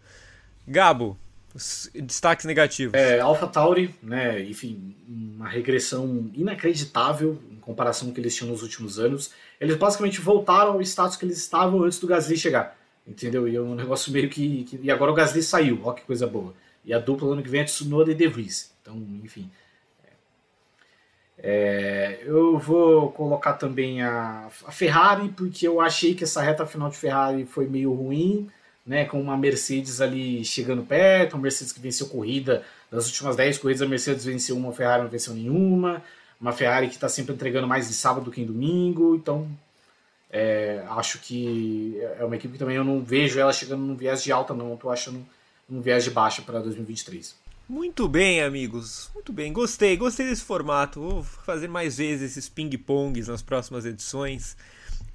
Gabo, 0.68 1.18
destaques 1.95 2.45
negativos. 2.45 2.93
É, 2.93 3.22
AlphaTauri, 3.22 3.95
né, 4.04 4.39
enfim, 4.43 4.95
uma 5.08 5.49
regressão 5.49 6.30
inacreditável 6.36 7.41
em 7.49 7.56
comparação 7.56 8.06
com 8.06 8.12
o 8.12 8.14
que 8.14 8.22
eles 8.22 8.36
tinham 8.36 8.51
nos 8.51 8.62
últimos 8.62 8.99
anos. 8.99 9.32
Eles 9.60 9.78
basicamente 9.78 10.22
voltaram 10.22 10.74
ao 10.74 10.82
status 10.84 11.18
que 11.18 11.26
eles 11.26 11.39
estavam 11.39 11.82
antes 11.82 11.97
do 11.97 12.06
Gasly 12.06 12.38
chegar 12.38 12.83
entendeu? 13.08 13.47
E 13.47 13.56
é 13.56 13.62
um 13.62 13.76
negócio 13.76 14.12
meio 14.12 14.30
que, 14.30 14.64
que, 14.64 14.80
E 14.82 14.91
agora 14.91 15.12
o 15.12 15.16
Gasly 15.16 15.43
saiu, 15.43 15.82
ó 15.84 15.93
que 15.93 16.04
coisa 16.04 16.28
boa. 16.28 16.54
E 16.86 16.93
a 16.93 16.99
dupla 16.99 17.32
ano 17.32 17.43
que 17.43 17.49
vem 17.49 17.62
é 17.62 17.64
Tsunoda 17.66 18.12
e 18.12 18.16
De 18.16 18.28
Vries. 18.28 18.74
Então, 18.82 18.95
enfim. 19.24 19.49
É, 21.38 22.22
eu 22.26 22.58
vou 22.58 23.12
colocar 23.12 23.54
também 23.54 24.01
a, 24.01 24.47
a, 24.66 24.72
Ferrari, 24.72 25.30
porque 25.30 25.68
eu 25.68 25.82
achei 25.82 26.14
que 26.14 26.24
essa 26.24 26.41
reta 26.41 26.66
final 26.66 26.89
de 26.89 26.97
Ferrari 26.97 27.45
foi 27.45 27.68
meio 27.68 27.93
ruim, 27.93 28.49
né? 28.86 29.06
Com 29.06 29.22
uma 29.22 29.38
Mercedes 29.38 30.01
ali 30.01 30.43
chegando 30.45 30.84
perto, 30.84 31.34
uma 31.34 31.43
Mercedes 31.43 31.74
que 31.74 31.80
venceu 31.80 32.08
corrida. 32.08 32.64
Das 32.91 33.08
últimas 33.08 33.36
10 33.36 33.58
corridas, 33.58 33.82
a 33.82 33.88
Mercedes 33.88 34.26
venceu 34.26 34.56
uma, 34.56 34.70
a 34.70 34.74
Ferrari 34.74 35.04
não 35.04 35.10
venceu 35.10 35.34
nenhuma. 35.34 36.01
Uma 36.39 36.51
Ferrari 36.51 36.88
que 36.88 36.95
está 36.95 37.10
sempre 37.10 37.34
entregando 37.34 37.68
mais 37.68 37.88
de 37.88 37.93
sábado 37.93 38.26
do 38.26 38.32
que 38.32 38.41
em 38.41 38.45
domingo. 38.45 39.16
Então, 39.16 39.47
é, 40.36 40.84
acho 40.90 41.20
que 41.20 41.96
é 42.18 42.26
uma 42.26 42.36
equipe 42.36 42.54
que 42.54 42.60
também 42.60 42.76
eu 42.76 42.84
não 42.84 43.04
vejo 43.04 43.40
ela 43.40 43.54
chegando 43.54 43.82
num 43.82 43.96
viés 43.96 44.24
de 44.24 44.32
alta, 44.32 44.52
não. 44.52 44.74
Estou 44.74 44.90
achando 44.90 45.24
um 45.70 45.80
viés 45.80 46.04
de 46.04 46.10
baixa 46.10 46.42
para 46.42 46.60
2023. 46.60 47.36
Muito 47.70 48.08
bem, 48.08 48.42
amigos. 48.42 49.12
Muito 49.14 49.32
bem. 49.32 49.54
Gostei, 49.54 49.96
gostei 49.96 50.28
desse 50.28 50.44
formato. 50.44 51.00
Vou 51.00 51.24
fazer 51.24 51.68
mais 51.68 51.98
vezes 51.98 52.32
esses 52.32 52.50
ping-pongs 52.50 53.28
nas 53.28 53.44
próximas 53.44 53.86
edições. 53.86 54.58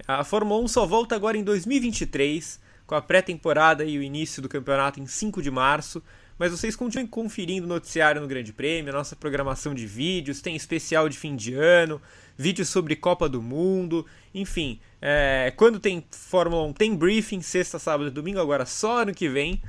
A 0.07 0.23
Fórmula 0.23 0.63
1 0.63 0.69
só 0.69 0.87
volta 0.87 1.17
agora 1.17 1.37
em 1.37 1.43
2023, 1.43 2.61
com 2.87 2.95
a 2.95 3.03
pré-temporada 3.03 3.85
e 3.85 3.99
o 3.99 4.03
início 4.03 4.41
do 4.41 4.49
campeonato 4.49 5.01
em 5.01 5.07
5 5.07 5.43
de 5.43 5.51
março. 5.51 6.01
Mas 6.39 6.53
vocês 6.53 6.77
continuem 6.77 7.07
conferindo 7.07 7.67
o 7.67 7.69
noticiário 7.69 8.21
no 8.21 8.29
Grande 8.29 8.53
Prêmio, 8.53 8.93
nossa 8.93 9.17
programação 9.17 9.75
de 9.75 9.87
vídeos, 9.87 10.41
tem 10.41 10.55
especial 10.55 11.09
de 11.09 11.19
fim 11.19 11.35
de 11.35 11.55
ano, 11.55 12.01
vídeos 12.37 12.69
sobre 12.69 12.95
Copa 12.95 13.29
do 13.29 13.43
Mundo, 13.43 14.07
enfim. 14.33 14.79
É, 15.03 15.53
quando 15.57 15.81
tem 15.81 16.05
Fórmula 16.13 16.63
1, 16.69 16.73
tem 16.75 16.95
briefing, 16.95 17.43
sexta, 17.43 17.79
sábado 17.79 18.09
e 18.09 18.13
domingo, 18.13 18.41
agora 18.41 18.65
só 18.65 19.03
ano 19.03 19.13
que 19.13 19.29
vem. 19.29 19.61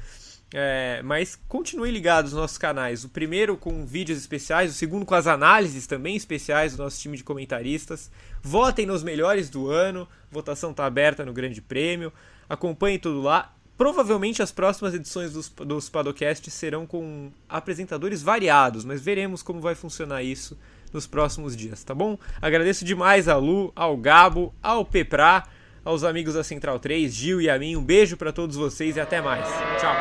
É, 0.51 1.01
mas 1.03 1.39
continuem 1.47 1.91
ligados 1.91 2.33
nos 2.33 2.41
nossos 2.41 2.57
canais. 2.57 3.03
O 3.03 3.09
primeiro 3.09 3.55
com 3.55 3.85
vídeos 3.85 4.17
especiais, 4.17 4.71
o 4.71 4.73
segundo 4.73 5.05
com 5.05 5.13
as 5.13 5.27
análises 5.27 5.85
também 5.85 6.15
especiais 6.15 6.75
do 6.75 6.83
nosso 6.83 6.99
time 6.99 7.17
de 7.17 7.23
comentaristas. 7.23 8.11
Votem 8.41 8.85
nos 8.85 9.03
melhores 9.03 9.49
do 9.49 9.69
ano. 9.69 10.07
Votação 10.31 10.71
está 10.71 10.85
aberta 10.85 11.23
no 11.23 11.33
Grande 11.33 11.61
Prêmio. 11.61 12.11
Acompanhe 12.47 12.97
tudo 12.97 13.21
lá. 13.21 13.53
Provavelmente 13.79 14.41
as 14.41 14.51
próximas 14.51 14.93
edições 14.93 15.31
dos, 15.31 15.47
dos 15.47 15.87
Padocasts 15.87 16.53
serão 16.53 16.85
com 16.85 17.31
apresentadores 17.47 18.21
variados, 18.21 18.83
mas 18.83 19.01
veremos 19.01 19.41
como 19.41 19.61
vai 19.61 19.73
funcionar 19.73 20.21
isso 20.21 20.59
nos 20.91 21.07
próximos 21.07 21.55
dias, 21.55 21.81
tá 21.81 21.95
bom? 21.95 22.17
Agradeço 22.41 22.83
demais 22.83 23.29
a 23.29 23.37
Lu, 23.37 23.71
ao 23.73 23.95
Gabo, 23.95 24.53
ao 24.61 24.83
Pepra, 24.83 25.45
aos 25.85 26.03
amigos 26.03 26.33
da 26.33 26.43
Central 26.43 26.77
3, 26.77 27.13
Gil 27.13 27.39
e 27.39 27.49
a 27.49 27.57
mim. 27.57 27.77
Um 27.77 27.83
beijo 27.85 28.17
para 28.17 28.33
todos 28.33 28.57
vocês 28.57 28.97
e 28.97 28.99
até 28.99 29.21
mais. 29.21 29.47
Tchau. 29.79 29.95